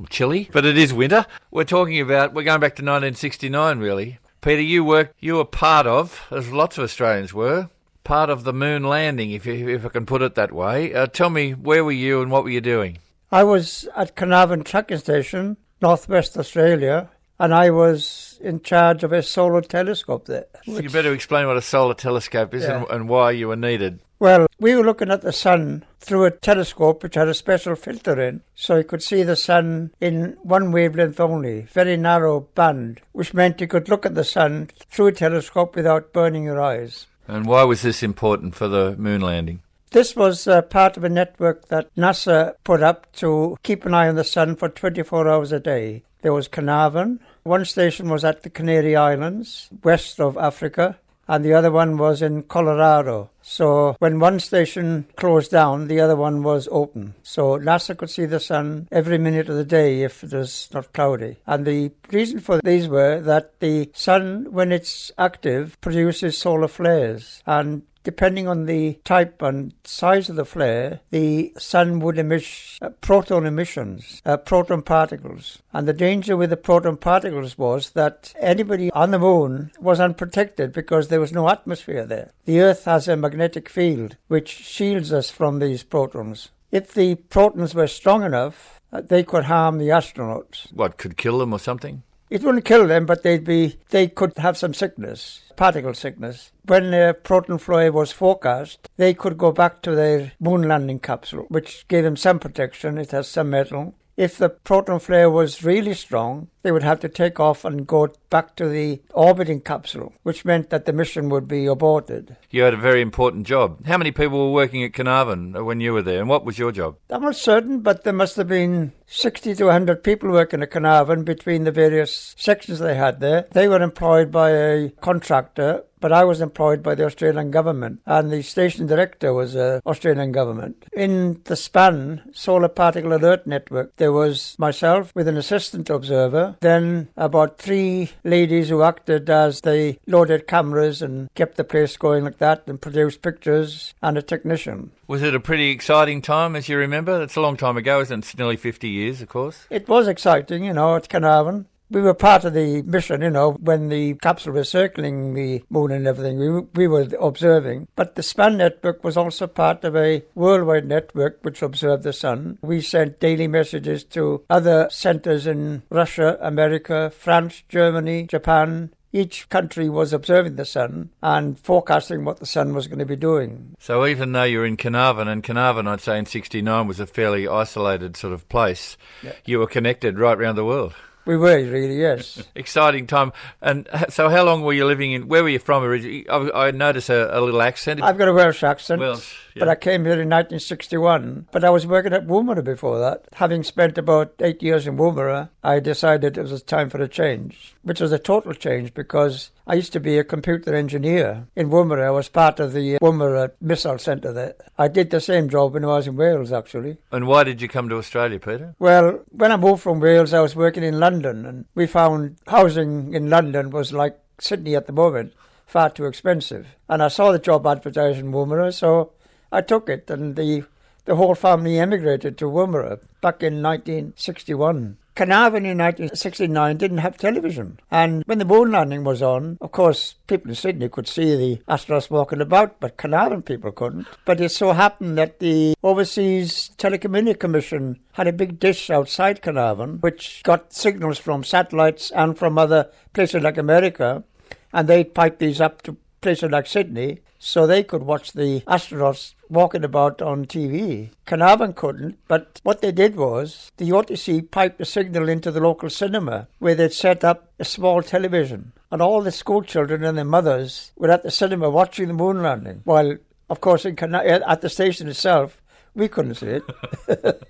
chilly, 0.09 0.49
but 0.51 0.65
it 0.65 0.77
is 0.77 0.91
winter. 0.93 1.25
We're 1.51 1.63
talking 1.63 2.01
about, 2.01 2.33
we're 2.33 2.43
going 2.43 2.59
back 2.59 2.75
to 2.77 2.81
1969 2.83 3.79
really. 3.79 4.17
Peter, 4.41 4.61
you 4.61 4.83
worked, 4.83 5.15
you 5.19 5.35
were 5.35 5.45
part 5.45 5.87
of, 5.87 6.25
as 6.31 6.51
lots 6.51 6.77
of 6.77 6.83
Australians 6.83 7.33
were, 7.33 7.69
part 8.03 8.29
of 8.29 8.43
the 8.43 8.53
moon 8.53 8.83
landing, 8.83 9.31
if, 9.31 9.45
you, 9.45 9.67
if 9.67 9.85
I 9.85 9.89
can 9.89 10.05
put 10.05 10.21
it 10.21 10.35
that 10.35 10.51
way. 10.51 10.93
Uh, 10.93 11.07
tell 11.07 11.29
me, 11.29 11.51
where 11.51 11.83
were 11.83 11.91
you 11.91 12.21
and 12.21 12.31
what 12.31 12.43
were 12.43 12.49
you 12.49 12.61
doing? 12.61 12.99
I 13.31 13.43
was 13.43 13.87
at 13.95 14.15
Carnarvon 14.15 14.63
Tracking 14.63 14.99
Station, 14.99 15.57
Northwest 15.81 16.37
Australia, 16.37 17.09
and 17.39 17.53
I 17.53 17.69
was 17.69 18.39
in 18.41 18.61
charge 18.61 19.03
of 19.03 19.13
a 19.13 19.21
solar 19.23 19.61
telescope 19.61 20.25
there. 20.25 20.45
You 20.65 20.89
better 20.89 21.13
explain 21.13 21.47
what 21.47 21.57
a 21.57 21.61
solar 21.61 21.93
telescope 21.93 22.53
is 22.53 22.65
and, 22.65 22.85
and 22.89 23.09
why 23.09 23.31
you 23.31 23.47
were 23.47 23.55
needed. 23.55 23.99
Well, 24.19 24.47
we 24.59 24.75
were 24.75 24.83
looking 24.83 25.11
at 25.11 25.21
the 25.21 25.31
sun 25.31 25.85
through 25.99 26.25
a 26.25 26.31
telescope 26.31 27.03
which 27.03 27.13
had 27.13 27.27
a 27.27 27.35
special 27.35 27.75
filter 27.75 28.19
in, 28.19 28.41
so 28.55 28.77
you 28.77 28.83
could 28.83 29.03
see 29.03 29.21
the 29.21 29.35
sun 29.35 29.91
in 30.01 30.37
one 30.41 30.71
wavelength 30.71 31.19
only, 31.19 31.61
very 31.71 31.97
narrow 31.97 32.41
band, 32.41 33.01
which 33.11 33.35
meant 33.35 33.61
you 33.61 33.67
could 33.67 33.89
look 33.89 34.07
at 34.07 34.15
the 34.15 34.23
sun 34.23 34.69
through 34.89 35.07
a 35.07 35.11
telescope 35.11 35.75
without 35.75 36.13
burning 36.13 36.45
your 36.45 36.59
eyes. 36.59 37.05
And 37.27 37.45
why 37.45 37.63
was 37.63 37.83
this 37.83 38.01
important 38.01 38.55
for 38.55 38.67
the 38.67 38.95
moon 38.97 39.21
landing? 39.21 39.61
This 39.91 40.15
was 40.15 40.47
uh, 40.47 40.63
part 40.63 40.97
of 40.97 41.03
a 41.03 41.09
network 41.09 41.67
that 41.67 41.93
NASA 41.95 42.55
put 42.63 42.81
up 42.81 43.11
to 43.17 43.57
keep 43.63 43.85
an 43.85 43.93
eye 43.93 44.07
on 44.07 44.15
the 44.15 44.23
sun 44.23 44.55
for 44.55 44.67
24 44.67 45.29
hours 45.29 45.51
a 45.51 45.59
day. 45.59 46.03
There 46.21 46.33
was 46.33 46.47
Carnarvon. 46.47 47.19
One 47.47 47.63
station 47.63 48.09
was 48.09 48.25
at 48.25 48.43
the 48.43 48.49
Canary 48.49 48.97
Islands, 48.97 49.69
west 49.81 50.19
of 50.19 50.35
Africa, 50.35 50.99
and 51.29 51.45
the 51.45 51.53
other 51.53 51.71
one 51.71 51.95
was 51.95 52.21
in 52.21 52.43
Colorado. 52.43 53.29
So 53.49 53.95
when 53.99 54.19
one 54.19 54.41
station 54.41 55.07
closed 55.15 55.51
down, 55.51 55.87
the 55.87 56.01
other 56.01 56.17
one 56.17 56.43
was 56.43 56.67
open. 56.69 57.15
So 57.23 57.57
NASA 57.57 57.95
could 57.95 58.09
see 58.09 58.25
the 58.25 58.41
sun 58.41 58.89
every 58.91 59.17
minute 59.17 59.47
of 59.47 59.55
the 59.55 59.63
day 59.63 60.01
if 60.01 60.21
it 60.21 60.33
was 60.33 60.67
not 60.73 60.91
cloudy. 60.91 61.37
And 61.47 61.65
the 61.65 61.91
reason 62.11 62.39
for 62.41 62.59
these 62.61 62.89
were 62.89 63.21
that 63.21 63.59
the 63.61 63.89
sun, 63.93 64.47
when 64.51 64.73
it's 64.73 65.13
active, 65.17 65.79
produces 65.79 66.37
solar 66.37 66.67
flares. 66.67 67.41
And 67.45 67.83
depending 68.07 68.47
on 68.47 68.67
the 68.67 68.93
type 69.03 69.41
and 69.41 69.73
size 69.83 70.29
of 70.29 70.37
the 70.37 70.45
flare, 70.45 71.01
the 71.11 71.51
sun 71.57 71.99
would 71.99 72.17
emit 72.17 72.45
uh, 72.81 72.87
proton 73.01 73.45
emissions, 73.45 74.21
uh, 74.25 74.37
proton 74.37 74.81
particles. 74.81 75.61
And 75.73 75.85
the 75.85 75.91
danger 75.91 76.37
with 76.37 76.49
the 76.49 76.55
proton 76.55 76.95
particles 76.95 77.57
was 77.57 77.89
that 77.91 78.33
anybody 78.39 78.89
on 78.91 79.11
the 79.11 79.19
moon 79.19 79.71
was 79.81 79.99
unprotected 79.99 80.71
because 80.71 81.09
there 81.09 81.19
was 81.19 81.33
no 81.33 81.49
atmosphere 81.49 82.05
there. 82.05 82.31
The 82.45 82.61
Earth 82.61 82.85
has 82.85 83.09
a 83.09 83.17
magnetic 83.17 83.36
field 83.69 84.17
which 84.27 84.49
shields 84.49 85.13
us 85.13 85.29
from 85.29 85.59
these 85.59 85.83
protons. 85.83 86.49
If 86.71 86.93
the 86.93 87.15
protons 87.15 87.73
were 87.73 87.87
strong 87.87 88.23
enough, 88.23 88.81
uh, 88.91 89.01
they 89.01 89.23
could 89.23 89.45
harm 89.45 89.77
the 89.77 89.89
astronauts. 89.89 90.71
What, 90.73 90.97
could 90.97 91.17
kill 91.17 91.37
them 91.39 91.53
or 91.53 91.59
something? 91.59 92.03
It 92.29 92.43
wouldn't 92.43 92.65
kill 92.65 92.87
them, 92.87 93.05
but 93.05 93.23
they'd 93.23 93.45
be 93.45 93.77
they 93.89 94.07
could 94.07 94.37
have 94.37 94.57
some 94.57 94.73
sickness, 94.73 95.43
particle 95.55 95.93
sickness. 95.93 96.51
When 96.65 96.93
a 96.93 97.13
proton 97.13 97.57
flare 97.57 97.91
was 97.93 98.11
forecast, 98.11 98.89
they 98.97 99.13
could 99.13 99.37
go 99.37 99.53
back 99.53 99.81
to 99.83 99.95
their 99.95 100.33
moon 100.39 100.67
landing 100.67 100.99
capsule, 100.99 101.45
which 101.47 101.87
gave 101.87 102.03
them 102.03 102.17
some 102.17 102.39
protection. 102.39 102.97
It 102.97 103.11
has 103.11 103.29
some 103.29 103.49
metal. 103.49 103.95
If 104.17 104.39
the 104.39 104.49
proton 104.49 104.99
flare 104.99 105.29
was 105.29 105.63
really 105.63 105.93
strong, 105.93 106.47
they 106.63 106.71
would 106.71 106.81
have 106.81 106.99
to 107.01 107.07
take 107.07 107.39
off 107.39 107.63
and 107.63 107.85
go 107.85 108.09
back 108.31 108.55
to 108.55 108.67
the 108.67 108.99
orbiting 109.13 109.61
capsule, 109.61 110.11
which 110.23 110.43
meant 110.43 110.71
that 110.71 110.85
the 110.85 110.91
mission 110.91 111.29
would 111.29 111.47
be 111.47 111.67
aborted. 111.67 112.35
You 112.49 112.63
had 112.63 112.73
a 112.73 112.77
very 112.77 113.01
important 113.01 113.45
job. 113.45 113.85
How 113.85 113.95
many 113.99 114.11
people 114.11 114.47
were 114.47 114.53
working 114.53 114.83
at 114.83 114.93
Carnarvon 114.93 115.63
when 115.63 115.81
you 115.81 115.93
were 115.93 116.01
there, 116.01 116.19
and 116.19 116.27
what 116.27 116.45
was 116.45 116.57
your 116.57 116.71
job? 116.71 116.97
I'm 117.11 117.21
not 117.21 117.35
certain, 117.35 117.81
but 117.81 118.03
there 118.03 118.11
must 118.11 118.37
have 118.37 118.47
been 118.47 118.91
60 119.05 119.53
to 119.53 119.65
100 119.65 120.03
people 120.03 120.31
working 120.31 120.63
at 120.63 120.71
Carnarvon 120.71 121.23
between 121.23 121.63
the 121.63 121.71
various 121.71 122.33
sections 122.39 122.79
they 122.79 122.95
had 122.95 123.19
there. 123.19 123.45
They 123.51 123.67
were 123.67 123.83
employed 123.83 124.31
by 124.31 124.49
a 124.49 124.89
contractor 124.99 125.83
but 125.99 126.11
I 126.11 126.23
was 126.23 126.41
employed 126.41 126.83
by 126.83 126.95
the 126.95 127.05
Australian 127.05 127.51
government, 127.51 128.01
and 128.05 128.31
the 128.31 128.41
station 128.41 128.87
director 128.87 129.33
was 129.33 129.55
uh, 129.55 129.79
Australian 129.85 130.31
government. 130.31 130.85
In 130.93 131.41
the 131.45 131.55
SPAN, 131.55 132.29
Solar 132.33 132.67
Particle 132.67 133.13
Alert 133.13 133.47
Network, 133.47 133.95
there 133.97 134.11
was 134.11 134.55
myself 134.59 135.11
with 135.15 135.27
an 135.27 135.37
assistant 135.37 135.89
observer, 135.89 136.55
then 136.61 137.09
about 137.17 137.57
three 137.57 138.11
ladies 138.23 138.69
who 138.69 138.83
acted 138.83 139.29
as 139.29 139.61
they 139.61 139.99
loaded 140.07 140.47
cameras 140.47 141.01
and 141.01 141.33
kept 141.35 141.57
the 141.57 141.63
place 141.63 141.97
going 141.97 142.23
like 142.23 142.37
that 142.37 142.63
and 142.67 142.81
produced 142.81 143.21
pictures, 143.21 143.93
and 144.01 144.17
a 144.17 144.21
technician. 144.21 144.91
Was 145.07 145.23
it 145.23 145.35
a 145.35 145.39
pretty 145.39 145.69
exciting 145.69 146.21
time, 146.21 146.55
as 146.55 146.69
you 146.69 146.77
remember? 146.77 147.17
That's 147.17 147.35
a 147.35 147.41
long 147.41 147.57
time 147.57 147.77
ago, 147.77 148.01
isn't 148.01 148.19
it? 148.19 148.27
It's 148.27 148.37
nearly 148.37 148.57
50 148.57 148.89
years, 148.89 149.21
of 149.21 149.29
course. 149.29 149.65
It 149.69 149.87
was 149.87 150.07
exciting, 150.07 150.65
you 150.65 150.73
know, 150.73 150.95
at 150.95 151.09
Carnarvon. 151.09 151.67
We 151.89 152.01
were 152.01 152.13
part 152.13 152.43
of 152.43 152.53
the 152.53 152.81
mission, 152.83 153.21
you 153.21 153.29
know, 153.29 153.53
when 153.53 153.89
the 153.89 154.15
capsule 154.15 154.53
was 154.53 154.69
circling 154.69 155.33
the 155.33 155.63
moon 155.69 155.91
and 155.91 156.07
everything. 156.07 156.37
We, 156.39 156.61
we 156.75 156.87
were 156.87 157.07
observing. 157.19 157.87
But 157.95 158.15
the 158.15 158.23
SPAN 158.23 158.57
network 158.57 159.03
was 159.03 159.17
also 159.17 159.47
part 159.47 159.83
of 159.83 159.95
a 159.95 160.23
worldwide 160.35 160.87
network 160.87 161.39
which 161.41 161.61
observed 161.61 162.03
the 162.03 162.13
sun. 162.13 162.57
We 162.61 162.81
sent 162.81 163.19
daily 163.19 163.47
messages 163.47 164.03
to 164.05 164.43
other 164.49 164.89
centers 164.91 165.47
in 165.47 165.83
Russia, 165.89 166.37
America, 166.41 167.09
France, 167.09 167.63
Germany, 167.69 168.23
Japan, 168.23 168.91
each 169.13 169.49
country 169.49 169.89
was 169.89 170.13
observing 170.13 170.55
the 170.55 170.65
sun 170.65 171.09
and 171.23 171.59
forecasting 171.59 172.25
what 172.25 172.39
the 172.39 172.45
sun 172.45 172.73
was 172.73 172.87
going 172.87 172.99
to 172.99 173.05
be 173.05 173.15
doing. 173.15 173.75
So 173.79 174.05
even 174.05 174.31
though 174.31 174.43
you're 174.43 174.65
in 174.65 174.77
Carnarvon, 174.77 175.27
and 175.27 175.43
Carnarvon, 175.43 175.87
I'd 175.87 176.01
say 176.01 176.19
in 176.19 176.25
69 176.25 176.87
was 176.87 176.99
a 176.99 177.07
fairly 177.07 177.47
isolated 177.47 178.17
sort 178.17 178.33
of 178.33 178.47
place, 178.49 178.97
yeah. 179.23 179.33
you 179.45 179.59
were 179.59 179.67
connected 179.67 180.19
right 180.19 180.37
around 180.37 180.55
the 180.55 180.65
world. 180.65 180.93
We 181.27 181.35
were 181.35 181.57
really, 181.57 181.99
yes. 181.99 182.41
Exciting 182.55 183.05
time. 183.05 183.33
And 183.61 183.85
so, 184.07 184.29
how 184.29 184.45
long 184.45 184.61
were 184.61 184.71
you 184.71 184.85
living 184.85 185.11
in? 185.11 185.27
Where 185.27 185.43
were 185.43 185.49
you 185.49 185.59
from 185.59 185.83
originally? 185.83 186.27
I, 186.29 186.67
I 186.67 186.71
noticed 186.71 187.09
a, 187.09 187.37
a, 187.37 187.41
little 187.41 187.61
accent. 187.61 188.01
I've 188.01 188.17
got 188.17 188.29
a 188.29 188.33
Welsh 188.33 188.63
accent. 188.63 189.01
Welsh, 189.01 189.35
yeah. 189.53 189.59
But 189.59 189.67
I 189.67 189.75
came 189.75 190.05
here 190.05 190.13
in 190.13 190.29
1961. 190.29 191.47
But 191.51 191.65
I 191.65 191.69
was 191.69 191.85
working 191.85 192.13
at 192.13 192.27
Woomera 192.27 192.63
before 192.63 192.97
that. 192.99 193.25
Having 193.33 193.63
spent 193.63 193.97
about 193.97 194.35
eight 194.39 194.63
years 194.63 194.87
in 194.87 194.95
Woomera, 194.95 195.49
I 195.65 195.81
decided 195.81 196.37
it 196.37 196.43
was 196.43 196.63
time 196.63 196.89
for 196.89 197.01
a 197.01 197.09
change, 197.09 197.75
which 197.83 197.99
was 197.99 198.13
a 198.13 198.19
total 198.19 198.53
change 198.53 198.93
because 198.93 199.51
I 199.69 199.73
used 199.73 199.91
to 199.93 199.99
be 199.99 200.17
a 200.17 200.23
computer 200.23 200.73
engineer 200.73 201.45
in 201.53 201.69
Woomera. 201.69 202.05
I 202.05 202.11
was 202.11 202.29
part 202.29 202.61
of 202.61 202.71
the 202.71 202.97
Woomera 202.99 203.51
Missile 203.59 203.97
Centre 203.97 204.31
there. 204.31 204.55
I 204.77 204.87
did 204.87 205.09
the 205.09 205.19
same 205.19 205.49
job 205.49 205.73
when 205.73 205.83
I 205.83 205.87
was 205.87 206.07
in 206.07 206.15
Wales, 206.15 206.53
actually. 206.53 206.95
And 207.11 207.27
why 207.27 207.43
did 207.43 207.61
you 207.61 207.67
come 207.67 207.89
to 207.89 207.97
Australia, 207.97 208.39
Peter? 208.39 208.75
Well, 208.79 209.19
when 209.29 209.51
I 209.51 209.57
moved 209.57 209.83
from 209.83 209.99
Wales, 209.99 210.33
I 210.33 210.39
was 210.39 210.55
working 210.55 210.83
in 210.83 211.01
London, 211.01 211.45
and 211.45 211.65
we 211.75 211.85
found 211.85 212.37
housing 212.47 213.13
in 213.13 213.29
London 213.29 213.69
was 213.69 213.91
like 213.91 214.17
Sydney 214.39 214.73
at 214.73 214.87
the 214.87 214.93
moment, 214.93 215.33
far 215.65 215.89
too 215.89 216.05
expensive. 216.05 216.67
And 216.87 217.03
I 217.03 217.09
saw 217.09 217.33
the 217.33 217.39
job 217.39 217.67
advertised 217.67 218.19
in 218.19 218.31
Woomera, 218.31 218.73
so 218.73 219.11
I 219.51 219.59
took 219.59 219.89
it, 219.89 220.09
and 220.09 220.37
the 220.37 220.63
the 221.03 221.15
whole 221.15 221.35
family 221.35 221.79
emigrated 221.79 222.37
to 222.37 222.45
Woomera 222.45 222.99
back 223.21 223.41
in 223.41 223.63
1961. 223.63 224.97
Carnarvon 225.17 225.65
in 225.65 225.79
1969 225.79 226.77
didn't 226.77 226.99
have 226.99 227.17
television. 227.17 227.79
And 227.89 228.23
when 228.27 228.37
the 228.37 228.45
moon 228.45 228.69
landing 228.69 229.03
was 229.03 229.23
on, 229.23 229.57
of 229.61 229.71
course, 229.71 230.13
people 230.27 230.51
in 230.51 230.55
Sydney 230.55 230.89
could 230.89 231.07
see 231.07 231.35
the 231.35 231.59
astronauts 231.67 232.11
walking 232.11 232.39
about, 232.39 232.79
but 232.79 232.97
Carnarvon 232.97 233.41
people 233.41 233.71
couldn't. 233.71 234.05
But 234.25 234.39
it 234.39 234.49
so 234.49 234.73
happened 234.73 235.17
that 235.17 235.39
the 235.39 235.73
Overseas 235.81 236.69
Telecommunication 236.77 237.39
Commission 237.39 237.99
had 238.11 238.27
a 238.27 238.31
big 238.31 238.59
dish 238.59 238.91
outside 238.91 239.41
Carnarvon, 239.41 240.01
which 240.01 240.43
got 240.43 240.71
signals 240.71 241.17
from 241.17 241.43
satellites 241.43 242.11
and 242.11 242.37
from 242.37 242.59
other 242.59 242.91
places 243.13 243.41
like 243.41 243.57
America, 243.57 244.23
and 244.71 244.87
they 244.87 245.03
piped 245.03 245.39
these 245.39 245.59
up 245.59 245.81
to 245.81 245.97
places 246.21 246.51
like 246.51 246.67
Sydney 246.67 247.21
so 247.39 247.65
they 247.65 247.81
could 247.81 248.03
watch 248.03 248.33
the 248.33 248.61
astronauts 248.67 249.33
walking 249.49 249.83
about 249.83 250.21
on 250.21 250.45
TV. 250.45 251.09
Carnarvon 251.25 251.73
couldn't, 251.73 252.17
but 252.27 252.59
what 252.63 252.81
they 252.81 252.91
did 252.91 253.15
was 253.15 253.71
the 253.77 253.89
OTC 253.89 254.49
piped 254.51 254.81
a 254.81 254.85
signal 254.85 255.29
into 255.29 255.51
the 255.51 255.59
local 255.59 255.89
cinema 255.89 256.47
where 256.59 256.75
they'd 256.75 256.93
set 256.93 257.23
up 257.23 257.51
a 257.59 257.65
small 257.65 258.01
television. 258.01 258.71
And 258.91 259.01
all 259.01 259.21
the 259.21 259.31
school 259.31 259.61
children 259.63 260.03
and 260.03 260.17
their 260.17 260.25
mothers 260.25 260.91
were 260.95 261.11
at 261.11 261.23
the 261.23 261.31
cinema 261.31 261.69
watching 261.69 262.07
the 262.07 262.13
moon 262.13 262.41
landing. 262.41 262.81
While, 262.85 263.17
of 263.49 263.59
course, 263.59 263.85
in 263.85 263.95
Car- 263.95 264.15
uh, 264.15 264.39
at 264.47 264.61
the 264.61 264.69
station 264.69 265.07
itself, 265.09 265.61
we 265.93 266.07
couldn't 266.07 266.35
see 266.35 266.59
it. 266.61 267.47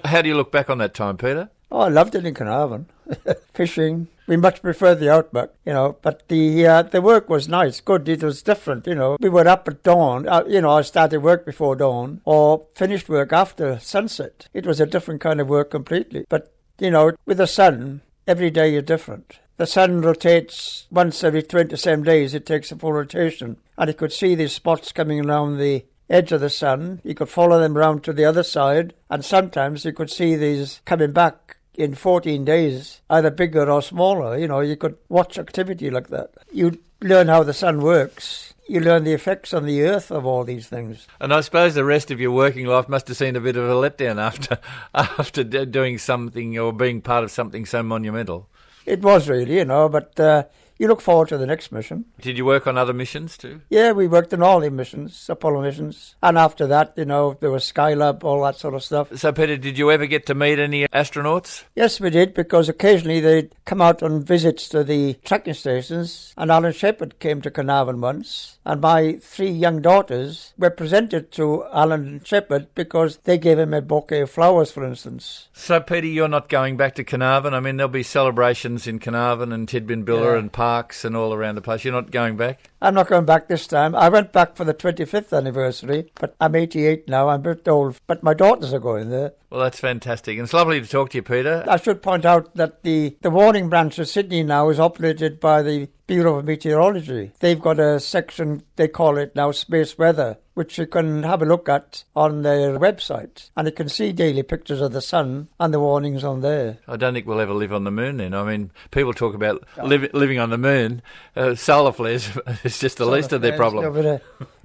How 0.06 0.22
do 0.22 0.28
you 0.28 0.36
look 0.36 0.52
back 0.52 0.70
on 0.70 0.78
that 0.78 0.94
time, 0.94 1.16
Peter? 1.16 1.50
Oh, 1.70 1.80
I 1.80 1.88
loved 1.88 2.14
it 2.14 2.24
in 2.24 2.34
Carnarvon. 2.34 2.86
Fishing. 3.54 4.08
We 4.30 4.36
much 4.36 4.62
prefer 4.62 4.94
the 4.94 5.10
outback, 5.10 5.48
you 5.66 5.72
know. 5.72 5.96
But 6.02 6.28
the 6.28 6.64
uh, 6.64 6.82
the 6.82 7.02
work 7.02 7.28
was 7.28 7.48
nice, 7.48 7.80
good. 7.80 8.08
It 8.08 8.22
was 8.22 8.44
different, 8.44 8.86
you 8.86 8.94
know. 8.94 9.16
We 9.18 9.28
were 9.28 9.48
up 9.48 9.66
at 9.66 9.82
dawn. 9.82 10.28
Uh, 10.28 10.44
you 10.46 10.60
know, 10.60 10.70
I 10.70 10.82
started 10.82 11.18
work 11.18 11.44
before 11.44 11.74
dawn 11.74 12.20
or 12.24 12.64
finished 12.76 13.08
work 13.08 13.32
after 13.32 13.80
sunset. 13.80 14.46
It 14.54 14.66
was 14.66 14.78
a 14.78 14.86
different 14.86 15.20
kind 15.20 15.40
of 15.40 15.48
work 15.48 15.72
completely. 15.72 16.26
But 16.28 16.54
you 16.78 16.92
know, 16.92 17.10
with 17.26 17.38
the 17.38 17.48
sun, 17.48 18.02
every 18.24 18.50
day 18.50 18.76
is 18.76 18.84
different. 18.84 19.40
The 19.56 19.66
sun 19.66 20.00
rotates 20.00 20.86
once 20.92 21.24
every 21.24 21.42
27 21.42 22.04
days. 22.04 22.32
It 22.32 22.46
takes 22.46 22.70
a 22.70 22.76
full 22.76 22.92
rotation, 22.92 23.56
and 23.76 23.88
you 23.88 23.94
could 23.94 24.12
see 24.12 24.36
these 24.36 24.52
spots 24.52 24.92
coming 24.92 25.26
around 25.26 25.58
the 25.58 25.84
edge 26.08 26.30
of 26.30 26.40
the 26.40 26.50
sun. 26.50 27.00
You 27.02 27.16
could 27.16 27.30
follow 27.30 27.58
them 27.58 27.76
round 27.76 28.04
to 28.04 28.12
the 28.12 28.26
other 28.26 28.44
side, 28.44 28.94
and 29.10 29.24
sometimes 29.24 29.84
you 29.84 29.92
could 29.92 30.08
see 30.08 30.36
these 30.36 30.82
coming 30.84 31.10
back 31.10 31.56
in 31.80 31.94
14 31.94 32.44
days, 32.44 33.00
either 33.08 33.30
bigger 33.30 33.70
or 33.70 33.80
smaller. 33.80 34.36
You 34.36 34.46
know, 34.46 34.60
you 34.60 34.76
could 34.76 34.96
watch 35.08 35.38
activity 35.38 35.90
like 35.90 36.08
that. 36.08 36.30
You 36.52 36.78
learn 37.00 37.28
how 37.28 37.42
the 37.42 37.54
sun 37.54 37.80
works. 37.80 38.52
You 38.68 38.80
learn 38.80 39.04
the 39.04 39.14
effects 39.14 39.52
on 39.52 39.64
the 39.66 39.82
earth 39.82 40.12
of 40.12 40.24
all 40.24 40.44
these 40.44 40.68
things. 40.68 41.08
And 41.20 41.32
I 41.32 41.40
suppose 41.40 41.74
the 41.74 41.84
rest 41.84 42.10
of 42.10 42.20
your 42.20 42.30
working 42.30 42.66
life 42.66 42.88
must 42.88 43.08
have 43.08 43.16
seen 43.16 43.34
a 43.34 43.40
bit 43.40 43.56
of 43.56 43.68
a 43.68 43.72
letdown 43.72 44.20
after 44.20 44.58
after 44.94 45.42
doing 45.42 45.98
something 45.98 46.56
or 46.58 46.72
being 46.72 47.00
part 47.00 47.24
of 47.24 47.30
something 47.30 47.66
so 47.66 47.82
monumental. 47.82 48.48
It 48.86 49.00
was 49.00 49.28
really, 49.28 49.56
you 49.56 49.64
know, 49.64 49.88
but 49.88 50.18
uh, 50.20 50.44
you 50.80 50.88
look 50.88 51.02
forward 51.02 51.28
to 51.28 51.36
the 51.36 51.46
next 51.46 51.72
mission. 51.72 52.06
Did 52.22 52.38
you 52.38 52.46
work 52.46 52.66
on 52.66 52.78
other 52.78 52.94
missions 52.94 53.36
too? 53.36 53.60
Yeah, 53.68 53.92
we 53.92 54.08
worked 54.08 54.32
on 54.32 54.42
all 54.42 54.60
the 54.60 54.70
missions, 54.70 55.28
Apollo 55.28 55.60
missions. 55.60 56.16
And 56.22 56.38
after 56.38 56.66
that, 56.68 56.94
you 56.96 57.04
know, 57.04 57.36
there 57.38 57.50
was 57.50 57.70
Skylab, 57.70 58.24
all 58.24 58.42
that 58.44 58.56
sort 58.56 58.72
of 58.72 58.82
stuff. 58.82 59.14
So, 59.18 59.30
Peter, 59.30 59.58
did 59.58 59.76
you 59.76 59.90
ever 59.90 60.06
get 60.06 60.24
to 60.26 60.34
meet 60.34 60.58
any 60.58 60.88
astronauts? 60.88 61.64
Yes, 61.76 62.00
we 62.00 62.08
did, 62.08 62.32
because 62.32 62.70
occasionally 62.70 63.20
they'd 63.20 63.54
come 63.66 63.82
out 63.82 64.02
on 64.02 64.24
visits 64.24 64.70
to 64.70 64.82
the 64.82 65.18
tracking 65.22 65.52
stations. 65.52 66.32
And 66.38 66.50
Alan 66.50 66.72
Shepard 66.72 67.18
came 67.18 67.42
to 67.42 67.50
Carnarvon 67.50 68.00
once. 68.00 68.58
And 68.70 68.80
my 68.80 69.14
three 69.20 69.50
young 69.50 69.82
daughters 69.82 70.54
were 70.56 70.70
presented 70.70 71.32
to 71.32 71.64
Alan 71.72 72.20
Shepard 72.22 72.72
because 72.76 73.16
they 73.24 73.36
gave 73.36 73.58
him 73.58 73.74
a 73.74 73.82
bouquet 73.82 74.20
of 74.20 74.30
flowers, 74.30 74.70
for 74.70 74.84
instance. 74.84 75.48
So, 75.52 75.80
Peter, 75.80 76.06
you're 76.06 76.28
not 76.28 76.48
going 76.48 76.76
back 76.76 76.94
to 76.94 77.02
Carnarvon? 77.02 77.52
I 77.52 77.58
mean, 77.58 77.78
there'll 77.78 77.90
be 77.90 78.04
celebrations 78.04 78.86
in 78.86 79.00
Carnarvon 79.00 79.50
and 79.50 79.66
Tidbinbilla 79.66 80.34
yeah. 80.34 80.38
and 80.38 80.52
parks 80.52 81.04
and 81.04 81.16
all 81.16 81.34
around 81.34 81.56
the 81.56 81.62
place. 81.62 81.84
You're 81.84 81.94
not 81.94 82.12
going 82.12 82.36
back? 82.36 82.69
I'm 82.82 82.94
not 82.94 83.08
going 83.08 83.26
back 83.26 83.48
this 83.48 83.66
time. 83.66 83.94
I 83.94 84.08
went 84.08 84.32
back 84.32 84.56
for 84.56 84.64
the 84.64 84.72
25th 84.72 85.36
anniversary, 85.36 86.10
but 86.14 86.34
I'm 86.40 86.54
88 86.54 87.08
now. 87.08 87.28
I'm 87.28 87.40
a 87.40 87.54
bit 87.54 87.68
old, 87.68 88.00
but 88.06 88.22
my 88.22 88.32
daughters 88.32 88.72
are 88.72 88.78
going 88.78 89.10
there. 89.10 89.32
Well, 89.50 89.60
that's 89.60 89.80
fantastic. 89.80 90.38
And 90.38 90.44
it's 90.44 90.54
lovely 90.54 90.80
to 90.80 90.86
talk 90.86 91.10
to 91.10 91.18
you, 91.18 91.22
Peter. 91.22 91.64
I 91.68 91.76
should 91.76 92.02
point 92.02 92.24
out 92.24 92.54
that 92.54 92.82
the, 92.82 93.16
the 93.20 93.30
warning 93.30 93.68
branch 93.68 93.98
of 93.98 94.08
Sydney 94.08 94.42
now 94.42 94.70
is 94.70 94.80
operated 94.80 95.40
by 95.40 95.62
the 95.62 95.88
Bureau 96.06 96.36
of 96.36 96.44
Meteorology. 96.46 97.32
They've 97.40 97.60
got 97.60 97.78
a 97.78 98.00
section, 98.00 98.62
they 98.76 98.88
call 98.88 99.18
it 99.18 99.36
now 99.36 99.50
Space 99.50 99.98
Weather, 99.98 100.38
which 100.60 100.76
you 100.76 100.86
can 100.86 101.22
have 101.22 101.40
a 101.40 101.46
look 101.46 101.70
at 101.70 102.04
on 102.14 102.42
their 102.42 102.78
website. 102.78 103.48
And 103.56 103.66
you 103.66 103.72
can 103.72 103.88
see 103.88 104.12
daily 104.12 104.42
pictures 104.42 104.82
of 104.82 104.92
the 104.92 105.00
sun 105.00 105.48
and 105.58 105.72
the 105.72 105.80
warnings 105.80 106.22
on 106.22 106.42
there. 106.42 106.76
I 106.86 106.98
don't 106.98 107.14
think 107.14 107.26
we'll 107.26 107.40
ever 107.40 107.54
live 107.54 107.72
on 107.72 107.84
the 107.84 107.90
moon 107.90 108.18
then. 108.18 108.34
I 108.34 108.44
mean, 108.44 108.70
people 108.90 109.14
talk 109.14 109.34
about 109.34 109.64
li- 109.82 110.10
living 110.12 110.38
on 110.38 110.50
the 110.50 110.58
moon. 110.58 111.00
Uh, 111.34 111.54
solar 111.54 111.92
flares 111.92 112.28
is 112.62 112.78
just 112.78 112.98
the 112.98 113.04
solar 113.04 113.16
least 113.16 113.32
of 113.32 113.40
their 113.40 113.56
problems. 113.56 114.20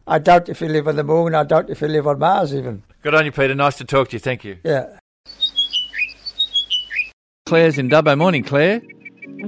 I 0.05 0.19
doubt 0.19 0.49
if 0.49 0.59
you 0.59 0.67
live 0.67 0.89
on 0.89 0.97
the 0.97 1.03
moon. 1.05 1.33
I 1.33 1.45
doubt 1.45 1.69
if 1.69 1.79
you 1.79 1.87
live 1.87 2.07
on 2.07 2.19
Mars 2.19 2.53
even. 2.53 2.83
Good 3.01 3.15
on 3.15 3.23
you, 3.23 3.31
Peter. 3.31 3.55
Nice 3.55 3.77
to 3.77 3.85
talk 3.85 4.09
to 4.09 4.17
you. 4.17 4.19
Thank 4.19 4.43
you. 4.43 4.57
Yeah. 4.65 4.99
Claire's 7.45 7.77
in 7.77 7.89
Dubbo. 7.89 8.17
Morning, 8.17 8.43
Claire. 8.43 8.81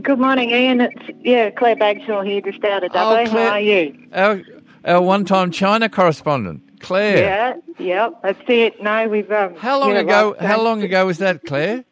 Good 0.01 0.19
morning, 0.19 0.51
Ian. 0.51 0.79
It's 0.79 1.09
yeah, 1.19 1.49
Claire 1.49 1.75
Bagshaw 1.75 2.25
here, 2.25 2.39
just 2.39 2.63
out 2.63 2.85
of 2.85 2.91
Dubbo. 2.93 3.27
Oh, 3.27 3.31
How 3.31 3.47
are 3.49 3.59
you? 3.59 4.07
Our, 4.13 4.41
our 4.85 5.01
one-time 5.01 5.51
China 5.51 5.89
correspondent, 5.89 6.79
Claire. 6.79 7.17
Yeah, 7.17 7.53
yeah, 7.77 8.09
that's 8.23 8.41
it. 8.47 8.81
No, 8.81 9.07
we've. 9.07 9.31
Um, 9.31 9.55
how 9.55 9.79
long 9.79 9.95
ago? 9.95 10.35
How 10.39 10.61
long 10.61 10.83
ago 10.83 11.05
was 11.05 11.17
that, 11.19 11.43
Claire? 11.45 11.83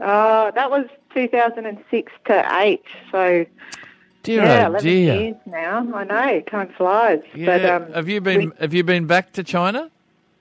Oh, 0.00 0.50
that 0.54 0.70
was 0.70 0.86
2006 1.14 2.12
to 2.26 2.58
8. 2.60 2.82
So, 3.12 3.46
Dear 4.24 4.42
yeah, 4.42 4.64
oh 4.64 4.70
11 4.70 4.82
dear. 4.82 5.20
years 5.20 5.36
now. 5.46 5.94
I 5.94 6.04
know, 6.04 6.40
time 6.42 6.68
flies. 6.76 7.20
Yeah. 7.34 7.46
But 7.46 7.64
um, 7.64 7.92
have 7.92 8.08
you 8.08 8.20
been 8.20 8.52
Have 8.58 8.74
you 8.74 8.82
been 8.84 9.06
back 9.06 9.32
to 9.34 9.44
China? 9.44 9.90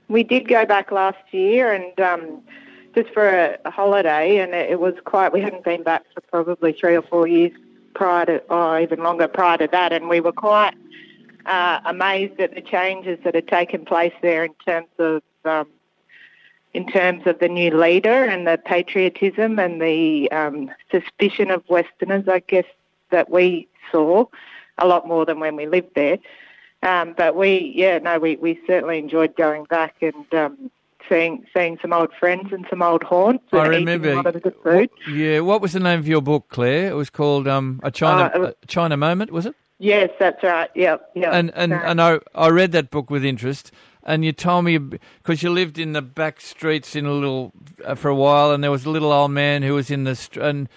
we 0.09 0.23
did 0.23 0.47
go 0.47 0.65
back 0.65 0.91
last 0.91 1.17
year 1.31 1.71
and 1.73 1.99
um, 1.99 2.41
just 2.95 3.09
for 3.13 3.27
a, 3.27 3.57
a 3.65 3.71
holiday, 3.71 4.37
and 4.37 4.53
it, 4.53 4.71
it 4.71 4.79
was 4.79 4.93
quite, 5.05 5.33
we 5.33 5.41
hadn't 5.41 5.63
been 5.63 5.83
back 5.83 6.03
for 6.13 6.21
probably 6.21 6.73
three 6.73 6.95
or 6.95 7.01
four 7.01 7.27
years 7.27 7.51
prior 7.95 8.25
to, 8.25 8.37
or 8.49 8.79
even 8.79 9.01
longer 9.01 9.27
prior 9.27 9.57
to 9.57 9.67
that, 9.71 9.91
and 9.91 10.07
we 10.09 10.19
were 10.19 10.31
quite 10.31 10.75
uh, 11.45 11.79
amazed 11.85 12.39
at 12.39 12.55
the 12.55 12.61
changes 12.61 13.19
that 13.23 13.35
had 13.35 13.47
taken 13.47 13.85
place 13.85 14.13
there 14.21 14.43
in 14.45 14.53
terms 14.65 14.87
of 14.99 15.21
um, 15.45 15.67
in 16.73 16.87
terms 16.87 17.27
of 17.27 17.37
the 17.39 17.47
new 17.47 17.69
leader 17.77 18.23
and 18.25 18.47
the 18.47 18.57
patriotism 18.57 19.59
and 19.59 19.79
the 19.81 20.31
um, 20.31 20.71
suspicion 20.91 21.51
of 21.51 21.63
Westerners, 21.69 22.27
I 22.27 22.39
guess, 22.39 22.65
that 23.11 23.29
we 23.29 23.67
saw 23.91 24.25
a 24.79 24.87
lot 24.87 25.07
more 25.07 25.23
than 25.25 25.39
when 25.39 25.55
we 25.55 25.67
lived 25.67 25.93
there. 25.95 26.17
Um, 26.81 27.13
but 27.15 27.35
we, 27.35 27.73
yeah, 27.75 27.99
no, 27.99 28.17
we, 28.17 28.37
we 28.37 28.59
certainly 28.65 28.97
enjoyed 28.97 29.35
going 29.35 29.65
back 29.65 29.95
and 30.01 30.33
um, 30.33 30.71
seeing 31.07 31.45
seeing 31.55 31.77
some 31.81 31.93
old 31.93 32.11
friends 32.19 32.51
and 32.51 32.65
some 32.69 32.81
old 32.81 33.03
haunts. 33.03 33.43
I 33.51 33.67
remember. 33.67 34.11
a 34.11 34.15
lot 34.15 34.25
of 34.25 34.33
the 34.33 34.39
good 34.39 34.55
food. 34.63 34.89
Yeah. 35.07 35.41
What 35.41 35.61
was 35.61 35.73
the 35.73 35.79
name 35.79 35.99
of 35.99 36.07
your 36.07 36.21
book, 36.21 36.45
Claire? 36.49 36.89
It 36.89 36.95
was 36.95 37.09
called 37.09 37.47
um, 37.47 37.79
a 37.83 37.91
China 37.91 38.31
Uh, 38.35 38.39
was- 38.39 38.53
a 38.63 38.65
China 38.67 38.97
Moment, 38.97 39.31
was 39.31 39.45
it? 39.45 39.55
Yes, 39.83 40.11
that's 40.17 40.41
right. 40.43 40.69
Yep, 40.75 41.09
yep. 41.13 41.33
And 41.33 41.51
and 41.55 41.73
and 41.73 42.01
I 42.01 42.19
I 42.33 42.47
read 42.49 42.71
that 42.71 42.89
book 42.89 43.09
with 43.09 43.25
interest. 43.25 43.71
And 44.05 44.23
you 44.23 44.31
told 44.31 44.63
me 44.65 44.77
because 44.77 45.43
you 45.43 45.49
lived 45.49 45.77
in 45.77 45.91
the 45.91 46.01
back 46.01 46.39
streets 46.39 46.95
in 46.95 47.05
a 47.05 47.11
little 47.11 47.51
uh, 47.83 47.95
for 47.95 48.07
a 48.09 48.15
while, 48.15 48.51
and 48.51 48.63
there 48.63 48.71
was 48.71 48.85
a 48.85 48.89
little 48.89 49.11
old 49.11 49.31
man 49.31 49.61
who 49.61 49.73
was 49.73 49.91
in 49.91 50.05
the 50.05 50.15
str- 50.15 50.41
and 50.41 50.69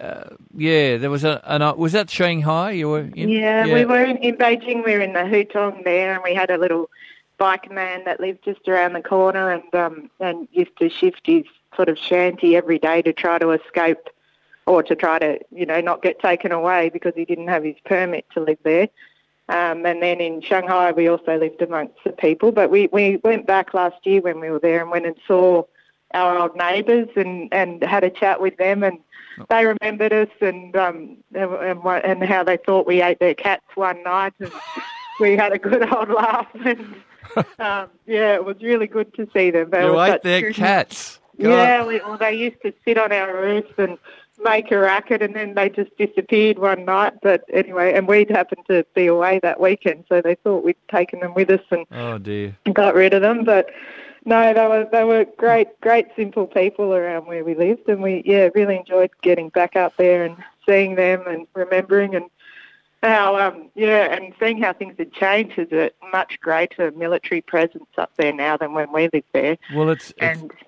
uh, 0.00 0.30
yeah, 0.56 0.96
there 0.96 1.10
was 1.10 1.24
a 1.24 1.40
an 1.44 1.62
uh, 1.62 1.74
was 1.74 1.92
that 1.92 2.10
Shanghai 2.10 2.70
you 2.70 2.88
were 2.88 3.00
in? 3.00 3.28
Yeah, 3.28 3.64
we 3.64 3.84
were 3.84 4.04
in, 4.04 4.18
in 4.18 4.36
Beijing. 4.36 4.84
We 4.84 4.92
were 4.92 5.00
in 5.00 5.14
the 5.14 5.20
Hutong 5.20 5.82
there, 5.82 6.14
and 6.14 6.22
we 6.22 6.32
had 6.32 6.50
a 6.50 6.56
little 6.56 6.90
bike 7.38 7.70
man 7.72 8.04
that 8.04 8.20
lived 8.20 8.44
just 8.44 8.68
around 8.68 8.92
the 8.92 9.02
corner, 9.02 9.50
and 9.50 9.74
um, 9.74 10.10
and 10.20 10.46
used 10.52 10.76
to 10.78 10.88
shift 10.88 11.22
his 11.24 11.44
sort 11.74 11.88
of 11.88 11.98
shanty 11.98 12.54
every 12.56 12.78
day 12.78 13.02
to 13.02 13.12
try 13.12 13.38
to 13.38 13.50
escape, 13.50 14.08
or 14.66 14.82
to 14.82 14.94
try 14.94 15.18
to 15.18 15.38
you 15.50 15.66
know 15.66 15.80
not 15.80 16.02
get 16.02 16.18
taken 16.20 16.52
away 16.52 16.90
because 16.90 17.12
he 17.14 17.24
didn't 17.24 17.48
have 17.48 17.64
his 17.64 17.76
permit 17.84 18.26
to 18.34 18.40
live 18.40 18.58
there. 18.62 18.88
Um, 19.48 19.84
and 19.84 20.02
then 20.02 20.20
in 20.20 20.40
Shanghai, 20.40 20.92
we 20.92 21.08
also 21.08 21.36
lived 21.36 21.60
amongst 21.60 21.98
the 22.04 22.12
people. 22.12 22.50
But 22.50 22.70
we, 22.70 22.88
we 22.92 23.18
went 23.22 23.46
back 23.46 23.74
last 23.74 23.96
year 24.04 24.22
when 24.22 24.40
we 24.40 24.50
were 24.50 24.58
there 24.58 24.80
and 24.80 24.90
went 24.90 25.06
and 25.06 25.16
saw 25.26 25.64
our 26.14 26.38
old 26.38 26.56
neighbours 26.56 27.08
and, 27.16 27.52
and 27.52 27.82
had 27.82 28.04
a 28.04 28.10
chat 28.10 28.40
with 28.40 28.56
them. 28.56 28.82
And 28.82 28.98
they 29.50 29.66
remembered 29.66 30.12
us 30.12 30.28
and, 30.40 30.74
um, 30.76 31.18
and, 31.34 31.84
and, 31.84 32.24
how 32.24 32.42
they 32.44 32.56
thought 32.56 32.86
we 32.86 33.02
ate 33.02 33.18
their 33.18 33.34
cats 33.34 33.64
one 33.74 34.02
night. 34.02 34.32
And 34.40 34.50
we 35.20 35.36
had 35.36 35.52
a 35.52 35.58
good 35.58 35.92
old 35.92 36.08
laugh. 36.08 36.46
And 36.64 36.94
um, 37.58 37.88
yeah, 38.06 38.34
it 38.34 38.44
was 38.44 38.56
really 38.60 38.86
good 38.86 39.12
to 39.14 39.26
see 39.34 39.50
them. 39.50 39.70
They 39.70 39.82
You 39.82 39.98
ate 39.98 40.22
their 40.22 40.52
cats. 40.52 41.18
God. 41.40 41.48
yeah, 41.48 41.84
we, 41.84 41.98
well, 41.98 42.18
they 42.18 42.34
used 42.34 42.60
to 42.62 42.72
sit 42.84 42.96
on 42.96 43.10
our 43.12 43.34
roof 43.34 43.64
and 43.78 43.98
make 44.42 44.70
a 44.70 44.78
racket, 44.78 45.22
and 45.22 45.34
then 45.34 45.54
they 45.54 45.68
just 45.68 45.96
disappeared 45.96 46.58
one 46.58 46.84
night. 46.84 47.14
But 47.22 47.44
anyway, 47.52 47.92
and 47.94 48.08
we'd 48.08 48.30
happened 48.30 48.64
to 48.68 48.84
be 48.94 49.06
away 49.06 49.40
that 49.42 49.60
weekend, 49.60 50.04
so 50.08 50.20
they 50.20 50.34
thought 50.36 50.64
we'd 50.64 50.76
taken 50.90 51.20
them 51.20 51.34
with 51.34 51.50
us 51.50 51.60
and 51.70 51.86
Oh 51.90 52.18
dear. 52.18 52.56
got 52.72 52.94
rid 52.94 53.14
of 53.14 53.22
them. 53.22 53.44
But 53.44 53.70
no, 54.24 54.54
they 54.54 54.66
were 54.66 54.88
they 54.90 55.04
were 55.04 55.26
great, 55.36 55.80
great 55.80 56.06
simple 56.16 56.46
people 56.46 56.94
around 56.94 57.26
where 57.26 57.44
we 57.44 57.54
lived, 57.54 57.88
and 57.88 58.02
we 58.02 58.22
yeah 58.24 58.48
really 58.54 58.76
enjoyed 58.76 59.10
getting 59.22 59.50
back 59.50 59.76
up 59.76 59.94
there 59.96 60.24
and 60.24 60.36
seeing 60.66 60.94
them 60.94 61.24
and 61.26 61.46
remembering 61.54 62.14
and 62.14 62.24
how 63.02 63.36
um 63.36 63.68
yeah 63.74 64.14
and 64.14 64.32
seeing 64.40 64.60
how 64.62 64.72
things 64.72 64.94
had 64.98 65.12
changed. 65.12 65.56
There's 65.56 65.90
a 66.02 66.06
much 66.10 66.40
greater 66.40 66.90
military 66.92 67.42
presence 67.42 67.84
up 67.98 68.12
there 68.16 68.32
now 68.32 68.56
than 68.56 68.72
when 68.72 68.90
we 68.92 69.10
lived 69.12 69.26
there. 69.34 69.58
Well, 69.74 69.90
it's, 69.90 70.10
it's 70.10 70.16
And 70.20 70.50
it's 70.52 70.62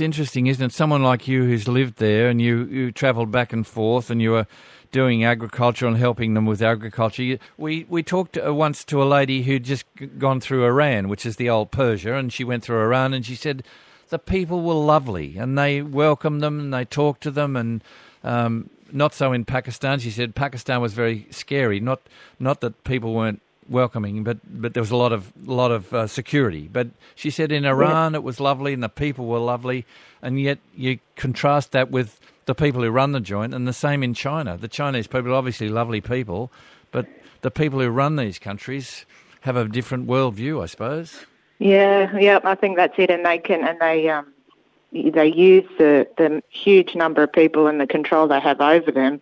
interesting, 0.00 0.46
isn't 0.46 0.64
it? 0.64 0.72
Someone 0.72 1.02
like 1.02 1.26
you 1.26 1.44
who's 1.44 1.66
lived 1.66 1.96
there 1.96 2.28
and 2.28 2.40
you 2.40 2.64
you 2.66 2.92
travelled 2.92 3.32
back 3.32 3.52
and 3.52 3.66
forth 3.66 4.10
and 4.10 4.22
you 4.22 4.30
were 4.30 4.46
doing 4.92 5.24
agriculture 5.24 5.86
and 5.86 5.96
helping 5.96 6.34
them 6.34 6.46
with 6.46 6.62
agriculture. 6.62 7.38
We 7.56 7.86
we 7.88 8.02
talked 8.02 8.38
uh, 8.38 8.54
once 8.54 8.84
to 8.84 9.02
a 9.02 9.04
lady 9.04 9.42
who'd 9.42 9.64
just 9.64 9.86
gone 10.18 10.40
through 10.40 10.64
Iran, 10.64 11.08
which 11.08 11.26
is 11.26 11.36
the 11.36 11.50
old 11.50 11.70
Persia, 11.70 12.14
and 12.14 12.32
she 12.32 12.44
went 12.44 12.62
through 12.62 12.80
Iran 12.80 13.12
and 13.12 13.26
she 13.26 13.34
said 13.34 13.64
the 14.10 14.18
people 14.18 14.60
were 14.60 14.74
lovely 14.74 15.36
and 15.36 15.58
they 15.58 15.82
welcomed 15.82 16.42
them 16.42 16.60
and 16.60 16.72
they 16.72 16.84
talked 16.84 17.22
to 17.22 17.30
them 17.30 17.56
and. 17.56 17.82
Um, 18.24 18.70
not 18.94 19.14
so 19.14 19.32
in 19.32 19.46
Pakistan. 19.46 19.98
She 19.98 20.10
said 20.10 20.34
Pakistan 20.34 20.82
was 20.82 20.92
very 20.92 21.26
scary. 21.30 21.80
Not 21.80 22.02
not 22.38 22.60
that 22.60 22.84
people 22.84 23.14
weren't 23.14 23.40
welcoming, 23.68 24.24
but 24.24 24.38
but 24.44 24.74
there 24.74 24.82
was 24.82 24.90
a 24.90 24.96
lot 24.96 25.12
of 25.12 25.32
lot 25.46 25.70
of 25.70 25.92
uh, 25.92 26.06
security. 26.06 26.68
But 26.72 26.88
she 27.14 27.30
said 27.30 27.52
in 27.52 27.64
Iran 27.64 28.14
it 28.14 28.22
was 28.22 28.40
lovely 28.40 28.72
and 28.72 28.82
the 28.82 28.88
people 28.88 29.26
were 29.26 29.38
lovely, 29.38 29.86
and 30.20 30.40
yet 30.40 30.58
you 30.74 30.98
contrast 31.16 31.72
that 31.72 31.90
with 31.90 32.20
the 32.46 32.54
people 32.54 32.82
who 32.82 32.90
run 32.90 33.12
the 33.12 33.20
joint, 33.20 33.54
and 33.54 33.66
the 33.68 33.72
same 33.72 34.02
in 34.02 34.14
China. 34.14 34.56
The 34.56 34.68
Chinese 34.68 35.06
people 35.06 35.30
are 35.32 35.34
obviously 35.34 35.68
lovely 35.68 36.00
people, 36.00 36.50
but 36.90 37.06
the 37.42 37.50
people 37.50 37.80
who 37.80 37.88
run 37.88 38.16
these 38.16 38.38
countries 38.38 39.06
have 39.42 39.56
a 39.56 39.68
different 39.68 40.06
worldview, 40.06 40.62
I 40.62 40.66
suppose. 40.66 41.26
Yeah, 41.58 42.16
yeah, 42.18 42.40
I 42.42 42.54
think 42.54 42.76
that's 42.76 42.94
it, 42.98 43.10
and 43.10 43.24
they 43.24 43.38
can, 43.38 43.66
and 43.66 43.80
they 43.80 44.08
um, 44.08 44.32
they 44.92 45.32
use 45.32 45.68
the 45.78 46.08
the 46.16 46.42
huge 46.50 46.94
number 46.94 47.22
of 47.22 47.32
people 47.32 47.66
and 47.66 47.80
the 47.80 47.86
control 47.86 48.26
they 48.26 48.40
have 48.40 48.60
over 48.60 48.90
them. 48.90 49.20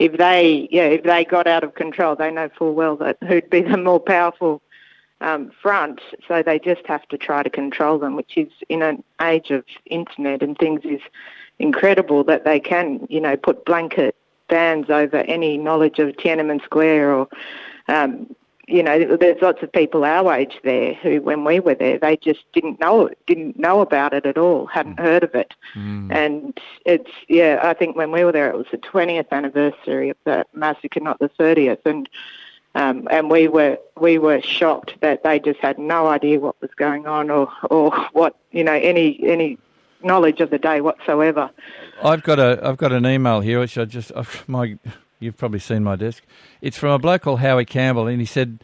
If 0.00 0.16
they, 0.16 0.66
yeah, 0.72 0.86
if 0.86 1.02
they 1.02 1.26
got 1.26 1.46
out 1.46 1.62
of 1.62 1.74
control, 1.74 2.16
they 2.16 2.30
know 2.30 2.48
full 2.56 2.72
well 2.74 2.96
that 2.96 3.18
who'd 3.28 3.50
be 3.50 3.60
the 3.60 3.76
more 3.76 4.00
powerful 4.00 4.62
um, 5.20 5.52
front. 5.62 6.00
So 6.26 6.42
they 6.42 6.58
just 6.58 6.86
have 6.86 7.06
to 7.08 7.18
try 7.18 7.42
to 7.42 7.50
control 7.50 7.98
them, 7.98 8.16
which 8.16 8.38
is 8.38 8.48
in 8.70 8.80
an 8.80 9.04
age 9.20 9.50
of 9.50 9.62
internet 9.84 10.42
and 10.42 10.56
things 10.56 10.80
is 10.84 11.02
incredible 11.58 12.24
that 12.24 12.46
they 12.46 12.58
can, 12.58 13.06
you 13.10 13.20
know, 13.20 13.36
put 13.36 13.66
blanket 13.66 14.16
bans 14.48 14.88
over 14.88 15.18
any 15.18 15.58
knowledge 15.58 15.98
of 15.98 16.16
Tiananmen 16.16 16.64
Square 16.64 17.12
or 17.12 17.28
um, 17.88 18.34
you 18.70 18.82
know, 18.82 19.16
there's 19.16 19.42
lots 19.42 19.62
of 19.62 19.72
people 19.72 20.04
our 20.04 20.32
age 20.32 20.58
there 20.62 20.94
who, 20.94 21.20
when 21.20 21.44
we 21.44 21.60
were 21.60 21.74
there, 21.74 21.98
they 21.98 22.16
just 22.16 22.40
didn't 22.52 22.80
know 22.80 23.06
it, 23.06 23.18
didn't 23.26 23.58
know 23.58 23.80
about 23.80 24.14
it 24.14 24.26
at 24.26 24.38
all, 24.38 24.66
hadn't 24.66 25.00
heard 25.00 25.24
of 25.24 25.34
it. 25.34 25.54
And 26.10 26.58
it's, 26.86 27.10
yeah, 27.28 27.60
I 27.62 27.74
think 27.74 27.96
when 27.96 28.12
we 28.12 28.24
were 28.24 28.32
there, 28.32 28.48
it 28.48 28.56
was 28.56 28.66
the 28.70 28.78
20th 28.78 29.30
anniversary 29.32 30.10
of 30.10 30.16
the 30.24 30.46
massacre, 30.54 31.00
not 31.00 31.18
the 31.18 31.30
30th. 31.30 31.84
And, 31.84 32.08
um, 32.76 33.08
and 33.10 33.28
we 33.28 33.48
were, 33.48 33.78
we 34.00 34.18
were 34.18 34.40
shocked 34.40 34.94
that 35.00 35.24
they 35.24 35.40
just 35.40 35.58
had 35.58 35.78
no 35.78 36.06
idea 36.06 36.38
what 36.38 36.60
was 36.60 36.70
going 36.76 37.06
on 37.06 37.30
or, 37.30 37.48
or 37.70 37.90
what, 38.12 38.36
you 38.52 38.62
know, 38.62 38.74
any, 38.74 39.20
any 39.24 39.58
knowledge 40.02 40.40
of 40.40 40.50
the 40.50 40.58
day 40.58 40.80
whatsoever. 40.80 41.50
I've 42.02 42.22
got 42.22 42.38
a 42.38 42.58
I've 42.62 42.78
got 42.78 42.92
an 42.92 43.04
email 43.04 43.40
here 43.40 43.60
which 43.60 43.76
I 43.76 43.84
just 43.84 44.12
my 44.48 44.78
you've 45.20 45.36
probably 45.36 45.60
seen 45.60 45.84
my 45.84 45.96
desk. 45.96 46.24
It's 46.60 46.76
from 46.76 46.90
a 46.90 46.98
bloke 46.98 47.22
called 47.22 47.40
Howie 47.40 47.64
Campbell, 47.64 48.08
and 48.08 48.18
he 48.18 48.26
said 48.26 48.58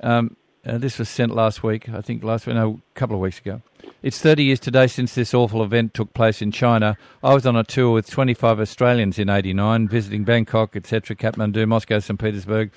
um, 0.00 0.36
uh, 0.64 0.78
this 0.78 0.98
was 0.98 1.08
sent 1.08 1.34
last 1.34 1.62
week. 1.62 1.88
I 1.88 2.00
think 2.00 2.22
last 2.22 2.46
week, 2.46 2.56
no, 2.56 2.80
a 2.94 2.98
couple 2.98 3.16
of 3.16 3.20
weeks 3.20 3.38
ago. 3.38 3.62
It's 4.02 4.18
30 4.18 4.44
years 4.44 4.60
today 4.60 4.86
since 4.86 5.14
this 5.14 5.34
awful 5.34 5.62
event 5.62 5.94
took 5.94 6.12
place 6.14 6.40
in 6.40 6.52
China. 6.52 6.96
I 7.22 7.34
was 7.34 7.46
on 7.46 7.56
a 7.56 7.64
tour 7.64 7.92
with 7.92 8.08
25 8.08 8.60
Australians 8.60 9.18
in 9.18 9.28
'89, 9.28 9.88
visiting 9.88 10.24
Bangkok, 10.24 10.76
etc., 10.76 11.16
Kathmandu, 11.16 11.66
Moscow, 11.66 11.98
St. 11.98 12.18
Petersburg. 12.18 12.70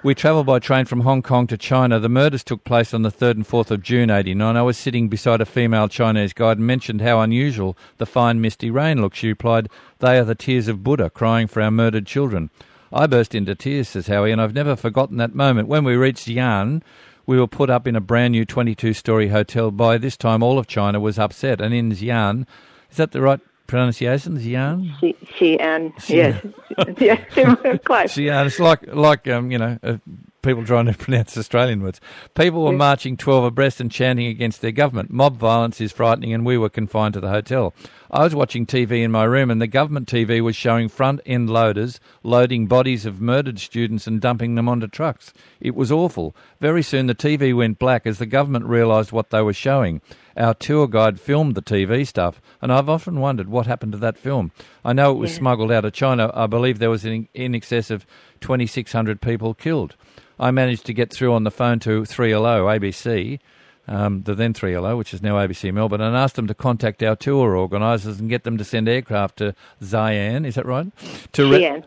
We 0.00 0.14
travelled 0.14 0.46
by 0.46 0.60
train 0.60 0.84
from 0.84 1.00
Hong 1.00 1.22
Kong 1.22 1.48
to 1.48 1.58
China. 1.58 1.98
The 1.98 2.08
murders 2.08 2.44
took 2.44 2.62
place 2.62 2.94
on 2.94 3.02
the 3.02 3.10
3rd 3.10 3.30
and 3.32 3.48
4th 3.48 3.72
of 3.72 3.82
June 3.82 4.10
89. 4.10 4.56
I 4.56 4.62
was 4.62 4.78
sitting 4.78 5.08
beside 5.08 5.40
a 5.40 5.44
female 5.44 5.88
Chinese 5.88 6.32
guide 6.32 6.58
and 6.58 6.66
mentioned 6.68 7.00
how 7.00 7.20
unusual 7.20 7.76
the 7.96 8.06
fine 8.06 8.40
misty 8.40 8.70
rain 8.70 9.02
looked. 9.02 9.16
She 9.16 9.26
replied, 9.26 9.68
They 9.98 10.16
are 10.16 10.24
the 10.24 10.36
tears 10.36 10.68
of 10.68 10.84
Buddha 10.84 11.10
crying 11.10 11.48
for 11.48 11.60
our 11.60 11.72
murdered 11.72 12.06
children. 12.06 12.50
I 12.92 13.08
burst 13.08 13.34
into 13.34 13.56
tears, 13.56 13.88
says 13.88 14.06
Howie, 14.06 14.30
and 14.30 14.40
I've 14.40 14.54
never 14.54 14.76
forgotten 14.76 15.16
that 15.16 15.34
moment. 15.34 15.66
When 15.66 15.82
we 15.82 15.96
reached 15.96 16.28
Xi'an, 16.28 16.80
we 17.26 17.40
were 17.40 17.48
put 17.48 17.68
up 17.68 17.88
in 17.88 17.96
a 17.96 18.00
brand 18.00 18.32
new 18.32 18.44
22 18.44 18.92
story 18.92 19.30
hotel. 19.30 19.72
By 19.72 19.98
this 19.98 20.16
time, 20.16 20.44
all 20.44 20.60
of 20.60 20.68
China 20.68 21.00
was 21.00 21.18
upset. 21.18 21.60
And 21.60 21.74
in 21.74 21.90
Xi'an, 21.90 22.46
is 22.88 22.98
that 22.98 23.10
the 23.10 23.20
right 23.20 23.40
pronunciation? 23.68 24.36
Xi'an? 24.36 24.98
She, 24.98 25.16
she 25.36 25.58
yes, 25.58 26.10
yeah, 26.10 26.36
close. 27.84 28.16
Xi'an. 28.16 28.46
It's 28.46 28.58
like, 28.58 28.92
like 28.92 29.28
um, 29.28 29.52
you 29.52 29.58
know, 29.58 29.78
uh, 29.84 29.98
people 30.42 30.64
trying 30.64 30.86
to 30.86 30.92
pronounce 30.98 31.36
Australian 31.36 31.82
words. 31.82 32.00
People 32.34 32.64
were 32.64 32.72
marching 32.72 33.16
12 33.16 33.44
abreast 33.44 33.80
and 33.80 33.90
chanting 33.90 34.26
against 34.26 34.60
their 34.60 34.72
government. 34.72 35.10
Mob 35.10 35.36
violence 35.36 35.80
is 35.80 35.92
frightening, 35.92 36.32
and 36.32 36.44
we 36.44 36.56
were 36.58 36.70
confined 36.70 37.14
to 37.14 37.20
the 37.20 37.28
hotel. 37.28 37.74
I 38.10 38.24
was 38.24 38.34
watching 38.34 38.64
TV 38.64 39.02
in 39.02 39.10
my 39.10 39.24
room, 39.24 39.50
and 39.50 39.60
the 39.60 39.66
government 39.66 40.08
TV 40.08 40.40
was 40.40 40.56
showing 40.56 40.88
front 40.88 41.20
end 41.26 41.50
loaders 41.50 42.00
loading 42.22 42.66
bodies 42.66 43.04
of 43.04 43.20
murdered 43.20 43.58
students 43.58 44.06
and 44.06 44.20
dumping 44.20 44.54
them 44.54 44.68
onto 44.68 44.86
trucks. 44.86 45.32
It 45.60 45.74
was 45.74 45.92
awful. 45.92 46.34
Very 46.60 46.82
soon 46.82 47.06
the 47.06 47.14
TV 47.14 47.54
went 47.54 47.78
black 47.78 48.06
as 48.06 48.18
the 48.18 48.26
government 48.26 48.64
realised 48.64 49.12
what 49.12 49.30
they 49.30 49.42
were 49.42 49.52
showing. 49.52 50.00
Our 50.38 50.54
tour 50.54 50.86
guide 50.86 51.20
filmed 51.20 51.54
the 51.54 51.62
TV 51.62 52.06
stuff, 52.06 52.40
and 52.62 52.72
I've 52.72 52.88
often 52.88 53.20
wondered 53.20 53.48
what 53.48 53.66
happened 53.66 53.92
to 53.92 53.98
that 53.98 54.16
film. 54.16 54.52
I 54.84 54.92
know 54.92 55.10
it 55.12 55.18
was 55.18 55.32
Yeah. 55.32 55.38
smuggled 55.38 55.72
out 55.72 55.84
of 55.84 55.92
China. 55.92 56.30
I 56.34 56.46
believe 56.46 56.78
there 56.78 56.90
was 56.90 57.04
in, 57.04 57.28
in 57.34 57.54
excess 57.54 57.90
of 57.90 58.06
2,600 58.40 59.20
people 59.20 59.52
killed. 59.54 59.96
I 60.40 60.50
managed 60.52 60.86
to 60.86 60.94
get 60.94 61.12
through 61.12 61.34
on 61.34 61.42
the 61.44 61.50
phone 61.50 61.80
to 61.80 62.02
3LO, 62.04 62.66
ABC, 62.68 63.40
um, 63.88 64.22
the 64.22 64.34
then 64.34 64.52
3LO, 64.54 64.96
which 64.98 65.14
is 65.14 65.22
now 65.22 65.34
ABC 65.36 65.72
Melbourne, 65.72 66.00
and 66.00 66.14
asked 66.16 66.36
them 66.36 66.46
to 66.46 66.54
contact 66.54 67.02
our 67.02 67.16
tour 67.16 67.56
organisers 67.56 68.20
and 68.20 68.28
get 68.28 68.44
them 68.44 68.58
to 68.58 68.64
send 68.64 68.88
aircraft 68.88 69.38
to 69.38 69.54
Xi'an, 69.82 70.46
is 70.46 70.54
that 70.56 70.66
right? 70.66 70.86
To 71.32 71.42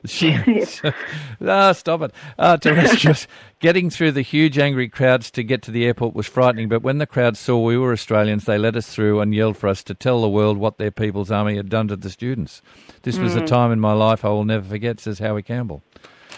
Xi'an. 0.05 0.93
ah, 1.47 1.71
stop 1.71 2.01
it. 2.01 2.11
Uh, 2.37 2.57
to 2.57 2.71
rescue 2.73 3.11
us. 3.11 3.27
Getting 3.59 3.89
through 3.91 4.13
the 4.13 4.23
huge 4.23 4.57
angry 4.57 4.89
crowds 4.89 5.29
to 5.31 5.43
get 5.43 5.61
to 5.63 5.71
the 5.71 5.85
airport 5.85 6.15
was 6.15 6.25
frightening, 6.27 6.67
but 6.67 6.81
when 6.81 6.97
the 6.97 7.05
crowd 7.05 7.37
saw 7.37 7.59
we 7.63 7.77
were 7.77 7.91
Australians, 7.93 8.45
they 8.45 8.57
let 8.57 8.75
us 8.75 8.93
through 8.93 9.19
and 9.19 9.35
yelled 9.35 9.55
for 9.57 9.67
us 9.67 9.83
to 9.83 9.93
tell 9.93 10.21
the 10.21 10.29
world 10.29 10.57
what 10.57 10.77
their 10.79 10.89
People's 10.91 11.29
Army 11.31 11.55
had 11.57 11.69
done 11.69 11.87
to 11.89 11.95
the 11.95 12.09
students. 12.09 12.61
This 13.03 13.17
was 13.19 13.35
a 13.35 13.41
Mm. 13.41 13.47
time 13.47 13.71
in 13.71 13.79
my 13.79 13.93
life 13.93 14.25
I 14.25 14.29
will 14.29 14.45
never 14.45 14.67
forget, 14.67 14.99
says 14.99 15.19
Howie 15.19 15.43
Campbell. 15.43 15.83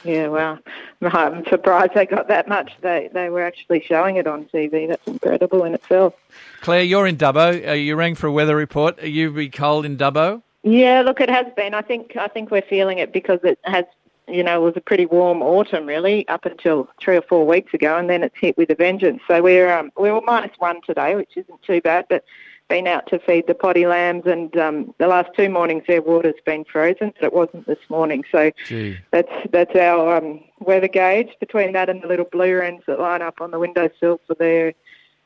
Yeah, 0.04 0.28
well, 0.28 0.60
I'm 1.02 1.46
surprised 1.46 1.94
they 1.96 2.06
got 2.06 2.28
that 2.28 2.48
much. 2.48 2.72
They 2.82 3.10
they 3.14 3.30
were 3.30 3.44
actually 3.44 3.84
showing 3.88 4.18
it 4.18 4.28
on 4.28 4.46
TV. 4.46 4.88
That's 4.88 5.08
incredible 5.08 5.64
in 5.64 5.74
itself. 5.74 6.14
Claire, 6.62 6.84
you're 6.84 7.08
in 7.08 7.18
Dubbo. 7.18 7.68
Uh, 7.68 7.72
you 7.74 7.96
rang 7.96 8.16
for 8.16 8.28
a 8.28 8.32
weather 8.32 8.56
report. 8.56 9.02
Are 9.02 9.08
you 9.08 9.32
be 9.32 9.50
cold 9.50 9.86
in 9.86 9.98
Dubbo? 9.98 10.42
Yeah, 10.64 11.02
look, 11.02 11.22
it 11.22 11.30
has 11.30 11.46
been. 11.56 11.74
I 11.74 11.82
think 11.82 12.16
I 12.18 12.28
think 12.28 12.52
we're 12.52 12.62
feeling 12.62 12.98
it 12.98 13.14
because 13.14 13.40
it 13.44 13.60
has, 13.64 13.86
you 14.28 14.44
know, 14.44 14.62
it 14.62 14.66
was 14.66 14.78
a 14.78 14.82
pretty 14.82 15.06
warm 15.06 15.42
autumn 15.42 15.86
really 15.86 16.28
up 16.28 16.46
until 16.46 16.90
three 17.02 17.18
or 17.18 17.22
four 17.22 17.46
weeks 17.46 17.74
ago, 17.74 17.98
and 17.98 18.10
then 18.10 18.24
it's 18.24 18.36
hit 18.38 18.58
with 18.58 18.70
a 18.70 18.76
vengeance. 18.76 19.22
So 19.28 19.42
we're 19.42 19.72
um, 19.72 19.92
we 19.98 20.12
were 20.12 20.22
minus 20.22 20.58
one 20.60 20.82
today, 20.86 21.16
which 21.16 21.32
isn't 21.36 21.62
too 21.64 21.82
bad, 21.82 22.06
but 22.10 22.24
been 22.70 22.88
out 22.88 23.08
to 23.08 23.20
feed 23.20 23.46
the 23.48 23.54
potty 23.54 23.86
lambs, 23.86 24.24
and 24.26 24.56
um, 24.58 24.94
the 24.98 25.08
last 25.08 25.30
two 25.36 25.50
mornings 25.50 25.84
their 25.88 26.02
water's 26.02 26.34
been 26.46 26.66
frozen, 26.66 27.14
but 27.20 27.26
it 27.26 27.34
wasn't 27.34 27.68
this 27.68 27.80
morning. 27.90 28.24
So 28.32 28.52
Gee. 28.66 28.98
that's 29.12 29.32
that's 29.52 29.76
our 29.76 30.18
um, 30.18 30.44
weather 30.60 30.88
gauge. 30.88 31.30
Between 31.40 31.74
that 31.74 31.90
and 31.90 32.02
the 32.02 32.08
little 32.08 32.26
blue 32.32 32.56
wrens 32.58 32.84
that 32.88 33.00
line 33.00 33.22
up 33.22 33.42
on 33.42 33.52
the 33.52 33.60
windowsill 33.60 34.22
for 34.26 34.36
their 34.36 34.74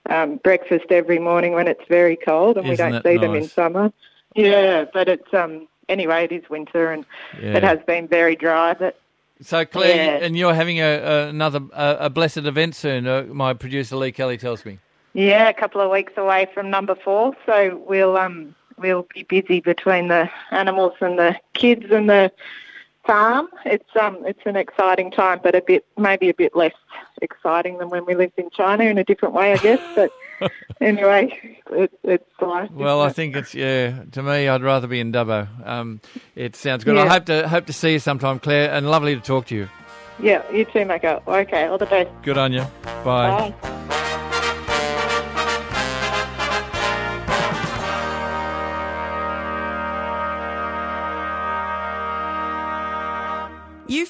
um, 0.09 0.37
breakfast 0.37 0.85
every 0.89 1.19
morning 1.19 1.53
when 1.53 1.67
it's 1.67 1.83
very 1.87 2.15
cold, 2.15 2.57
and 2.57 2.67
we 2.67 2.73
Isn't 2.73 2.91
don't 2.91 2.95
it 2.95 3.03
see 3.09 3.17
them 3.17 3.35
in 3.35 3.47
summer. 3.47 3.91
Yeah, 4.35 4.85
but 4.93 5.07
it's 5.07 5.33
um 5.33 5.67
anyway, 5.89 6.25
it 6.25 6.31
is 6.31 6.49
winter 6.49 6.91
and 6.91 7.05
Yeah. 7.41 7.57
it 7.57 7.63
has 7.63 7.79
been 7.87 8.07
very 8.07 8.35
dry. 8.35 8.73
But 8.73 8.99
So, 9.41 9.63
Claire, 9.65 9.95
Yeah. 10.19 10.25
and 10.25 10.35
you're 10.35 10.53
having 10.53 10.79
a, 10.79 10.83
a 10.97 11.27
another 11.29 11.61
a, 11.73 11.97
a 12.01 12.09
blessed 12.09 12.37
event 12.37 12.75
soon. 12.75 13.05
Uh, 13.07 13.23
my 13.29 13.53
producer 13.53 13.95
Lee 13.95 14.11
Kelly 14.11 14.37
tells 14.37 14.65
me. 14.65 14.79
Yeah, 15.17 15.49
a 15.49 15.53
couple 15.53 15.81
of 15.81 15.89
weeks 15.89 16.13
away 16.15 16.47
from 16.53 16.69
number 16.69 16.93
four, 16.93 17.35
so 17.47 17.83
we'll 17.87 18.15
um 18.17 18.53
we'll 18.77 19.07
be 19.15 19.23
busy 19.23 19.61
between 19.61 20.09
the 20.09 20.29
animals 20.51 20.93
and 21.01 21.17
the 21.17 21.35
kids 21.55 21.87
and 21.89 22.07
the 22.07 22.31
farm. 23.03 23.47
It's 23.65 23.95
um 23.99 24.19
it's 24.27 24.45
an 24.45 24.55
exciting 24.55 25.09
time, 25.09 25.39
but 25.41 25.55
a 25.55 25.61
bit 25.61 25.83
maybe 25.97 26.29
a 26.29 26.35
bit 26.35 26.55
less 26.55 26.75
exciting 27.19 27.79
than 27.79 27.89
when 27.89 28.05
we 28.05 28.13
lived 28.13 28.37
in 28.37 28.51
China 28.51 28.83
in 28.83 28.99
a 28.99 29.03
different 29.03 29.33
way, 29.33 29.53
I 29.53 29.57
guess. 29.57 29.79
But 29.95 30.11
anyway, 30.81 31.35
it, 31.71 31.91
it's 32.03 32.29
life. 32.39 32.69
Well, 32.69 33.01
I 33.01 33.09
think 33.09 33.35
it's 33.35 33.55
yeah. 33.55 34.03
To 34.11 34.21
me, 34.21 34.47
I'd 34.47 34.61
rather 34.61 34.85
be 34.85 34.99
in 34.99 35.11
Dubbo. 35.11 35.47
Um, 35.67 35.99
it 36.35 36.55
sounds 36.55 36.83
good. 36.83 36.95
I 36.95 37.07
hope 37.07 37.25
to 37.25 37.47
hope 37.47 37.65
to 37.65 37.73
see 37.73 37.93
you 37.93 37.99
sometime, 37.99 38.37
Claire, 38.37 38.71
and 38.71 38.91
lovely 38.91 39.15
to 39.15 39.21
talk 39.21 39.47
to 39.47 39.55
you. 39.55 39.67
Yeah, 40.19 40.43
you 40.51 40.65
too, 40.65 40.85
Macca. 40.85 41.27
Okay, 41.27 41.65
all 41.65 41.79
the 41.79 41.87
best. 41.87 42.11
Good 42.21 42.37
on 42.37 42.53
you. 42.53 42.67
Bye. 43.03 43.51
Bye. 43.63 43.83